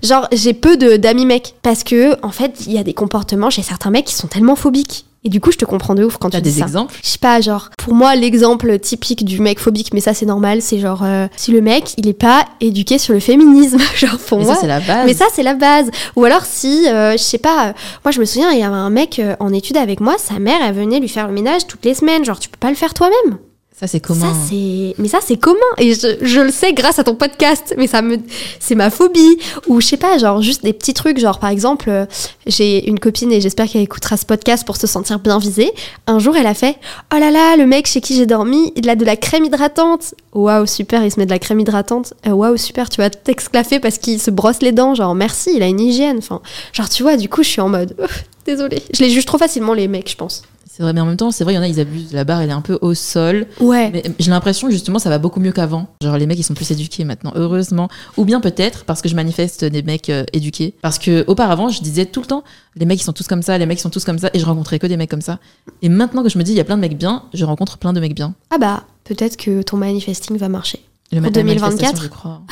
Genre, 0.03 0.29
j'ai 0.33 0.53
peu 0.55 0.77
de- 0.77 0.97
d'amis 0.97 1.27
mecs. 1.27 1.55
Parce 1.63 1.83
que, 1.83 2.15
en 2.25 2.31
fait, 2.31 2.61
il 2.67 2.73
y 2.73 2.79
a 2.79 2.83
des 2.85 2.95
comportements 2.95 3.51
chez 3.51 3.63
certains 3.63 3.91
mecs 3.91 4.05
qui 4.07 4.15
sont 4.15 4.29
tellement 4.29 4.55
phobiques. 4.57 5.07
Et 5.23 5.29
du 5.29 5.39
coup, 5.39 5.53
je 5.53 5.59
te 5.59 5.67
comprends 5.67 5.95
de 5.95 6.03
ouf 6.03 6.17
quand 6.17 6.31
tu 6.31 6.41
dis 6.41 6.51
des 6.51 6.61
ça. 6.61 6.65
exemples? 6.65 6.95
Je 7.03 7.09
sais 7.09 7.19
pas, 7.19 7.43
genre, 7.43 7.69
pour 7.77 7.93
moi, 7.93 8.17
l'exemple 8.17 8.79
typique 8.79 9.23
du 9.27 9.39
mec 9.43 9.59
phobique, 9.59 9.93
mais 9.93 10.01
ça 10.01 10.15
c'est 10.15 10.25
normal, 10.25 10.63
c'est 10.63 10.79
genre, 10.79 11.03
euh, 11.05 11.27
si 11.37 11.53
le 11.53 11.61
mec, 11.61 11.93
il 11.99 12.09
est 12.09 12.15
pas 12.15 12.47
éduqué 12.63 12.97
sur 12.97 13.13
le 13.13 13.21
féminisme, 13.21 13.77
genre 13.97 14.17
pour 14.17 14.39
Mais 14.39 14.45
moi. 14.45 14.55
ça, 14.55 14.61
c'est 14.63 14.67
la 14.67 14.81
base. 14.81 15.05
mais 15.07 15.13
ça, 15.13 15.27
c'est 15.35 15.43
la 15.43 15.53
base. 15.53 15.91
Ou 16.17 16.25
alors, 16.25 16.47
si, 16.47 16.89
euh, 16.89 17.13
je 17.13 17.23
sais 17.23 17.37
pas, 17.37 17.67
euh, 17.69 17.73
moi 18.03 18.13
je 18.13 18.21
me 18.21 18.25
souviens, 18.25 18.51
il 18.53 18.61
y 18.61 18.63
avait 18.63 18.75
un 18.75 18.89
mec 18.89 19.21
en 19.41 19.53
études 19.53 19.77
avec 19.77 20.01
moi, 20.01 20.15
sa 20.17 20.39
mère, 20.39 20.57
elle 20.67 20.75
venait 20.75 21.01
lui 21.01 21.09
faire 21.09 21.27
le 21.29 21.35
ménage 21.35 21.67
toutes 21.67 21.85
les 21.85 21.93
semaines. 21.93 22.25
Genre, 22.25 22.39
tu 22.39 22.49
peux 22.49 22.57
pas 22.59 22.71
le 22.71 22.75
faire 22.77 22.95
toi-même. 22.95 23.37
Ça, 23.81 23.87
c'est 23.87 24.01
commun. 24.01 24.35
Ça, 24.35 24.39
c'est. 24.51 24.95
Mais 24.99 25.09
ça, 25.09 25.21
c'est 25.27 25.39
commun. 25.39 25.57
Et 25.79 25.95
je, 25.95 26.19
je 26.21 26.41
le 26.41 26.51
sais 26.51 26.75
grâce 26.75 26.99
à 26.99 27.05
ton 27.05 27.15
podcast. 27.15 27.75
Mais 27.79 27.87
ça 27.87 28.03
me. 28.03 28.19
C'est 28.59 28.75
ma 28.75 28.91
phobie. 28.91 29.39
Ou 29.69 29.81
je 29.81 29.87
sais 29.87 29.97
pas, 29.97 30.19
genre, 30.19 30.43
juste 30.43 30.63
des 30.63 30.75
petits 30.75 30.93
trucs. 30.93 31.19
Genre, 31.19 31.39
par 31.39 31.49
exemple, 31.49 31.89
euh, 31.89 32.05
j'ai 32.47 32.87
une 32.87 33.01
copine 33.01 33.33
et 33.33 33.41
j'espère 33.41 33.67
qu'elle 33.67 33.81
écoutera 33.81 34.19
ce 34.19 34.27
podcast 34.27 34.67
pour 34.67 34.77
se 34.77 34.87
sentir 34.87 35.19
bien 35.19 35.39
visée. 35.39 35.73
Un 36.07 36.19
jour, 36.19 36.37
elle 36.37 36.47
a 36.47 36.53
fait 36.53 36.77
Oh 37.15 37.19
là 37.19 37.31
là, 37.31 37.57
le 37.57 37.65
mec 37.65 37.87
chez 37.87 38.03
qui 38.03 38.17
j'ai 38.17 38.27
dormi, 38.27 38.71
il 38.77 38.87
a 38.91 38.97
de 38.97 39.05
la 39.07 39.17
crème 39.17 39.47
hydratante. 39.47 40.15
Waouh, 40.35 40.67
super, 40.67 41.03
il 41.03 41.11
se 41.11 41.19
met 41.19 41.25
de 41.25 41.31
la 41.31 41.39
crème 41.39 41.61
hydratante. 41.61 42.13
Euh, 42.27 42.33
Waouh, 42.33 42.59
super, 42.59 42.91
tu 42.91 43.01
vas 43.01 43.09
t'exclaffer 43.09 43.81
parce 43.81 43.97
qu'il 43.97 44.21
se 44.21 44.31
brosse 44.31 44.61
les 44.61 44.73
dents. 44.73 44.95
Genre, 44.95 45.15
merci, 45.15 45.53
il 45.57 45.63
a 45.63 45.67
une 45.67 45.81
hygiène. 45.81 46.19
Enfin, 46.19 46.43
genre, 46.75 46.91
tu 46.91 47.03
vois, 47.03 47.17
du 47.17 47.31
coup, 47.31 47.43
je 47.43 47.49
suis 47.49 47.63
en 47.63 47.71
mode. 47.71 47.97
Désolée. 48.45 48.83
Je 48.93 49.03
les 49.03 49.09
juge 49.09 49.25
trop 49.25 49.39
facilement, 49.39 49.73
les 49.73 49.89
mecs, 49.89 50.11
je 50.11 50.17
pense. 50.17 50.43
C'est 50.73 50.85
vrai, 50.85 50.93
mais 50.93 51.01
en 51.01 51.07
même 51.07 51.17
temps, 51.17 51.33
c'est 51.33 51.43
vrai, 51.43 51.53
il 51.55 51.57
y 51.57 51.59
en 51.59 51.63
a, 51.63 51.69
ils 51.69 51.81
abusent. 51.81 52.13
La 52.13 52.23
barre, 52.23 52.43
elle 52.43 52.51
est 52.51 52.53
un 52.53 52.61
peu 52.61 52.79
au 52.81 52.95
sol. 52.95 53.47
Ouais. 53.59 53.91
Mais 53.93 54.05
j'ai 54.21 54.31
l'impression 54.31 54.69
que 54.69 54.73
justement, 54.73 55.01
ça 55.01 55.11
va 55.11 55.19
beaucoup 55.19 55.41
mieux 55.41 55.51
qu'avant. 55.51 55.89
Genre, 56.01 56.17
les 56.17 56.27
mecs, 56.27 56.39
ils 56.39 56.45
sont 56.45 56.55
plus 56.55 56.71
éduqués 56.71 57.03
maintenant, 57.05 57.33
heureusement. 57.35 57.89
Ou 58.17 58.25
bien 58.25 58.41
peut-être 58.41 58.85
parce 58.85 59.03
que 59.03 59.09
je 59.09 59.17
manifeste 59.17 59.65
des 59.65 59.83
mecs 59.83 60.09
euh, 60.11 60.25
éduqués. 60.33 60.75
Parce 60.81 61.01
que 61.01 61.25
auparavant, 61.27 61.71
je 61.71 61.83
disais 61.83 62.07
tout 62.07 62.21
le 62.21 62.27
temps, 62.27 62.45
les 62.77 62.87
mecs, 62.87 63.01
ils 63.01 63.05
sont 63.05 63.13
tous 63.13 63.27
comme 63.27 63.43
ça, 63.43 63.59
les 63.59 63.67
mecs, 63.67 63.79
ils 63.79 63.83
sont 63.83 63.91
tous 63.91 64.05
comme 64.05 64.19
ça, 64.21 64.31
et 64.33 64.39
je 64.39 64.45
rencontrais 64.47 64.79
que 64.79 64.87
des 64.87 64.97
mecs 64.97 65.11
comme 65.11 65.23
ça. 65.23 65.41
Et 65.83 65.89
maintenant 65.89 66.23
que 66.23 66.29
je 66.29 66.39
me 66.39 66.45
dis, 66.45 66.53
il 66.53 66.57
y 66.57 66.61
a 66.61 66.65
plein 66.65 66.77
de 66.77 66.83
mecs 66.83 66.97
bien, 66.97 67.25
je 67.35 67.45
rencontre 67.45 67.77
plein 67.77 67.93
de 67.93 67.99
mecs 67.99 68.15
bien. 68.15 68.35
Ah 68.51 68.59
bah, 68.59 68.85
peut-être 69.03 69.37
que 69.37 69.63
ton 69.63 69.77
manifesting 69.77 70.37
va 70.37 70.49
marcher. 70.49 70.81
Le 71.13 71.21
Pour 71.21 71.33
ma- 71.33 71.37
la 71.37 71.43
2024? 71.43 71.71
manifestation, 71.73 72.05
je 72.05 72.09
crois. 72.09 72.43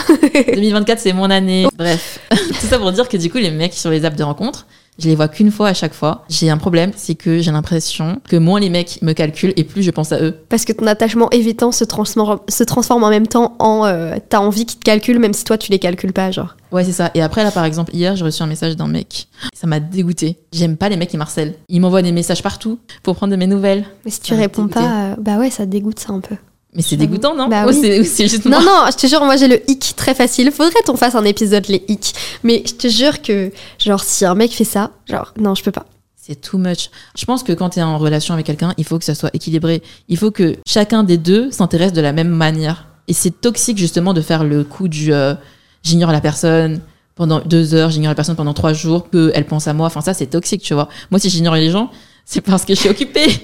2024, 0.54 0.98
c'est 0.98 1.12
mon 1.12 1.30
année. 1.30 1.68
Bref, 1.78 2.18
tout 2.32 2.66
ça 2.66 2.80
pour 2.80 2.90
dire 2.90 3.08
que 3.08 3.16
du 3.16 3.30
coup, 3.30 3.38
les 3.38 3.52
mecs 3.52 3.74
sur 3.74 3.90
les 3.90 4.04
apps 4.04 4.16
de 4.16 4.24
rencontre, 4.24 4.66
je 4.98 5.08
les 5.08 5.14
vois 5.14 5.28
qu'une 5.28 5.50
fois 5.50 5.68
à 5.68 5.74
chaque 5.74 5.94
fois. 5.94 6.24
J'ai 6.28 6.50
un 6.50 6.56
problème, 6.58 6.90
c'est 6.96 7.14
que 7.14 7.38
j'ai 7.40 7.50
l'impression 7.52 8.20
que 8.28 8.36
moins 8.36 8.60
les 8.60 8.68
mecs 8.70 9.00
me 9.02 9.12
calculent 9.12 9.52
et 9.56 9.64
plus 9.64 9.82
je 9.82 9.90
pense 9.90 10.12
à 10.12 10.20
eux. 10.20 10.36
Parce 10.48 10.64
que 10.64 10.72
ton 10.72 10.86
attachement 10.86 11.30
évitant 11.30 11.72
se 11.72 11.84
transforme, 11.84 12.40
se 12.48 12.64
transforme 12.64 13.04
en 13.04 13.10
même 13.10 13.26
temps 13.26 13.54
en 13.58 13.86
euh, 13.86 14.16
t'as 14.28 14.38
envie 14.40 14.66
qu'ils 14.66 14.78
te 14.80 14.84
calculent, 14.84 15.18
même 15.18 15.32
si 15.34 15.44
toi 15.44 15.56
tu 15.58 15.70
les 15.70 15.78
calcules 15.78 16.12
pas, 16.12 16.30
genre. 16.30 16.56
Ouais, 16.72 16.84
c'est 16.84 16.92
ça. 16.92 17.10
Et 17.14 17.22
après, 17.22 17.44
là, 17.44 17.50
par 17.50 17.64
exemple, 17.64 17.94
hier, 17.94 18.14
j'ai 18.16 18.24
reçu 18.24 18.42
un 18.42 18.46
message 18.46 18.76
d'un 18.76 18.88
mec. 18.88 19.28
Ça 19.54 19.66
m'a 19.66 19.80
dégoûté. 19.80 20.36
J'aime 20.52 20.76
pas 20.76 20.88
les 20.90 20.96
mecs 20.98 21.08
qui 21.08 21.16
marcellent. 21.16 21.54
Ils 21.68 21.80
m'envoient 21.80 22.02
des 22.02 22.12
messages 22.12 22.42
partout 22.42 22.78
pour 23.02 23.16
prendre 23.16 23.30
de 23.30 23.36
mes 23.36 23.46
nouvelles. 23.46 23.84
Mais 24.04 24.10
si 24.10 24.20
tu 24.20 24.34
Ça 24.34 24.40
réponds 24.40 24.64
dégoûté. 24.66 24.80
pas, 24.84 25.04
euh, 25.12 25.14
bah 25.18 25.38
ouais, 25.38 25.48
ça 25.50 25.64
te 25.64 25.70
dégoûte 25.70 25.98
ça 25.98 26.12
un 26.12 26.20
peu. 26.20 26.34
Mais 26.74 26.82
c'est 26.82 26.96
dégoûtant, 26.96 27.34
non 27.34 27.48
Bah 27.48 27.64
oui. 27.66 28.04
c'est- 28.04 28.28
juste 28.28 28.44
Non, 28.44 28.60
moi 28.60 28.84
non, 28.84 28.90
je 28.92 28.96
te 28.96 29.06
jure, 29.06 29.24
moi 29.24 29.36
j'ai 29.36 29.48
le 29.48 29.58
hic 29.70 29.94
très 29.96 30.14
facile. 30.14 30.50
Faudrait 30.52 30.82
qu'on 30.86 30.96
fasse 30.96 31.14
un 31.14 31.24
épisode 31.24 31.66
les 31.68 31.82
hicks. 31.88 32.12
Mais 32.42 32.62
je 32.66 32.74
te 32.74 32.88
jure 32.88 33.22
que, 33.22 33.50
genre, 33.78 34.02
si 34.02 34.24
un 34.26 34.34
mec 34.34 34.52
fait 34.52 34.64
ça, 34.64 34.90
genre, 35.08 35.32
non, 35.40 35.54
je 35.54 35.62
peux 35.62 35.72
pas. 35.72 35.86
C'est 36.16 36.38
too 36.40 36.58
much. 36.58 36.90
Je 37.16 37.24
pense 37.24 37.42
que 37.42 37.52
quand 37.52 37.70
tu 37.70 37.78
es 37.78 37.82
en 37.82 37.96
relation 37.96 38.34
avec 38.34 38.44
quelqu'un, 38.44 38.74
il 38.76 38.84
faut 38.84 38.98
que 38.98 39.04
ça 39.06 39.14
soit 39.14 39.30
équilibré. 39.32 39.82
Il 40.08 40.18
faut 40.18 40.30
que 40.30 40.56
chacun 40.66 41.02
des 41.02 41.16
deux 41.16 41.50
s'intéresse 41.50 41.94
de 41.94 42.02
la 42.02 42.12
même 42.12 42.28
manière. 42.28 42.84
Et 43.08 43.14
c'est 43.14 43.40
toxique 43.40 43.78
justement 43.78 44.12
de 44.12 44.20
faire 44.20 44.44
le 44.44 44.62
coup 44.62 44.88
du 44.88 45.14
euh, 45.14 45.34
j'ignore 45.82 46.12
la 46.12 46.20
personne 46.20 46.82
pendant 47.14 47.40
deux 47.40 47.72
heures, 47.74 47.88
j'ignore 47.90 48.10
la 48.10 48.14
personne 48.14 48.36
pendant 48.36 48.52
trois 48.52 48.74
jours, 48.74 49.08
que 49.08 49.32
elle 49.34 49.46
pense 49.46 49.66
à 49.68 49.72
moi. 49.72 49.86
Enfin, 49.86 50.02
ça, 50.02 50.12
c'est 50.12 50.26
toxique, 50.26 50.60
tu 50.62 50.74
vois. 50.74 50.90
Moi, 51.10 51.18
si 51.18 51.30
j'ignore 51.30 51.54
les 51.54 51.70
gens, 51.70 51.90
c'est 52.28 52.42
parce 52.42 52.66
que 52.66 52.74
je 52.74 52.80
suis 52.80 52.90
occupée. 52.90 53.26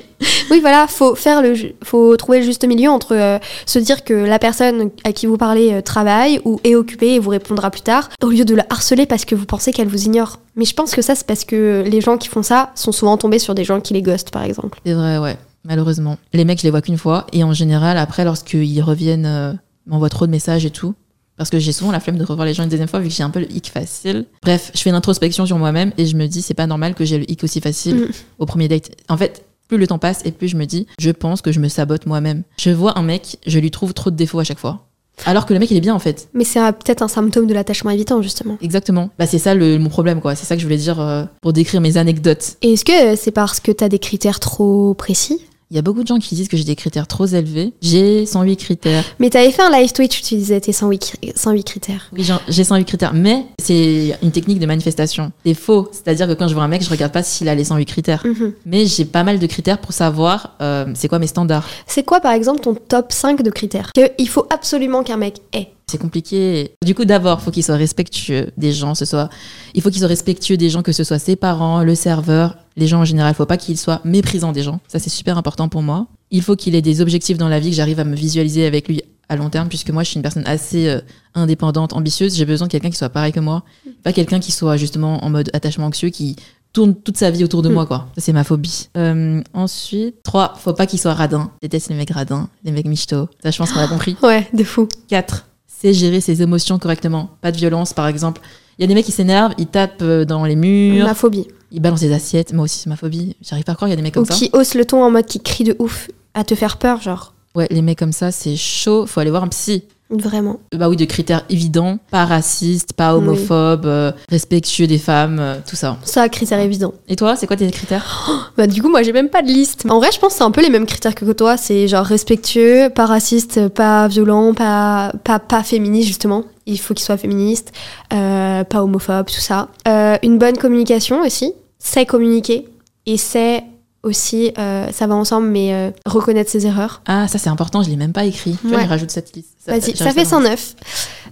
Oui, 0.51 0.61
voilà, 0.61 0.87
faut 0.87 1.15
faire 1.15 1.43
le, 1.43 1.55
faut 1.83 2.17
trouver 2.17 2.39
le 2.39 2.45
juste 2.45 2.65
milieu 2.65 2.89
entre 2.89 3.15
euh, 3.15 3.39
se 3.67 3.79
dire 3.79 4.05
que 4.05 4.15
la 4.15 4.39
personne 4.39 4.91
à 5.03 5.13
qui 5.13 5.27
vous 5.27 5.37
parlez 5.37 5.73
euh, 5.73 5.81
travaille 5.83 6.41
ou 6.45 6.61
est 6.65 6.77
occupée 6.77 7.15
et 7.15 7.19
vous 7.19 7.31
répondra 7.31 7.71
plus 7.71 7.83
tard, 7.83 8.09
au 8.23 8.29
lieu 8.29 8.45
de 8.45 8.55
la 8.55 8.65
harceler 8.71 9.05
parce 9.05 9.25
que 9.25 9.35
vous 9.35 9.45
pensez 9.45 9.73
qu'elle 9.73 9.89
vous 9.89 10.05
ignore. 10.05 10.39
Mais 10.57 10.65
je 10.65 10.75
pense 10.75 10.95
que 10.95 11.03
ça, 11.03 11.15
c'est 11.15 11.27
parce 11.27 11.45
que 11.45 11.85
les 11.87 12.01
gens 12.01 12.17
qui 12.17 12.29
font 12.29 12.43
ça 12.43 12.71
sont 12.75 12.93
souvent 12.93 13.17
tombés 13.19 13.39
sur 13.39 13.55
des 13.55 13.65
gens 13.65 13.81
qui 13.81 13.93
les 13.93 14.03
ghostent, 14.03 14.31
par 14.31 14.45
exemple. 14.45 14.81
C'est 14.87 14.95
vrai, 14.95 15.19
ouais. 15.19 15.37
Malheureusement. 15.65 16.17
Les 16.33 16.45
mecs, 16.45 16.59
je 16.59 16.65
les 16.65 16.71
vois 16.71 16.83
qu'une 16.83 16.99
fois. 16.99 17.27
Et 17.33 17.43
en 17.43 17.53
général, 17.53 17.99
après, 17.99 18.25
lorsqu'ils 18.25 18.83
reviennent, 18.83 19.27
euh, 19.27 19.53
m'envoient 19.87 20.11
trop 20.11 20.27
de 20.27 20.31
messages 20.31 20.65
et 20.65 20.71
tout. 20.71 20.95
Parce 21.37 21.51
que 21.51 21.59
j'ai 21.59 21.73
souvent 21.73 21.91
la 21.93 22.01
flemme 22.01 22.17
de 22.19 22.25
revoir 22.25 22.47
les 22.47 22.55
gens 22.55 22.63
une 22.63 22.69
deuxième 22.69 22.89
fois 22.89 23.01
vu 23.01 23.09
que 23.09 23.15
j'ai 23.15 23.23
un 23.25 23.31
peu 23.31 23.41
le 23.41 23.51
hic 23.51 23.71
facile. 23.71 24.25
Bref, 24.43 24.71
je 24.75 24.81
fais 24.81 24.91
une 24.91 24.97
introspection 24.97 25.47
sur 25.47 25.59
moi-même 25.59 25.93
et 25.99 26.07
je 26.07 26.17
me 26.17 26.27
dis, 26.27 26.43
c'est 26.43 26.55
pas 26.55 26.67
normal 26.67 26.95
que 26.95 27.05
j'ai 27.05 27.19
le 27.19 27.31
hic 27.31 27.43
aussi 27.45 27.61
facile 27.61 27.97
Mm. 27.97 28.09
au 28.39 28.47
premier 28.47 28.69
date. 28.69 28.91
En 29.09 29.17
fait, 29.17 29.45
plus 29.69 29.79
le 29.79 29.87
temps 29.87 29.99
passe 29.99 30.21
et 30.25 30.31
plus 30.33 30.49
je 30.49 30.57
me 30.57 30.65
dis, 30.65 30.87
je 30.99 31.11
pense 31.11 31.41
que 31.43 31.51
je 31.53 31.59
me 31.61 31.69
sabote 31.69 32.07
moi-même. 32.07 32.43
Je 32.59 32.71
vois 32.71 32.99
un 32.99 33.03
mec, 33.03 33.39
je 33.47 33.59
lui 33.59 33.71
trouve 33.71 33.95
trop 33.95 34.11
de 34.11 34.17
défauts 34.17 34.39
à 34.39 34.45
chaque 34.45 34.59
fois. 34.59 34.87
Alors 35.27 35.47
que 35.47 35.55
le 35.55 35.61
mec, 35.61 35.71
il 35.71 35.77
est 35.77 35.81
bien 35.81 35.95
en 35.95 36.01
fait. 36.01 36.29
Mais 36.35 36.43
c'est 36.45 36.59
peut-être 36.73 37.01
un 37.03 37.09
symptôme 37.09 37.47
de 37.47 37.55
l'attachement 37.55 37.91
évitant, 37.91 38.21
justement. 38.21 38.59
Exactement. 38.61 39.11
Bah, 39.17 39.27
c'est 39.27 39.39
ça 39.39 39.55
le, 39.55 39.79
mon 39.79 39.89
problème, 39.89 40.21
quoi. 40.21 40.35
C'est 40.35 40.45
ça 40.45 40.57
que 40.57 40.61
je 40.61 40.67
voulais 40.67 40.77
dire 40.77 41.01
euh, 41.01 41.25
pour 41.41 41.53
décrire 41.53 41.81
mes 41.81 41.97
anecdotes. 41.97 42.57
Et 42.63 42.73
est-ce 42.73 42.85
que 42.85 43.15
c'est 43.17 43.31
parce 43.31 43.61
que 43.61 43.71
t'as 43.71 43.89
des 43.89 44.01
critères 44.01 44.41
trop 44.41 44.93
précis 44.95 45.41
Il 45.71 45.77
y 45.77 45.79
a 45.79 45.83
beaucoup 45.83 46.03
de 46.03 46.07
gens 46.07 46.19
qui 46.19 46.35
disent 46.35 46.49
que 46.49 46.57
j'ai 46.57 46.65
des 46.65 46.77
critères 46.77 47.07
trop 47.07 47.27
élevés. 47.27 47.73
J'ai 47.81 48.27
108 48.27 48.57
critères. 48.57 49.05
Mais 49.19 49.31
t'avais 49.31 49.51
fait 49.51 49.63
un 49.63 49.71
live 49.71 49.93
Twitch, 49.93 50.23
tu 50.23 50.35
disais 50.37 50.61
tes 50.61 50.73
108, 50.73 50.99
cri- 50.99 51.33
108 51.35 51.65
critères. 51.65 52.11
Oui, 52.13 52.25
j'ai 52.49 52.65
108 52.65 52.85
critères, 52.85 53.15
mais 53.15 53.47
c'est 53.59 54.17
une 54.23 54.31
technique 54.31 54.59
de 54.61 54.67
manifestation. 54.67 55.33
C'est 55.45 55.55
faux. 55.55 55.89
C'est-à-dire 55.91 56.29
que 56.29 56.35
quand 56.35 56.49
je 56.49 56.55
vois 56.55 56.65
un 56.65 56.69
mec, 56.69 56.83
je 56.83 56.91
regarde 56.91 57.13
pas 57.13 57.23
s'il 57.23 57.49
a 57.49 57.55
les 57.55 57.65
108 57.65 57.87
critères. 57.87 58.23
Mhm. 58.27 58.53
Mais 58.67 58.87
j'ai 58.87 59.05
pas 59.07 59.25
mal 59.25 59.39
de 59.39 59.47
critères 59.47 59.81
pour 59.81 59.93
savoir 59.93 60.55
euh, 60.61 60.87
c'est 60.95 61.09
quoi 61.09 61.19
mes 61.19 61.27
standards. 61.27 61.67
C'est 61.87 62.05
quoi, 62.05 62.21
par 62.21 62.33
exemple, 62.33 62.61
ton 62.61 62.75
top 62.75 63.11
5 63.11 63.43
de 63.43 63.51
critères 63.51 63.91
qu'il 63.93 64.29
faut 64.29 64.47
absolument 64.51 65.03
qu'un 65.03 65.17
mec 65.17 65.39
ait? 65.55 65.69
C'est 65.91 65.99
compliqué. 65.99 66.75
Du 66.85 66.95
coup, 66.95 67.05
d'abord, 67.05 67.41
faut 67.43 67.51
qu'il 67.51 67.63
soit 67.63 67.77
respectueux 67.77 68.49
des 68.57 68.73
gens. 68.73 68.95
Ce 68.95 69.05
soit, 69.05 69.29
il 69.75 69.83
faut 69.83 69.91
qu'il 69.91 69.99
soit 69.99 70.09
respectueux 70.09 70.57
des 70.57 70.71
gens, 70.71 70.83
que 70.83 70.93
ce 70.93 71.05
soit 71.05 71.19
ses 71.19 71.37
parents, 71.37 71.83
le 71.83 71.95
serveur, 71.95 72.57
les 72.77 72.87
gens 72.87 73.01
en 73.01 73.05
général. 73.05 73.35
Faut 73.35 73.47
pas 73.47 73.57
qu'il 73.57 73.79
soit 73.79 74.01
méprisant 74.05 74.53
des 74.53 74.63
gens. 74.63 74.81
Ça, 74.89 74.99
c'est 74.99 75.11
super 75.11 75.39
important 75.39 75.69
pour 75.69 75.83
moi. 75.83 76.07
Il 76.31 76.43
faut 76.43 76.57
qu'il 76.57 76.75
ait 76.75 76.83
des 76.83 77.01
objectifs 77.01 77.39
dans 77.39 77.49
la 77.49 77.61
vie, 77.61 77.71
que 77.71 77.77
j'arrive 77.77 78.01
à 78.01 78.05
me 78.05 78.17
visualiser 78.17 78.67
avec 78.67 78.89
lui 78.89 79.03
à 79.29 79.37
long 79.37 79.49
terme, 79.51 79.69
puisque 79.69 79.91
moi, 79.91 80.03
je 80.03 80.09
suis 80.11 80.17
une 80.17 80.23
personne 80.23 80.43
assez 80.47 80.89
euh, 80.89 81.01
indépendante, 81.35 81.93
ambitieuse. 81.95 82.37
J'ai 82.37 82.45
besoin 82.45 82.67
de 82.67 82.73
quelqu'un 82.73 82.91
qui 82.91 82.97
soit 82.97 83.09
pareil 83.09 83.33
que 83.33 83.41
moi. 83.41 83.63
Pas 84.03 84.13
quelqu'un 84.13 84.41
qui 84.41 84.53
soit 84.53 84.77
justement 84.77 85.25
en 85.25 85.31
mode 85.31 85.51
attachement 85.55 85.87
anxieux, 85.87 86.11
qui 86.11 86.37
tourne 86.73 86.95
toute 86.95 87.17
sa 87.17 87.31
vie 87.31 87.45
autour 87.45 87.63
de 87.63 87.69
Mm. 87.69 87.73
moi, 87.73 87.87
quoi. 87.87 88.09
Ça, 88.17 88.21
c'est 88.21 88.33
ma 88.33 88.43
phobie. 88.45 88.89
Euh, 88.97 89.41
ensuite, 89.55 90.17
3. 90.25 90.55
Faut 90.59 90.73
pas 90.73 90.87
qu'il 90.87 90.99
soit 90.99 91.15
radin. 91.15 91.51
Je 91.63 91.69
déteste 91.69 91.89
les 91.89 91.95
mecs 91.95 92.11
radins, 92.11 92.49
les 92.65 92.73
mecs 92.73 92.87
michto. 92.87 93.29
Ça, 93.43 93.51
je 93.51 93.59
pense 93.59 93.73
qu'on 93.73 93.81
a 93.81 93.89
compris. 93.89 94.17
Ouais, 94.23 94.49
de 94.53 94.65
fou. 94.65 94.89
4. 95.09 95.47
C'est 95.69 95.95
gérer 95.95 96.21
ses 96.21 96.43
émotions 96.43 96.79
correctement. 96.79 97.31
Pas 97.41 97.53
de 97.53 97.57
violence, 97.57 97.93
par 97.93 98.09
exemple. 98.09 98.41
Il 98.79 98.83
y 98.83 98.85
a 98.85 98.87
des 98.89 98.95
mecs 98.95 99.05
qui 99.07 99.13
s'énervent, 99.13 99.55
ils 99.59 99.67
tapent 99.67 100.03
euh, 100.03 100.25
dans 100.25 100.45
les 100.45 100.57
murs, 100.57 101.05
Ma 101.07 101.15
phobie. 101.15 101.47
ils 101.71 101.81
balancent 101.81 102.01
des 102.01 102.13
assiettes. 102.13 102.53
Moi 102.53 102.65
aussi, 102.65 102.79
c'est 102.81 102.89
ma 102.91 102.97
phobie. 102.97 103.37
J'arrive 103.43 103.65
pas 103.65 103.73
à 103.73 103.75
croire, 103.75 103.89
il 103.89 103.93
y 103.93 103.95
a 103.95 103.97
des 103.97 104.03
mecs 104.03 104.15
Ou 104.17 104.21
comme 104.21 104.25
ça. 104.27 104.35
qui 104.35 104.51
hausse 104.53 104.75
le 104.75 104.85
ton 104.85 105.03
en 105.05 105.11
mode 105.11 105.27
qui 105.27 105.41
crie 105.41 105.65
de 105.65 105.77
ouf 105.79 106.11
à 106.35 106.45
te 106.45 106.55
faire 106.55 106.77
peur, 106.79 107.01
genre. 107.01 107.35
Ouais, 107.55 107.69
les 107.71 107.83
mecs 107.83 107.99
comme 107.99 108.13
ça, 108.13 108.33
c'est 108.33 108.57
chaud. 108.57 109.07
Faut 109.07 109.21
aller 109.21 109.31
voir 109.31 109.45
un 109.45 109.49
psy. 109.49 109.85
Vraiment. 110.17 110.61
Bah 110.73 110.89
oui, 110.89 110.97
de 110.97 111.05
critères 111.05 111.45
évidents. 111.51 111.99
Pas 112.11 112.25
raciste, 112.25 112.93
pas 112.93 113.15
Oui. 113.17 113.19
homophobe, 113.19 113.87
euh, 113.87 114.13
respectueux 114.29 114.87
des 114.87 114.99
femmes, 114.99 115.39
euh, 115.41 115.57
tout 115.69 115.77
ça. 115.77 115.97
Ça, 116.05 116.29
critère 116.29 116.61
évident. 116.61 116.95
Et 117.09 117.17
toi, 117.17 117.37
c'est 117.37 117.47
quoi 117.47 117.57
tes 117.57 117.71
critères? 117.71 118.31
Bah, 118.57 118.67
du 118.69 118.81
coup, 118.83 118.89
moi, 118.89 119.03
j'ai 119.03 119.13
même 119.13 119.31
pas 119.31 119.43
de 119.43 119.49
liste. 119.49 119.85
En 119.91 119.99
vrai, 119.99 120.11
je 120.13 120.21
pense 120.21 120.33
que 120.35 120.39
c'est 120.39 120.45
un 120.45 120.51
peu 120.53 120.63
les 120.63 120.71
mêmes 120.71 120.87
critères 120.87 121.15
que 121.15 121.25
toi. 121.33 121.57
C'est 121.57 121.89
genre 121.89 122.05
respectueux, 122.07 122.89
pas 122.95 123.07
raciste, 123.07 123.69
pas 123.69 124.07
violent, 124.07 124.55
pas, 124.55 125.13
pas, 125.25 125.41
pas 125.41 125.63
féministe, 125.65 126.07
justement. 126.07 126.45
Il 126.67 126.79
faut 126.79 126.95
qu'il 126.95 127.05
soit 127.05 127.17
féministe, 127.17 127.73
euh, 128.13 128.63
pas 128.65 128.83
homophobe, 128.85 129.27
tout 129.27 129.41
ça. 129.41 129.69
Euh, 129.89 130.17
une 130.23 130.39
bonne 130.39 130.57
communication 130.57 131.21
aussi. 131.23 131.53
C'est 131.79 132.07
communiquer. 132.07 132.67
Et 133.07 133.17
c'est 133.19 133.65
aussi, 134.05 134.53
euh, 134.59 134.87
ça 134.93 135.07
va 135.07 135.15
ensemble, 135.15 135.49
mais 135.49 135.73
euh, 135.75 135.91
reconnaître 136.07 136.51
ses 136.51 136.67
erreurs. 136.67 137.03
Ah, 137.07 137.27
ça 137.29 137.39
c'est 137.39 137.51
important, 137.51 137.83
je 137.83 137.91
l'ai 137.91 137.97
même 137.97 138.13
pas 138.13 138.25
écrit. 138.25 138.57
Tu 138.61 138.69
vois, 138.69 138.77
Ouais. 138.79 138.85
il 138.85 138.89
rajoute 138.89 139.11
cette 139.11 139.35
liste. 139.35 139.49
Vas-y, 139.67 139.97
ça 139.97 140.11
fait 140.11 140.21
à 140.21 140.25
109. 140.27 140.77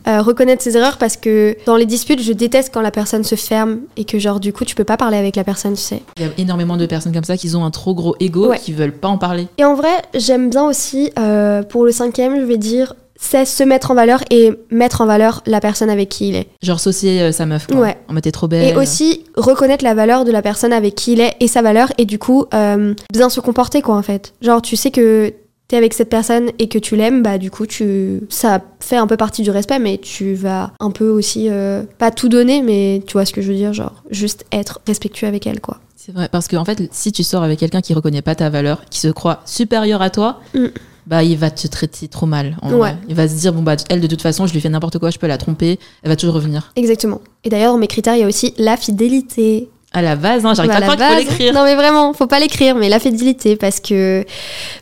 Euh, 0.09 0.21
reconnaître 0.23 0.63
ses 0.63 0.77
erreurs 0.77 0.97
parce 0.99 1.17
que 1.17 1.57
dans 1.67 1.77
les 1.77 1.87
disputes, 1.87 2.21
je 2.23 2.33
déteste 2.33 2.71
quand 2.75 2.81
la 2.81 2.91
personne 2.91 3.23
se 3.25 3.35
ferme 3.37 3.81
et 3.97 4.05
que 4.05 4.19
genre 4.19 4.41
du 4.41 4.53
coup 4.53 4.65
tu 4.65 4.75
peux 4.75 4.85
pas 4.85 4.97
parler 4.97 5.17
avec 5.19 5.37
la 5.37 5.45
personne, 5.45 5.75
tu 5.75 5.81
sais. 5.83 6.03
Il 6.17 6.23
y 6.25 6.27
a 6.27 6.31
énormément 6.39 6.77
de 6.77 6.87
personnes 6.87 7.13
comme 7.13 7.23
ça 7.25 7.37
qui 7.37 7.55
ont 7.55 7.65
un 7.65 7.71
trop 7.71 7.95
gros 7.95 8.17
ego, 8.19 8.49
Ouais. 8.49 8.59
qui 8.59 8.73
veulent 8.73 8.93
pas 8.99 9.09
en 9.09 9.19
parler. 9.19 9.47
Et 9.59 9.65
en 9.65 9.75
vrai, 9.75 9.93
j'aime 10.15 10.51
bien 10.51 10.65
aussi, 10.65 11.13
euh, 11.19 11.63
pour 11.63 11.85
le 11.85 11.93
cinquième, 11.93 12.41
je 12.41 12.45
vais 12.47 12.57
dire, 12.57 12.95
c'est 13.23 13.45
se 13.47 13.63
mettre 13.63 13.91
en 13.93 13.95
valeur 13.95 14.21
et 14.31 14.53
mettre 14.71 15.01
en 15.01 15.07
valeur 15.07 15.43
la 15.47 15.61
personne 15.61 15.89
avec 15.89 16.09
qui 16.09 16.29
il 16.29 16.35
est. 16.35 16.49
Genre 16.63 16.81
saucer 16.81 17.21
euh, 17.21 17.33
sa 17.33 17.47
meuf. 17.47 17.67
Quoi. 17.67 17.81
Ouais. 17.81 17.99
En 18.09 18.21
t'es 18.21 18.33
trop 18.33 18.49
belle. 18.49 18.69
Et 18.69 18.77
aussi 18.77 19.25
reconnaître 19.37 19.85
la 19.85 19.95
valeur 19.95 20.25
de 20.25 20.33
la 20.33 20.43
personne 20.43 20.73
avec 20.73 20.95
qui 20.97 21.13
il 21.13 21.21
est 21.21 21.35
et 21.41 21.49
sa 21.49 21.63
valeur 21.63 21.93
et 21.99 22.05
du 22.05 22.19
coup 22.19 22.47
euh, 22.53 22.95
bien 23.13 23.29
se 23.29 23.41
comporter 23.41 23.81
quoi 23.81 23.97
en 23.97 24.03
fait. 24.03 24.35
Genre 24.43 24.61
tu 24.61 24.77
sais 24.77 24.91
que 24.91 25.33
t'es 25.69 25.77
avec 25.77 25.95
cette 25.95 26.11
personne 26.11 26.51
et 26.59 26.69
que 26.69 26.79
tu 26.79 26.97
l'aimes, 26.97 27.23
bah 27.23 27.39
du 27.39 27.51
coup 27.51 27.67
tu 27.67 28.21
ça 28.29 28.61
fait 28.81 28.97
un 28.97 29.07
peu 29.07 29.17
partie 29.17 29.43
du 29.43 29.51
respect 29.51 29.79
mais 29.79 29.99
tu 29.99 30.35
vas 30.35 30.73
un 30.81 30.91
peu 30.91 31.09
aussi 31.09 31.49
euh, 31.49 31.85
pas 31.99 32.11
tout 32.11 32.29
donner 32.29 32.61
mais 32.61 33.03
tu 33.07 33.13
vois 33.15 33.25
ce 33.25 33.33
que 33.33 33.41
je 33.41 33.49
veux 33.49 33.57
dire 33.57 33.73
genre 33.73 34.03
juste 34.11 34.45
être 34.53 34.81
respectueux 34.87 35.29
avec 35.29 35.47
elle 35.47 35.61
quoi. 35.61 35.79
C'est 35.97 36.13
vrai, 36.13 36.29
parce 36.29 36.49
que 36.49 36.57
en 36.57 36.65
fait, 36.65 36.89
si 36.91 37.13
tu 37.13 37.23
sors 37.23 37.45
avec 37.45 37.61
quelqu'un 37.61 37.81
qui 37.81 37.95
reconnaît 37.95 38.23
pas 38.23 38.35
ta 38.35 38.51
valeur, 38.51 38.85
qui 38.91 38.99
se 38.99 39.07
croit 39.07 39.41
supérieur 39.45 40.03
à 40.03 40.11
toi, 40.11 40.41
Mm. 40.53 40.67
Bah 41.07 41.23
il 41.23 41.37
va 41.37 41.51
te 41.51 41.67
traiter 41.67 42.09
trop 42.09 42.27
mal. 42.27 42.57
en 42.63 42.71
Ouais. 42.71 42.77
vrai. 42.79 42.97
Il 43.09 43.15
va 43.15 43.27
se 43.29 43.35
dire 43.35 43.53
bon 43.53 43.63
bah 43.63 43.77
elle 43.89 44.01
de 44.01 44.07
toute 44.07 44.23
façon, 44.23 44.47
je 44.47 44.53
lui 44.53 44.61
fais 44.61 44.69
n'importe 44.69 44.99
quoi, 44.99 45.11
je 45.11 45.19
peux 45.19 45.27
la 45.27 45.39
tromper, 45.39 45.79
elle 46.03 46.09
va 46.11 46.17
toujours 46.17 46.35
revenir. 46.35 46.73
Exactement. 46.77 47.21
Et 47.45 47.49
d'ailleurs 47.51 47.77
mes 47.79 47.87
critères 47.89 48.15
il 48.17 48.21
y 48.21 48.25
a 48.25 48.27
aussi 48.29 48.55
la 48.59 48.77
fidélité. 48.77 49.69
À 49.95 50.01
la 50.01 50.17
base, 50.17 50.47
hein, 50.47 50.55
j'arrive 50.55 50.71
Bah, 50.73 50.81
pas 50.81 50.85
à 50.87 50.89
la 50.89 50.95
croire 50.97 50.97
qu'il 51.11 51.19
faut 51.19 51.25
base- 51.25 51.39
l'écrire. 51.39 51.53
Non 51.53 51.65
mais 51.65 51.75
vraiment, 51.75 52.15
faut 52.15 52.27
pas 52.27 52.41
l'écrire, 52.41 52.75
mais 52.77 52.89
la 52.89 52.99
fidélité 52.99 53.57
parce 53.57 53.79
que 53.79 54.25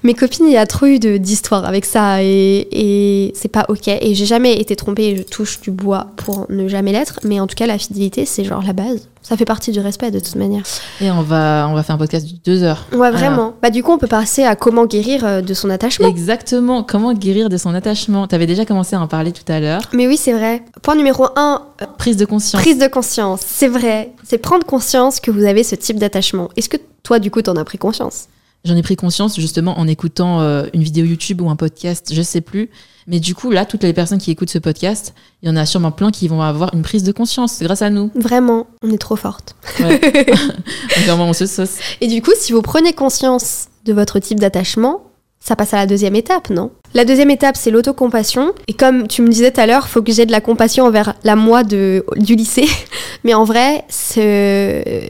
mes 0.05 0.15
copines, 0.15 0.47
il 0.47 0.53
y 0.53 0.57
a 0.57 0.67
trop 0.67 0.87
eu 0.87 1.01
de- 1.01 1.17
d'histoires 1.17 1.65
avec 1.65 1.85
ça 1.85 2.23
et, 2.23 2.69
et 2.71 3.33
c'est 3.35 3.49
pas 3.49 3.65
ok. 3.69 3.89
Et 3.89 4.15
j'ai 4.15 4.27
jamais 4.27 4.55
été 4.61 4.77
trompée 4.77 5.07
et 5.09 5.17
je 5.17 5.23
touche 5.23 5.61
du 5.63 5.73
bois 5.73 6.07
pour 6.17 6.47
ne 6.49 6.69
jamais 6.69 6.93
l'être, 6.93 7.19
mais 7.25 7.41
en 7.41 7.49
tout 7.49 7.57
cas 7.57 7.67
la 7.67 7.77
fidélité 7.79 8.25
c'est 8.25 8.45
genre 8.45 8.63
la 8.65 8.73
base. 8.73 9.09
Ça 9.23 9.37
fait 9.37 9.45
partie 9.45 9.71
du 9.71 9.81
respect 9.81 10.11
de 10.11 10.19
toute 10.19 10.35
manière. 10.37 10.63
Et 11.01 11.11
on 11.11 11.23
va, 11.23 11.67
on 11.71 11.75
va 11.75 11.83
faire 11.83 11.95
un 11.95 11.99
podcast 11.99 12.27
de 12.27 12.39
deux 12.45 12.63
heures. 12.63 12.87
Ouais 12.93 13.11
vraiment. 13.11 13.55
Bah 13.63 13.71
du 13.71 13.83
coup 13.83 13.93
on 13.93 13.99
peut 13.99 14.07
passer 14.07 14.45
à 14.45 14.57
comment 14.57 14.87
guérir 14.87 15.25
euh, 15.25 15.41
de 15.43 15.55
son 15.55 15.69
attachement. 15.71 16.09
Exactement. 16.09 16.83
Comment 16.83 17.13
guérir 17.13 17.49
de 17.49 17.57
son 17.57 17.75
attachement 17.75 18.27
T'avais 18.27 18.47
déjà 18.47 18.65
commencé 18.65 18.97
à 18.97 19.01
en 19.01 19.07
parler 19.09 19.33
tout 19.33 19.51
à 19.53 19.61
l'heure. 19.61 19.83
Mais 19.93 20.07
oui 20.09 20.17
c'est 20.17 20.33
vrai. 20.33 20.63
Point 20.83 20.97
numéro 20.97 21.27
un, 21.37 21.67
euh, 21.83 21.87
Prise 21.99 22.17
de 22.17 22.25
conscience. 22.25 22.63
prise 22.63 22.79
de 22.79 22.87
conscience. 22.87 23.41
C'est 23.47 23.69
vrai. 23.69 24.13
C'est 24.25 24.39
prendre 24.39 24.65
conscience 24.65 25.21
que 25.21 25.31
vous 25.31 25.45
avez 25.45 25.65
ce 25.65 25.75
type 25.75 25.99
d'attachement. 25.99 26.49
Est-ce 26.57 26.69
que 26.69 26.79
toi 27.03 27.19
du 27.19 27.31
coup 27.31 27.43
t'en 27.43 27.57
as 27.57 27.65
pris 27.65 27.79
conscience? 27.79 28.27
J'en 28.65 28.77
ai 28.77 28.83
pris 28.83 28.95
conscience 28.97 29.41
justement 29.41 29.79
en 29.79 29.87
écoutant 29.89 30.41
euh, 30.41 30.67
une 30.75 30.83
vidéo 30.83 31.07
YouTube 31.07 31.41
ou 31.41 31.49
un 31.49 31.57
podcast, 31.57 32.11
je 32.13 32.21
sais 32.21 32.41
plus. 32.43 32.69
Mais 33.07 33.19
du 33.19 33.35
coup, 33.35 33.51
là, 33.51 33.65
toutes 33.65 33.83
les 33.83 33.93
personnes 33.95 34.19
qui 34.19 34.31
écoutent 34.31 34.51
ce 34.51 34.59
podcast, 34.59 35.15
il 35.43 35.49
y 35.49 35.53
en 35.53 35.57
a 35.57 35.65
sûrement 35.65 35.91
plein 35.91 36.11
qui 36.11 36.29
vont 36.29 36.43
avoir 36.43 36.75
une 36.75 36.83
prise 36.83 37.03
de 37.03 37.13
conscience 37.13 37.61
grâce 37.63 37.81
à 37.83 37.89
nous. 37.91 38.11
Vraiment, 38.15 38.67
on 38.83 38.93
est 38.93 38.99
trop 38.99 39.17
forte. 39.17 39.57
Ouais. 39.81 39.99
Vraiment, 41.07 41.25
on 41.27 41.33
se 41.33 41.47
sauce. 41.47 41.79
Et 42.03 42.07
du 42.07 42.21
coup, 42.21 42.33
si 42.39 42.53
vous 42.53 42.61
prenez 42.63 42.93
conscience 42.93 43.69
de 43.87 43.93
votre 43.95 44.19
type 44.19 44.39
d'attachement, 44.39 45.05
ça 45.41 45.57
passe 45.57 45.73
à 45.73 45.79
la 45.79 45.87
deuxième 45.87 46.15
étape, 46.15 46.51
non? 46.51 46.71
La 46.93 47.07
deuxième 47.07 47.31
étape, 47.31 47.57
c'est 47.57 47.71
l'autocompassion. 47.71 48.53
Et 48.69 48.75
comme 48.75 49.09
tu 49.09 49.23
me 49.23 49.29
disais 49.29 49.51
tout 49.51 49.61
à 49.63 49.67
l'heure, 49.67 49.89
faut 49.89 50.03
que 50.03 50.13
j'ai 50.13 50.27
de 50.27 50.33
la 50.33 50.43
compassion 50.43 50.85
envers 50.85 51.15
la 51.25 51.35
moi 51.35 51.65
de, 51.65 52.05
du 52.17 52.35
lycée. 52.37 52.69
Mais 53.25 53.33
en 53.33 53.45
vrai, 53.45 53.85
ce- 53.89 55.09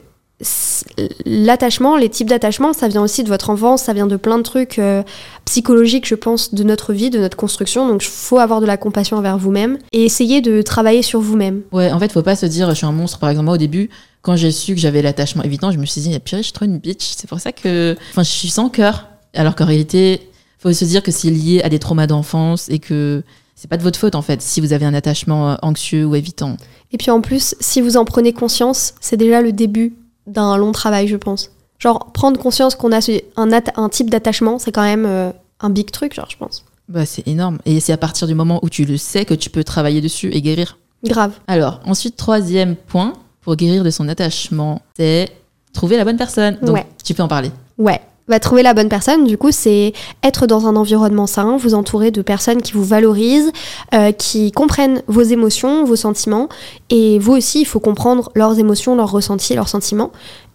l'attachement, 1.25 1.97
les 1.97 2.09
types 2.09 2.29
d'attachement, 2.29 2.73
ça 2.73 2.87
vient 2.87 3.01
aussi 3.01 3.23
de 3.23 3.29
votre 3.29 3.49
enfance, 3.49 3.83
ça 3.83 3.93
vient 3.93 4.07
de 4.07 4.15
plein 4.15 4.37
de 4.37 4.43
trucs 4.43 4.79
euh, 4.79 5.03
psychologiques, 5.45 6.07
je 6.07 6.15
pense, 6.15 6.53
de 6.53 6.63
notre 6.63 6.93
vie, 6.93 7.09
de 7.09 7.19
notre 7.19 7.37
construction. 7.37 7.87
Donc, 7.87 8.03
il 8.03 8.09
faut 8.09 8.39
avoir 8.39 8.61
de 8.61 8.65
la 8.65 8.77
compassion 8.77 9.17
envers 9.17 9.37
vous-même 9.37 9.77
et 9.91 10.03
essayer 10.03 10.41
de 10.41 10.61
travailler 10.61 11.01
sur 11.01 11.21
vous-même. 11.21 11.61
Ouais, 11.71 11.91
en 11.91 11.99
fait, 11.99 12.11
faut 12.11 12.21
pas 12.21 12.35
se 12.35 12.45
dire 12.45 12.69
je 12.69 12.75
suis 12.75 12.85
un 12.85 12.91
monstre. 12.91 13.19
Par 13.19 13.29
exemple, 13.29 13.45
moi, 13.45 13.55
au 13.55 13.59
début, 13.59 13.89
quand 14.21 14.35
j'ai 14.35 14.51
su 14.51 14.73
que 14.73 14.79
j'avais 14.79 15.01
l'attachement 15.01 15.43
évitant, 15.43 15.71
je 15.71 15.77
me 15.77 15.85
suis 15.85 16.01
dit, 16.01 16.19
purée, 16.19 16.41
je 16.41 16.47
suis 16.47 16.53
trop 16.53 16.65
une 16.65 16.79
bitch. 16.79 17.13
C'est 17.15 17.27
pour 17.27 17.39
ça 17.39 17.51
que. 17.51 17.95
Enfin, 18.11 18.23
je 18.23 18.29
suis 18.29 18.49
sans 18.49 18.69
cœur. 18.69 19.07
Alors 19.33 19.55
qu'en 19.55 19.65
réalité, 19.65 20.21
faut 20.59 20.73
se 20.73 20.85
dire 20.85 21.01
que 21.03 21.11
c'est 21.11 21.29
lié 21.29 21.61
à 21.63 21.69
des 21.69 21.79
traumas 21.79 22.07
d'enfance 22.07 22.69
et 22.69 22.79
que 22.79 23.23
c'est 23.55 23.69
pas 23.69 23.77
de 23.77 23.83
votre 23.83 23.99
faute, 23.99 24.15
en 24.15 24.21
fait, 24.21 24.41
si 24.41 24.59
vous 24.59 24.73
avez 24.73 24.85
un 24.85 24.93
attachement 24.93 25.51
euh, 25.51 25.55
anxieux 25.61 26.05
ou 26.05 26.15
évitant. 26.15 26.57
Et 26.91 26.97
puis 26.97 27.11
en 27.11 27.21
plus, 27.21 27.55
si 27.59 27.79
vous 27.79 27.95
en 27.95 28.05
prenez 28.05 28.33
conscience, 28.33 28.95
c'est 28.99 29.17
déjà 29.17 29.41
le 29.41 29.51
début 29.51 29.93
d'un 30.31 30.57
long 30.57 30.71
travail, 30.71 31.07
je 31.07 31.17
pense. 31.17 31.51
Genre, 31.79 32.11
prendre 32.13 32.39
conscience 32.39 32.75
qu'on 32.75 32.91
a 32.91 32.99
un, 33.35 33.89
type 33.89 34.09
d'attachement, 34.09 34.59
c'est 34.59 34.71
quand 34.71 34.83
même 34.83 35.05
euh, 35.05 35.31
un 35.59 35.69
big 35.69 35.91
truc, 35.91 36.13
genre, 36.13 36.27
je 36.29 36.37
pense. 36.37 36.63
Bah, 36.89 37.05
c'est 37.05 37.27
énorme. 37.27 37.57
Et 37.65 37.79
c'est 37.79 37.93
à 37.93 37.97
partir 37.97 38.27
du 38.27 38.35
moment 38.35 38.59
où 38.61 38.69
tu 38.69 38.85
le 38.85 38.97
sais 38.97 39.25
que 39.25 39.33
tu 39.33 39.49
peux 39.49 39.63
travailler 39.63 40.01
dessus 40.01 40.29
et 40.33 40.41
guérir. 40.41 40.77
Grave. 41.03 41.33
Alors, 41.47 41.79
ensuite, 41.85 42.15
troisième 42.15 42.75
point 42.75 43.13
pour 43.41 43.55
guérir 43.55 43.83
de 43.83 43.89
son 43.89 44.07
attachement, 44.07 44.81
c'est 44.95 45.29
trouver 45.73 45.97
la 45.97 46.05
bonne 46.05 46.17
personne. 46.17 46.57
Donc, 46.61 46.75
Ouais. 46.75 46.85
tu 47.03 47.13
peux 47.13 47.23
en 47.23 47.27
parler. 47.27 47.51
Ouais. 47.77 48.01
Trouver 48.39 48.63
la 48.63 48.73
bonne 48.73 48.89
personne, 48.89 49.25
du 49.25 49.37
coup, 49.37 49.51
c'est 49.51 49.93
être 50.23 50.47
dans 50.47 50.67
un 50.67 50.75
environnement 50.75 51.27
sain, 51.27 51.57
vous 51.57 51.73
entourer 51.73 52.11
de 52.11 52.21
personnes 52.21 52.61
qui 52.61 52.73
vous 52.73 52.83
valorisent, 52.83 53.51
euh, 53.93 54.11
qui 54.11 54.51
comprennent 54.51 55.03
vos 55.07 55.21
émotions, 55.21 55.83
vos 55.83 55.95
sentiments. 55.95 56.49
Et 56.89 57.19
vous 57.19 57.33
aussi, 57.33 57.61
il 57.61 57.65
faut 57.65 57.79
comprendre 57.79 58.31
leurs 58.35 58.59
émotions, 58.59 58.95
leurs 58.95 59.11
ressentis, 59.11 59.55
leurs 59.55 59.69
sentiments. 59.69 60.11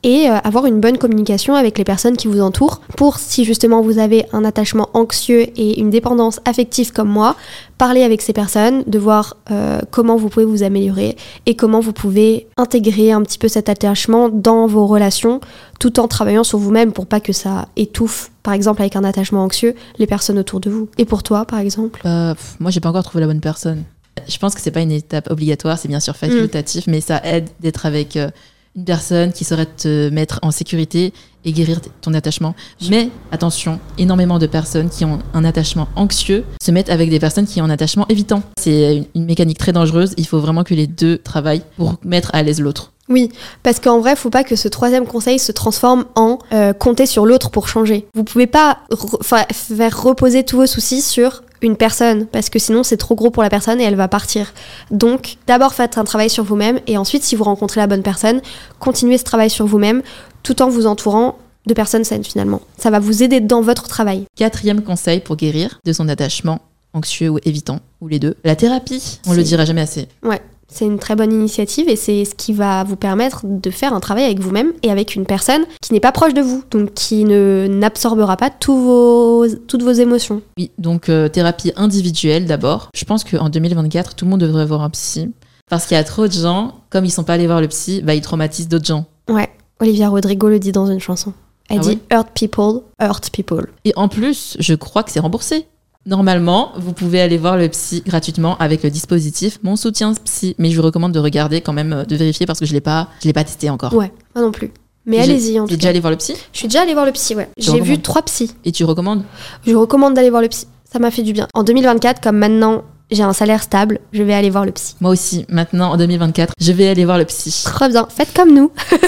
Et 0.07 0.31
euh, 0.31 0.39
avoir 0.45 0.67
une 0.67 0.79
bonne 0.79 0.99
communication 0.99 1.57
avec 1.57 1.79
les 1.79 1.85
personnes 1.85 2.17
qui 2.17 2.29
vous 2.29 2.41
entourent 2.41 2.81
pour, 2.97 3.19
si 3.19 3.45
justement 3.45 3.83
vous 3.83 3.99
avez 3.99 4.25
un 4.33 4.45
attachement 4.45 4.89
anxieux 4.95 5.49
et 5.57 5.81
une 5.81 5.91
dépendance 5.91 6.39
affective 6.45 6.93
comme 6.93 7.09
moi, 7.09 7.35
parler 7.77 8.05
avec 8.05 8.23
ces 8.23 8.33
personnes, 8.33 8.85
de 8.87 9.01
voir 9.01 9.37
euh, 9.51 9.81
comment 9.91 10.17
vous 10.17 10.29
pouvez 10.29 10.47
vous 10.47 10.63
améliorer 10.63 11.17
et 11.47 11.57
comment 11.57 11.81
vous 11.81 11.93
pouvez 11.93 12.47
intégrer 12.57 13.11
un 13.11 13.21
petit 13.23 13.37
peu 13.37 13.49
cet 13.49 13.69
attachement 13.69 14.29
dans 14.29 14.69
vos 14.69 14.87
relations 14.87 15.41
tout 15.81 15.99
en 15.99 16.07
travaillant 16.07 16.45
sur 16.45 16.61
vous-même 16.61 16.93
pour 16.93 17.07
pas 17.07 17.19
que 17.19 17.33
ça 17.33 17.67
étouffe, 17.75 18.31
par 18.45 18.55
exemple 18.55 18.83
avec 18.83 18.95
un 18.95 19.03
attachement 19.03 19.43
anxieux, 19.43 19.75
les 19.99 20.07
personnes 20.07 20.39
autour 20.39 20.61
de 20.61 20.71
vous. 20.71 20.89
Et 20.99 21.05
pour 21.05 21.25
toi, 21.25 21.47
par 21.47 21.59
exemple? 21.59 22.01
Bah, 22.05 22.35
pff, 22.37 22.55
moi, 22.61 22.71
j'ai 22.71 22.79
pas 22.79 22.91
encore 22.91 23.03
trouvé 23.03 23.23
la 23.23 23.27
bonne 23.27 23.41
personne. 23.41 23.83
Je 24.29 24.39
pense 24.39 24.55
que 24.55 24.61
c'est 24.61 24.71
pas 24.71 24.83
une 24.83 24.93
étape 24.93 25.29
obligatoire, 25.33 25.79
c'est 25.79 25.89
bien 25.89 26.01
sûr 26.01 26.15
facultatif, 26.17 26.87
mais 26.87 27.01
ça 27.01 27.21
aide 27.25 27.49
d'être 27.61 27.87
avec 27.87 28.17
euh, 28.17 28.31
une 28.77 28.85
personne 28.85 29.33
qui 29.33 29.45
saurait 29.45 29.67
te 29.67 30.11
mettre 30.11 30.39
en 30.43 30.51
sécurité 30.51 31.13
et 31.45 31.53
guérir 31.53 31.81
ton 32.03 32.13
attachement. 32.15 32.55
Mais 32.91 33.09
attention, 33.33 33.81
énormément 33.99 34.39
de 34.39 34.47
personnes 34.47 34.91
qui 34.91 35.05
ont 35.05 35.19
un 35.33 35.45
attachement 35.45 35.89
anxieux 35.97 36.45
se 36.63 36.71
mettent 36.71 36.91
avec 36.91 37.09
des 37.09 37.19
personnes 37.21 37.47
qui 37.47 37.61
ont 37.61 37.65
un 37.65 37.71
attachement 37.71 38.07
évitant. 38.09 38.43
C'est 38.59 38.97
une, 38.97 39.07
une 39.15 39.25
mécanique 39.25 39.59
très 39.59 39.73
dangereuse. 39.73 40.13
Il 40.19 40.27
faut 40.27 40.41
vraiment 40.41 40.65
que 40.65 40.75
les 40.75 40.87
deux 40.87 41.19
travaillent 41.19 41.63
pour 41.77 41.95
mettre 42.05 42.31
à 42.35 42.43
l'aise 42.43 42.61
l'autre. 42.61 42.93
Oui, 43.09 43.31
parce 43.63 43.79
qu'en 43.79 44.01
vrai, 44.01 44.17
faut 44.17 44.31
pas 44.31 44.43
que 44.43 44.57
ce 44.57 44.67
troisième 44.67 45.07
conseil 45.07 45.39
se 45.39 45.53
transforme 45.53 46.07
en 46.17 46.39
euh, 46.53 46.73
compter 46.73 47.07
sur 47.07 47.25
l'autre 47.25 47.51
pour 47.51 47.69
changer. 47.69 48.09
Vous 48.15 48.25
pouvez 48.25 48.49
pas 48.49 48.79
re- 48.91 49.23
fa- 49.23 49.47
faire 49.53 50.03
reposer 50.03 50.43
tous 50.43 50.57
vos 50.57 50.67
soucis 50.67 51.03
sur 51.03 51.45
une 51.63 51.77
personne, 51.77 52.27
parce 52.27 52.51
que 52.51 52.59
sinon 52.59 52.83
c'est 52.83 52.97
trop 52.97 53.15
gros 53.15 53.31
pour 53.31 53.43
la 53.43 53.51
personne 53.51 53.81
et 53.81 53.85
elle 53.85 53.97
va 53.97 54.09
partir. 54.09 54.53
Donc, 54.91 55.37
d'abord 55.47 55.75
faites 55.75 55.99
un 55.99 56.05
travail 56.05 56.31
sur 56.31 56.45
vous-même 56.45 56.81
et 56.87 56.97
ensuite, 56.97 57.23
si 57.23 57.37
vous 57.37 57.45
rencontrez 57.45 57.81
la 57.81 57.87
bonne 57.87 58.03
personne, 58.03 58.41
continuez 58.79 59.19
ce 59.19 59.25
travail 59.25 59.51
sur 59.51 59.67
vous-même 59.67 60.03
tout 60.43 60.63
en 60.63 60.69
vous 60.69 60.87
entourant 60.87 61.39
de 61.67 61.75
personnes 61.75 62.05
saines 62.05 62.25
finalement. 62.25 62.61
Ça 62.79 62.91
va 62.91 63.01
vous 63.01 63.23
aider 63.23 63.41
dans 63.41 63.61
votre 63.61 63.89
travail. 63.89 64.25
Quatrième 64.37 64.83
conseil 64.83 65.21
pour 65.21 65.37
guérir 65.37 65.81
de 65.85 65.93
son 65.93 66.09
attachement 66.09 66.61
anxieux 66.93 67.29
ou 67.29 67.39
évitant, 67.45 67.81
ou 68.01 68.09
les 68.09 68.19
deux, 68.19 68.37
la 68.45 68.57
thérapie. 68.57 69.21
On 69.27 69.35
le 69.35 69.43
dira 69.43 69.65
jamais 69.65 69.83
assez. 69.83 70.09
Ouais, 70.23 70.41
c'est 70.69 70.85
une 70.85 70.99
très 70.99 71.17
bonne 71.17 71.33
initiative 71.33 71.89
et 71.89 71.97
c'est 71.97 72.25
ce 72.25 72.35
qui 72.35 72.53
va 72.53 72.85
vous 72.85 72.97
permettre 72.97 73.43
de 73.45 73.71
faire 73.71 73.95
un 73.95 74.01
travail 74.01 74.25
avec 74.25 74.41
vous-même 74.41 74.73
et 74.83 74.91
avec 74.91 75.15
une 75.15 75.25
personne 75.27 75.65
qui 75.81 75.93
n'est 75.93 76.01
pas 76.01 76.13
proche 76.13 76.35
de 76.35 76.41
vous, 76.43 76.63
donc 76.71 76.93
qui 76.95 77.25
ne 77.25 77.67
n'absorbera 77.69 78.37
pas 78.37 78.51
tous 78.51 78.77
vos, 78.77 79.47
toutes 79.69 79.83
vos 79.83 79.93
émotions. 79.93 80.43
Oui, 80.59 80.71
donc 80.79 81.09
euh, 81.09 81.29
thérapie 81.29 81.73
individuelle 81.77 82.47
d'abord. 82.47 82.91
Je 82.95 83.05
pense 83.05 83.25
qu'en 83.25 83.49
2024, 83.49 84.15
tout 84.17 84.25
le 84.25 84.31
monde 84.33 84.41
devrait 84.41 84.67
voir 84.67 84.83
un 84.83 84.91
psy. 84.91 85.33
Parce 85.69 85.87
qu'il 85.87 85.97
y 85.97 86.01
a 86.01 86.05
trop 86.05 86.29
de 86.29 86.33
gens, 86.33 86.75
comme 86.91 87.05
ils 87.05 87.11
sont 87.11 87.25
pas 87.25 87.35
allés 87.35 87.47
voir 87.47 87.61
le 87.61 87.67
psy, 87.69 88.01
bah, 88.03 88.15
ils 88.15 88.21
traumatisent 88.21 88.69
d'autres 88.69 88.85
gens. 88.87 89.07
Ouais, 89.29 89.49
Olivia 89.81 90.09
Rodrigo 90.09 90.49
le 90.49 90.61
dit 90.61 90.71
dans 90.71 90.87
une 90.87 91.01
chanson. 91.01 91.33
Elle 91.69 91.79
Ah 91.79 91.83
dit 91.83 91.89
ouais 91.89 91.99
Hurt 92.13 92.29
people, 92.35 92.83
hurt 93.01 93.31
people. 93.31 93.67
Et 93.85 93.93
en 93.97 94.09
plus, 94.09 94.57
je 94.61 94.75
crois 94.75 95.03
que 95.03 95.11
c'est 95.11 95.19
remboursé. 95.19 95.67
Normalement, 96.07 96.73
vous 96.77 96.93
pouvez 96.93 97.21
aller 97.21 97.37
voir 97.37 97.57
le 97.57 97.69
psy 97.69 98.03
gratuitement 98.07 98.57
avec 98.59 98.83
le 98.85 98.91
dispositif 98.91 99.59
Mon 99.63 99.75
soutien 99.77 100.13
psy. 100.25 100.55
Mais 100.59 100.71
je 100.71 100.77
vous 100.77 100.83
recommande 100.83 101.13
de 101.13 101.19
regarder 101.19 101.61
quand 101.61 101.73
même, 101.73 101.93
euh, 101.93 102.05
de 102.05 102.15
vérifier 102.17 102.47
parce 102.47 102.61
que 102.61 102.67
je 102.67 102.73
l'ai 102.73 102.81
pas, 102.81 103.09
je 103.21 103.27
l'ai 103.27 103.33
pas 103.33 103.45
testé 103.45 103.69
encore. 103.71 103.93
Ouais, 103.93 104.13
moi 104.35 104.45
non 104.45 104.53
plus. 104.53 104.71
Mais 105.05 105.19
allez-y 105.21 105.59
en 105.61 105.67
tout 105.67 105.75
déjà 105.75 105.83
cas. 105.85 105.89
allé 105.91 106.01
voir 106.01 106.11
le 106.11 106.17
psy? 106.17 106.35
Je 106.53 106.59
suis 106.59 106.69
déjà 106.69 106.83
allée 106.83 106.95
voir 106.95 107.07
le 107.07 107.13
psy, 107.13 107.35
ouais. 107.35 107.49
J'ai 107.59 107.81
vu 107.81 107.99
trois 108.01 108.23
psys. 108.23 108.55
Et 108.65 108.73
tu 108.73 108.85
recommandes? 108.85 109.23
Je 109.67 109.75
recommande 109.75 110.15
d'aller 110.15 110.31
voir 110.31 110.43
le 110.43 110.49
psy. 110.49 110.67
Ça 110.91 110.99
m'a 110.99 111.11
fait 111.11 111.23
du 111.23 111.33
bien. 111.33 111.47
En 111.55 111.63
2024, 111.65 112.21
comme 112.21 112.39
maintenant 112.39 112.83
j'ai 113.11 113.23
un 113.23 113.33
salaire 113.33 113.63
stable, 113.63 114.01
je 114.13 114.23
vais 114.25 114.35
aller 114.35 114.51
voir 114.51 114.65
le 114.65 114.73
psy. 114.73 114.97
Moi 115.01 115.13
aussi, 115.13 115.45
maintenant 115.49 115.93
en 115.93 115.97
2024, 115.97 116.55
je 116.61 116.73
vais 116.73 116.89
aller 116.89 117.05
voir 117.05 117.19
le 117.19 117.25
psy. 117.25 117.63
Très 117.65 117.89
bien, 117.89 118.07
faites 118.11 118.33
comme 118.35 118.53
nous. 118.53 118.71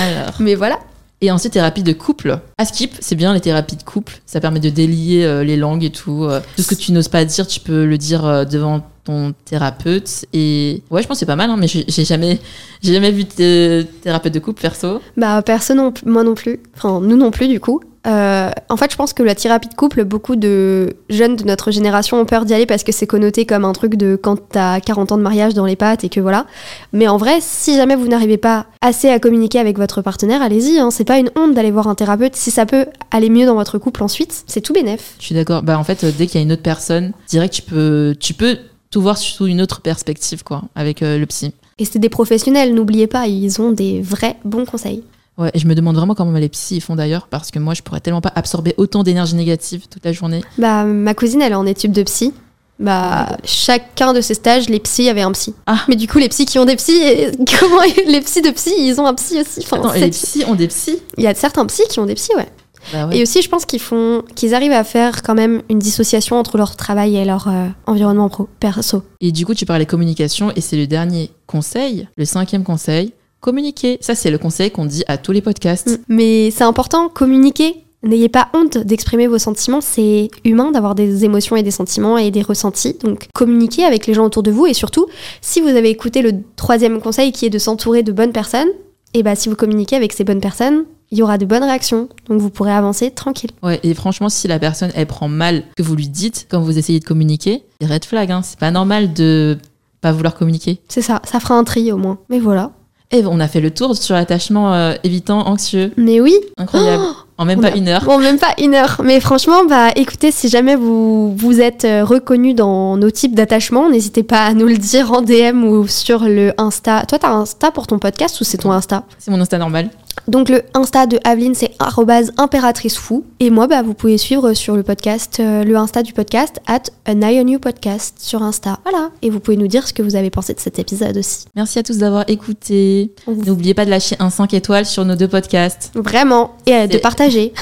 Alors. 0.00 0.32
Mais 0.40 0.54
voilà. 0.54 0.78
Et 1.26 1.30
ensuite, 1.32 1.54
thérapie 1.54 1.82
de 1.82 1.92
couple. 1.92 2.38
À 2.56 2.64
Skip, 2.64 2.92
c'est 3.00 3.16
bien 3.16 3.34
les 3.34 3.40
thérapies 3.40 3.74
de 3.74 3.82
couple. 3.82 4.20
Ça 4.26 4.38
permet 4.38 4.60
de 4.60 4.70
délier 4.70 5.24
euh, 5.24 5.42
les 5.42 5.56
langues 5.56 5.82
et 5.82 5.90
tout. 5.90 6.22
Euh, 6.22 6.38
tout 6.54 6.62
ce 6.62 6.68
que 6.68 6.76
tu 6.76 6.92
n'oses 6.92 7.08
pas 7.08 7.24
dire, 7.24 7.48
tu 7.48 7.58
peux 7.58 7.84
le 7.84 7.98
dire 7.98 8.24
euh, 8.24 8.44
devant 8.44 8.86
ton 9.02 9.34
thérapeute. 9.44 10.24
Et 10.32 10.84
ouais, 10.88 11.02
je 11.02 11.08
pense 11.08 11.16
que 11.16 11.18
c'est 11.18 11.26
pas 11.26 11.34
mal, 11.34 11.50
hein, 11.50 11.56
mais 11.58 11.66
j'ai 11.66 12.04
jamais, 12.04 12.38
j'ai 12.80 12.94
jamais 12.94 13.10
vu 13.10 13.24
de 13.24 13.84
thérapeute 14.02 14.34
de 14.34 14.38
couple 14.38 14.62
perso. 14.62 15.00
Bah, 15.16 15.42
personne, 15.42 15.78
non, 15.78 15.92
moi 16.04 16.22
non 16.22 16.36
plus. 16.36 16.60
Enfin, 16.76 17.00
nous 17.00 17.16
non 17.16 17.32
plus, 17.32 17.48
du 17.48 17.58
coup. 17.58 17.80
Euh, 18.06 18.50
en 18.68 18.76
fait, 18.76 18.92
je 18.92 18.96
pense 18.96 19.12
que 19.12 19.22
la 19.22 19.34
thérapie 19.34 19.68
de 19.68 19.74
couple, 19.74 20.04
beaucoup 20.04 20.36
de 20.36 20.94
jeunes 21.10 21.36
de 21.36 21.44
notre 21.44 21.70
génération 21.70 22.20
ont 22.20 22.24
peur 22.24 22.44
d'y 22.44 22.54
aller 22.54 22.66
parce 22.66 22.84
que 22.84 22.92
c'est 22.92 23.06
connoté 23.06 23.46
comme 23.46 23.64
un 23.64 23.72
truc 23.72 23.96
de 23.96 24.18
quand 24.20 24.36
t'as 24.48 24.80
40 24.80 25.12
ans 25.12 25.18
de 25.18 25.22
mariage 25.22 25.54
dans 25.54 25.66
les 25.66 25.76
pattes 25.76 26.04
et 26.04 26.08
que 26.08 26.20
voilà. 26.20 26.46
Mais 26.92 27.08
en 27.08 27.16
vrai, 27.16 27.38
si 27.40 27.74
jamais 27.74 27.96
vous 27.96 28.06
n'arrivez 28.06 28.36
pas 28.36 28.66
assez 28.80 29.08
à 29.08 29.18
communiquer 29.18 29.58
avec 29.58 29.76
votre 29.76 30.02
partenaire, 30.02 30.40
allez-y. 30.40 30.78
Hein. 30.78 30.90
C'est 30.90 31.04
pas 31.04 31.18
une 31.18 31.30
honte 31.36 31.54
d'aller 31.54 31.70
voir 31.70 31.88
un 31.88 31.94
thérapeute. 31.94 32.36
Si 32.36 32.50
ça 32.50 32.64
peut 32.64 32.86
aller 33.10 33.28
mieux 33.28 33.46
dans 33.46 33.54
votre 33.54 33.78
couple 33.78 34.04
ensuite, 34.04 34.44
c'est 34.46 34.60
tout 34.60 34.72
bénef. 34.72 35.14
Je 35.18 35.26
suis 35.26 35.34
d'accord. 35.34 35.62
Bah 35.62 35.78
en 35.78 35.84
fait, 35.84 36.04
euh, 36.04 36.12
dès 36.16 36.26
qu'il 36.26 36.40
y 36.40 36.42
a 36.42 36.46
une 36.46 36.52
autre 36.52 36.62
personne, 36.62 37.12
que 37.30 37.46
tu 37.48 37.62
peux, 37.62 38.14
tu 38.20 38.34
peux 38.34 38.58
tout 38.90 39.02
voir 39.02 39.18
sous 39.18 39.46
une 39.46 39.60
autre 39.60 39.80
perspective, 39.80 40.44
quoi, 40.44 40.62
avec 40.74 41.02
euh, 41.02 41.18
le 41.18 41.26
psy. 41.26 41.52
Et 41.78 41.84
c'est 41.84 41.98
des 41.98 42.08
professionnels, 42.08 42.72
n'oubliez 42.72 43.06
pas, 43.06 43.26
ils 43.26 43.60
ont 43.60 43.72
des 43.72 44.00
vrais 44.00 44.36
bons 44.44 44.64
conseils. 44.64 45.02
Ouais, 45.38 45.50
et 45.52 45.58
je 45.58 45.66
me 45.66 45.74
demande 45.74 45.96
vraiment 45.96 46.14
comment 46.14 46.32
les 46.32 46.48
psys 46.48 46.80
font 46.80 46.96
d'ailleurs, 46.96 47.26
parce 47.28 47.50
que 47.50 47.58
moi, 47.58 47.74
je 47.74 47.82
pourrais 47.82 48.00
tellement 48.00 48.22
pas 48.22 48.32
absorber 48.34 48.74
autant 48.78 49.02
d'énergie 49.02 49.34
négative 49.34 49.86
toute 49.90 50.04
la 50.04 50.12
journée. 50.12 50.42
Bah, 50.56 50.84
ma 50.84 51.12
cousine, 51.14 51.42
elle 51.42 51.52
est 51.52 51.56
en 51.56 51.66
étude 51.66 51.92
de 51.92 52.02
psy. 52.04 52.32
Bah, 52.78 53.36
chacun 53.44 54.12
de 54.12 54.20
ses 54.20 54.34
stages, 54.34 54.68
les 54.68 54.80
psys 54.80 55.08
avaient 55.08 55.22
un 55.22 55.32
psy. 55.32 55.54
Ah. 55.66 55.78
Mais 55.88 55.96
du 55.96 56.06
coup, 56.08 56.18
les 56.18 56.28
psys 56.28 56.44
qui 56.46 56.58
ont 56.58 56.64
des 56.66 56.76
psys, 56.76 57.00
et- 57.02 57.30
comment 57.60 57.80
les 58.06 58.20
psys 58.20 58.42
de 58.42 58.50
psy, 58.50 58.72
ils 58.78 59.00
ont 59.00 59.06
un 59.06 59.14
psy 59.14 59.40
aussi. 59.40 59.60
Enfin, 59.62 59.78
Attends, 59.78 59.94
et 59.94 59.98
c'est- 59.98 60.04
les 60.06 60.10
psys 60.10 60.44
ont 60.46 60.54
des 60.54 60.68
psys? 60.68 60.98
Il 61.16 61.24
y 61.24 61.26
a 61.26 61.34
certains 61.34 61.64
psys 61.66 61.84
qui 61.88 62.00
ont 62.00 62.06
des 62.06 62.14
psys, 62.14 62.34
ouais. 62.36 62.48
Bah 62.92 63.06
ouais. 63.08 63.18
Et 63.18 63.22
aussi, 63.22 63.42
je 63.42 63.48
pense 63.48 63.64
qu'ils 63.64 63.80
font, 63.80 64.22
qu'ils 64.36 64.54
arrivent 64.54 64.72
à 64.72 64.84
faire 64.84 65.22
quand 65.22 65.34
même 65.34 65.62
une 65.68 65.78
dissociation 65.80 66.36
entre 66.38 66.56
leur 66.56 66.76
travail 66.76 67.16
et 67.16 67.24
leur 67.24 67.48
euh, 67.48 67.66
environnement 67.86 68.28
pro, 68.28 68.48
perso. 68.60 69.02
Et 69.20 69.32
du 69.32 69.44
coup, 69.44 69.54
tu 69.54 69.66
parlais 69.66 69.86
communication, 69.86 70.52
et 70.54 70.60
c'est 70.60 70.76
le 70.76 70.86
dernier 70.86 71.30
conseil, 71.46 72.06
le 72.16 72.24
cinquième 72.24 72.62
conseil, 72.62 73.12
communiquer. 73.40 73.98
Ça, 74.00 74.14
c'est 74.14 74.30
le 74.30 74.38
conseil 74.38 74.70
qu'on 74.70 74.86
dit 74.86 75.04
à 75.06 75.18
tous 75.18 75.32
les 75.32 75.40
podcasts. 75.40 76.00
Mais 76.08 76.50
c'est 76.50 76.64
important, 76.64 77.08
communiquer. 77.08 77.82
N'ayez 78.02 78.28
pas 78.28 78.48
honte 78.54 78.78
d'exprimer 78.78 79.26
vos 79.26 79.38
sentiments. 79.38 79.80
C'est 79.80 80.28
humain 80.44 80.70
d'avoir 80.70 80.94
des 80.94 81.24
émotions 81.24 81.56
et 81.56 81.62
des 81.62 81.70
sentiments 81.70 82.18
et 82.18 82.30
des 82.30 82.42
ressentis. 82.42 82.96
Donc, 83.02 83.28
communiquez 83.34 83.84
avec 83.84 84.06
les 84.06 84.14
gens 84.14 84.26
autour 84.26 84.42
de 84.42 84.50
vous. 84.50 84.66
Et 84.66 84.74
surtout, 84.74 85.06
si 85.40 85.60
vous 85.60 85.68
avez 85.68 85.90
écouté 85.90 86.22
le 86.22 86.32
troisième 86.56 87.00
conseil 87.00 87.32
qui 87.32 87.46
est 87.46 87.50
de 87.50 87.58
s'entourer 87.58 88.02
de 88.02 88.12
bonnes 88.12 88.32
personnes, 88.32 88.68
et 89.14 89.22
bah, 89.22 89.34
si 89.34 89.48
vous 89.48 89.56
communiquez 89.56 89.96
avec 89.96 90.12
ces 90.12 90.24
bonnes 90.24 90.40
personnes, 90.40 90.84
il 91.10 91.18
y 91.18 91.22
aura 91.22 91.38
de 91.38 91.46
bonnes 91.46 91.64
réactions. 91.64 92.08
Donc, 92.28 92.40
vous 92.40 92.50
pourrez 92.50 92.72
avancer 92.72 93.10
tranquille. 93.10 93.50
Ouais, 93.62 93.80
et 93.82 93.94
franchement, 93.94 94.28
si 94.28 94.46
la 94.46 94.58
personne, 94.58 94.90
elle 94.94 95.06
prend 95.06 95.28
mal 95.28 95.64
que 95.76 95.82
vous 95.82 95.96
lui 95.96 96.08
dites 96.08 96.46
quand 96.50 96.60
vous 96.60 96.78
essayez 96.78 97.00
de 97.00 97.04
communiquer, 97.04 97.62
red 97.82 98.04
flag, 98.04 98.30
hein. 98.30 98.42
C'est 98.42 98.58
pas 98.58 98.70
normal 98.70 99.14
de 99.14 99.56
pas 100.00 100.12
vouloir 100.12 100.34
communiquer. 100.34 100.80
C'est 100.88 101.02
ça. 101.02 101.22
Ça 101.24 101.40
fera 101.40 101.54
un 101.56 101.64
tri 101.64 101.90
au 101.90 101.96
moins. 101.96 102.18
Mais 102.28 102.38
voilà. 102.38 102.72
Et 103.12 103.24
on 103.24 103.38
a 103.40 103.48
fait 103.48 103.60
le 103.60 103.70
tour 103.70 103.96
sur 103.96 104.14
l'attachement 104.14 104.74
euh, 104.74 104.94
évitant 105.04 105.46
anxieux. 105.46 105.92
Mais 105.96 106.20
oui, 106.20 106.34
Incroyable. 106.56 107.04
En 107.38 107.44
même 107.44 107.60
pas 107.60 107.68
a- 107.68 107.76
une 107.76 107.88
heure. 107.88 108.04
Bon, 108.04 108.18
même 108.18 108.38
pas 108.38 108.54
une 108.58 108.74
heure. 108.74 109.00
Mais 109.04 109.20
franchement, 109.20 109.64
bah, 109.68 109.88
écoutez, 109.96 110.30
si 110.30 110.48
jamais 110.48 110.74
vous, 110.76 111.34
vous 111.36 111.60
êtes 111.60 111.84
euh, 111.84 112.04
reconnu 112.04 112.54
dans 112.54 112.96
nos 112.96 113.10
types 113.10 113.34
d'attachements, 113.34 113.90
n'hésitez 113.90 114.22
pas 114.22 114.44
à 114.44 114.54
nous 114.54 114.66
le 114.66 114.76
dire 114.78 115.12
en 115.12 115.22
DM 115.22 115.64
ou 115.64 115.86
sur 115.86 116.20
le 116.24 116.52
Insta. 116.58 117.04
Toi, 117.06 117.18
t'as 117.18 117.28
un 117.28 117.40
Insta 117.42 117.70
pour 117.70 117.86
ton 117.86 117.98
podcast 117.98 118.40
ou 118.40 118.44
c'est 118.44 118.58
ton 118.58 118.70
Insta? 118.72 119.04
C'est 119.18 119.30
mon 119.30 119.40
Insta 119.40 119.58
normal. 119.58 119.90
Donc, 120.28 120.48
le 120.48 120.62
Insta 120.72 121.06
de 121.06 121.20
Aveline, 121.24 121.54
c'est 121.54 121.72
arrobase 121.78 122.32
impératricefou. 122.38 123.24
Et 123.38 123.50
moi, 123.50 123.66
bah, 123.66 123.82
vous 123.82 123.92
pouvez 123.92 124.16
suivre 124.16 124.54
sur 124.54 124.74
le 124.74 124.82
podcast, 124.82 125.36
euh, 125.40 125.62
le 125.62 125.76
Insta 125.76 126.02
du 126.02 126.14
podcast, 126.14 126.58
at 126.66 126.84
an 127.06 127.20
eye 127.20 127.38
on 127.44 127.46
you 127.46 127.58
podcast 127.58 128.14
sur 128.18 128.42
Insta. 128.42 128.78
Voilà. 128.84 129.10
Et 129.20 129.28
vous 129.28 129.40
pouvez 129.40 129.58
nous 129.58 129.68
dire 129.68 129.86
ce 129.86 129.92
que 129.92 130.02
vous 130.02 130.16
avez 130.16 130.30
pensé 130.30 130.54
de 130.54 130.58
cet 130.60 130.78
épisode 130.78 131.16
aussi. 131.18 131.44
Merci 131.54 131.78
à 131.78 131.82
tous 131.82 131.98
d'avoir 131.98 132.24
écouté. 132.28 133.12
N'oubliez 133.28 133.74
pas 133.74 133.84
de 133.84 133.90
lâcher 133.90 134.16
un 134.18 134.30
5 134.30 134.54
étoiles 134.54 134.86
sur 134.86 135.04
nos 135.04 135.16
deux 135.16 135.28
podcasts. 135.28 135.92
Vraiment. 135.94 136.52
Et 136.64 136.72
euh, 136.72 136.86
de 136.86 136.92
C'est- 136.94 136.98
partager. 137.26 137.52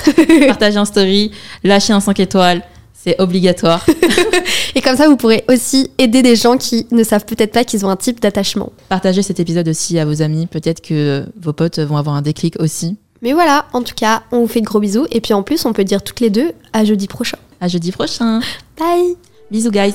Partagez 0.47 0.77
un 0.77 0.85
story, 0.85 1.31
lâchez 1.63 1.93
un 1.93 2.01
5 2.01 2.21
étoiles. 2.21 2.63
C'est 2.93 3.21
obligatoire. 3.21 3.85
Et 4.75 4.81
comme 4.81 4.97
ça, 4.97 5.09
vous 5.09 5.17
pourrez 5.17 5.45
aussi 5.49 5.91
aider 5.99 6.23
des 6.23 6.37
gens 6.37 6.57
qui 6.57 6.87
ne 6.91 7.05
savent 7.05 7.27
peut-être 7.27 7.53
pas 7.53 7.63
qu'ils 7.63 7.85
ont 7.85 7.91
un 7.91 7.97
type 7.97 8.19
d'attachement. 8.21 8.73
Partagez 8.89 9.23
cet 9.23 9.41
épisode 9.41 9.69
aussi 9.69 9.99
à 9.99 10.07
vos 10.07 10.23
amis. 10.23 10.47
Peut-être 10.47 10.81
que 10.81 11.27
vos 11.39 11.53
potes 11.53 11.79
vont 11.81 11.99
avoir 11.99 12.17
un 12.17 12.23
déclic 12.23 12.57
aussi. 12.61 12.97
Mais 13.21 13.35
voilà, 13.35 13.67
en 13.75 13.83
tout 13.83 13.95
cas, 13.95 14.23
on 14.33 14.41
vous 14.41 14.49
fait 14.49 14.63
de 14.63 14.67
gros 14.67 14.81
bisous. 14.81 15.07
Et 15.11 15.21
puis 15.21 15.35
en 15.35 15.43
plus, 15.43 15.67
on 15.67 15.75
peut 15.75 15.85
dire 15.85 16.03
toutes 16.03 16.21
les 16.21 16.31
deux 16.31 16.53
à 16.73 16.85
jeudi 16.85 17.07
prochain. 17.07 17.39
À 17.61 17.69
jeudi 17.69 17.93
prochain. 17.93 18.41
Bye 18.79 19.17
Bisous, 19.51 19.71
guys. 19.71 19.95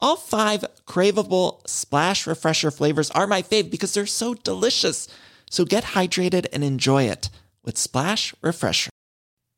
All 0.00 0.16
five 0.16 0.64
craveable 0.86 1.66
splash 1.68 2.26
refresher 2.26 2.70
flavors 2.70 3.10
are 3.12 3.26
my 3.26 3.42
fave 3.42 3.70
because 3.70 3.94
they're 3.94 4.06
so 4.06 4.34
delicious. 4.34 5.08
So 5.50 5.64
get 5.64 5.84
hydrated 5.84 6.46
and 6.52 6.64
enjoy 6.64 7.04
it 7.04 7.30
with 7.62 7.78
Splash 7.78 8.34
Refresher. 8.42 8.90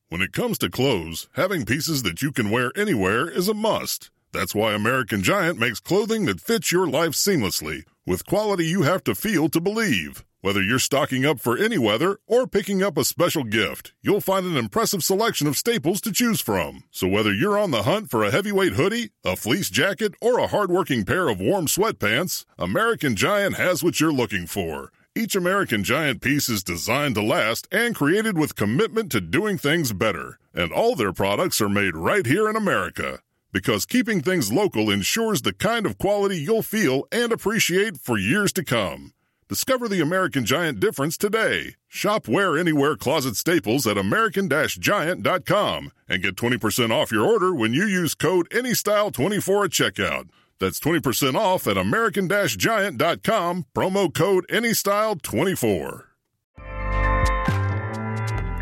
When 0.09 0.21
it 0.21 0.33
comes 0.33 0.59
to 0.59 0.71
clothes, 0.71 1.29
having 1.33 1.65
pieces 1.65 2.03
that 2.03 2.21
you 2.21 2.33
can 2.33 2.51
wear 2.51 2.71
anywhere 2.77 3.29
is 3.29 3.49
a 3.49 3.55
must. 3.55 4.11
That's 4.33 4.55
why 4.55 4.75
American 4.75 5.23
Giant 5.23 5.59
makes 5.59 5.81
clothing 5.81 6.27
that 6.27 6.41
fits 6.41 6.71
your 6.71 6.87
life 6.87 7.13
seamlessly, 7.13 7.85
with 8.05 8.27
quality 8.27 8.67
you 8.67 8.83
have 8.83 9.03
to 9.05 9.15
feel 9.15 9.49
to 9.49 9.61
believe. 9.61 10.26
Whether 10.43 10.63
you're 10.63 10.79
stocking 10.79 11.25
up 11.25 11.41
for 11.41 11.57
any 11.57 11.79
weather 11.79 12.19
or 12.27 12.47
picking 12.47 12.83
up 12.83 12.99
a 12.99 13.05
special 13.05 13.43
gift, 13.43 13.95
you'll 14.03 14.21
find 14.21 14.45
an 14.45 14.57
impressive 14.57 15.03
selection 15.03 15.47
of 15.47 15.57
staples 15.57 16.01
to 16.03 16.13
choose 16.13 16.41
from. 16.41 16.85
So 16.91 17.09
whether 17.09 17.33
you're 17.33 17.59
on 17.59 17.71
the 17.71 17.85
hunt 17.85 18.11
for 18.11 18.23
a 18.23 18.31
heavyweight 18.31 18.75
hoodie, 18.75 19.11
a 19.25 19.35
fleece 19.35 19.71
jacket, 19.71 20.15
or 20.21 20.39
a 20.39 20.47
hardworking 20.47 21.05
pair 21.05 21.29
of 21.29 21.41
warm 21.41 21.67
sweatpants, 21.67 22.45
American 22.59 23.17
Giant 23.17 23.57
has 23.57 23.83
what 23.83 23.99
you're 23.99 24.13
looking 24.13 24.47
for. 24.47 24.93
Each 25.17 25.35
American 25.35 25.83
Giant 25.83 26.21
piece 26.21 26.51
is 26.51 26.63
designed 26.63 27.15
to 27.15 27.23
last 27.23 27.67
and 27.73 27.95
created 27.95 28.37
with 28.37 28.55
commitment 28.55 29.11
to 29.13 29.21
doing 29.23 29.57
things 29.57 29.95
better. 29.95 30.39
And 30.55 30.71
all 30.71 30.95
their 30.95 31.15
products 31.15 31.63
are 31.63 31.71
made 31.71 31.97
right 31.97 32.27
here 32.27 32.51
in 32.51 32.57
America. 32.57 33.21
Because 33.51 33.87
keeping 33.87 34.21
things 34.21 34.53
local 34.53 34.91
ensures 34.91 35.41
the 35.41 35.55
kind 35.55 35.87
of 35.87 35.97
quality 35.97 36.37
you'll 36.37 36.63
feel 36.63 37.05
and 37.11 37.33
appreciate 37.33 37.97
for 37.97 38.19
years 38.19 38.53
to 38.53 38.63
come. 38.63 39.15
Discover 39.49 39.87
the 39.89 40.01
American 40.01 40.45
Giant 40.45 40.81
difference 40.81 41.17
today. 41.17 41.77
Shop 41.87 42.27
Wear 42.27 42.59
Anywhere 42.59 42.97
closet 42.97 43.37
staples 43.37 43.87
at 43.87 43.97
American-Giant.com 43.97 45.93
and 46.09 46.23
get 46.23 46.35
20% 46.35 46.91
off 46.91 47.13
your 47.13 47.25
order 47.25 47.55
when 47.55 47.73
you 47.73 47.87
use 47.87 48.17
code 48.17 48.49
ANYSTYLE24 48.51 49.65
at 49.65 49.71
checkout. 49.71 50.29
That's 50.59 50.81
20% 50.81 51.37
off 51.37 51.69
at 51.69 51.77
American-Giant.com, 51.77 53.67
promo 53.73 54.13
code 54.13 54.47
ANYSTYLE24. 54.49 56.03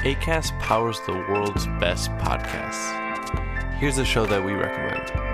ACAST 0.05 0.61
powers 0.61 1.01
the 1.07 1.13
world's 1.13 1.67
best 1.81 2.11
podcasts. 2.19 3.79
Here's 3.79 3.97
a 3.97 4.05
show 4.05 4.27
that 4.27 4.45
we 4.45 4.53
recommend. 4.53 5.34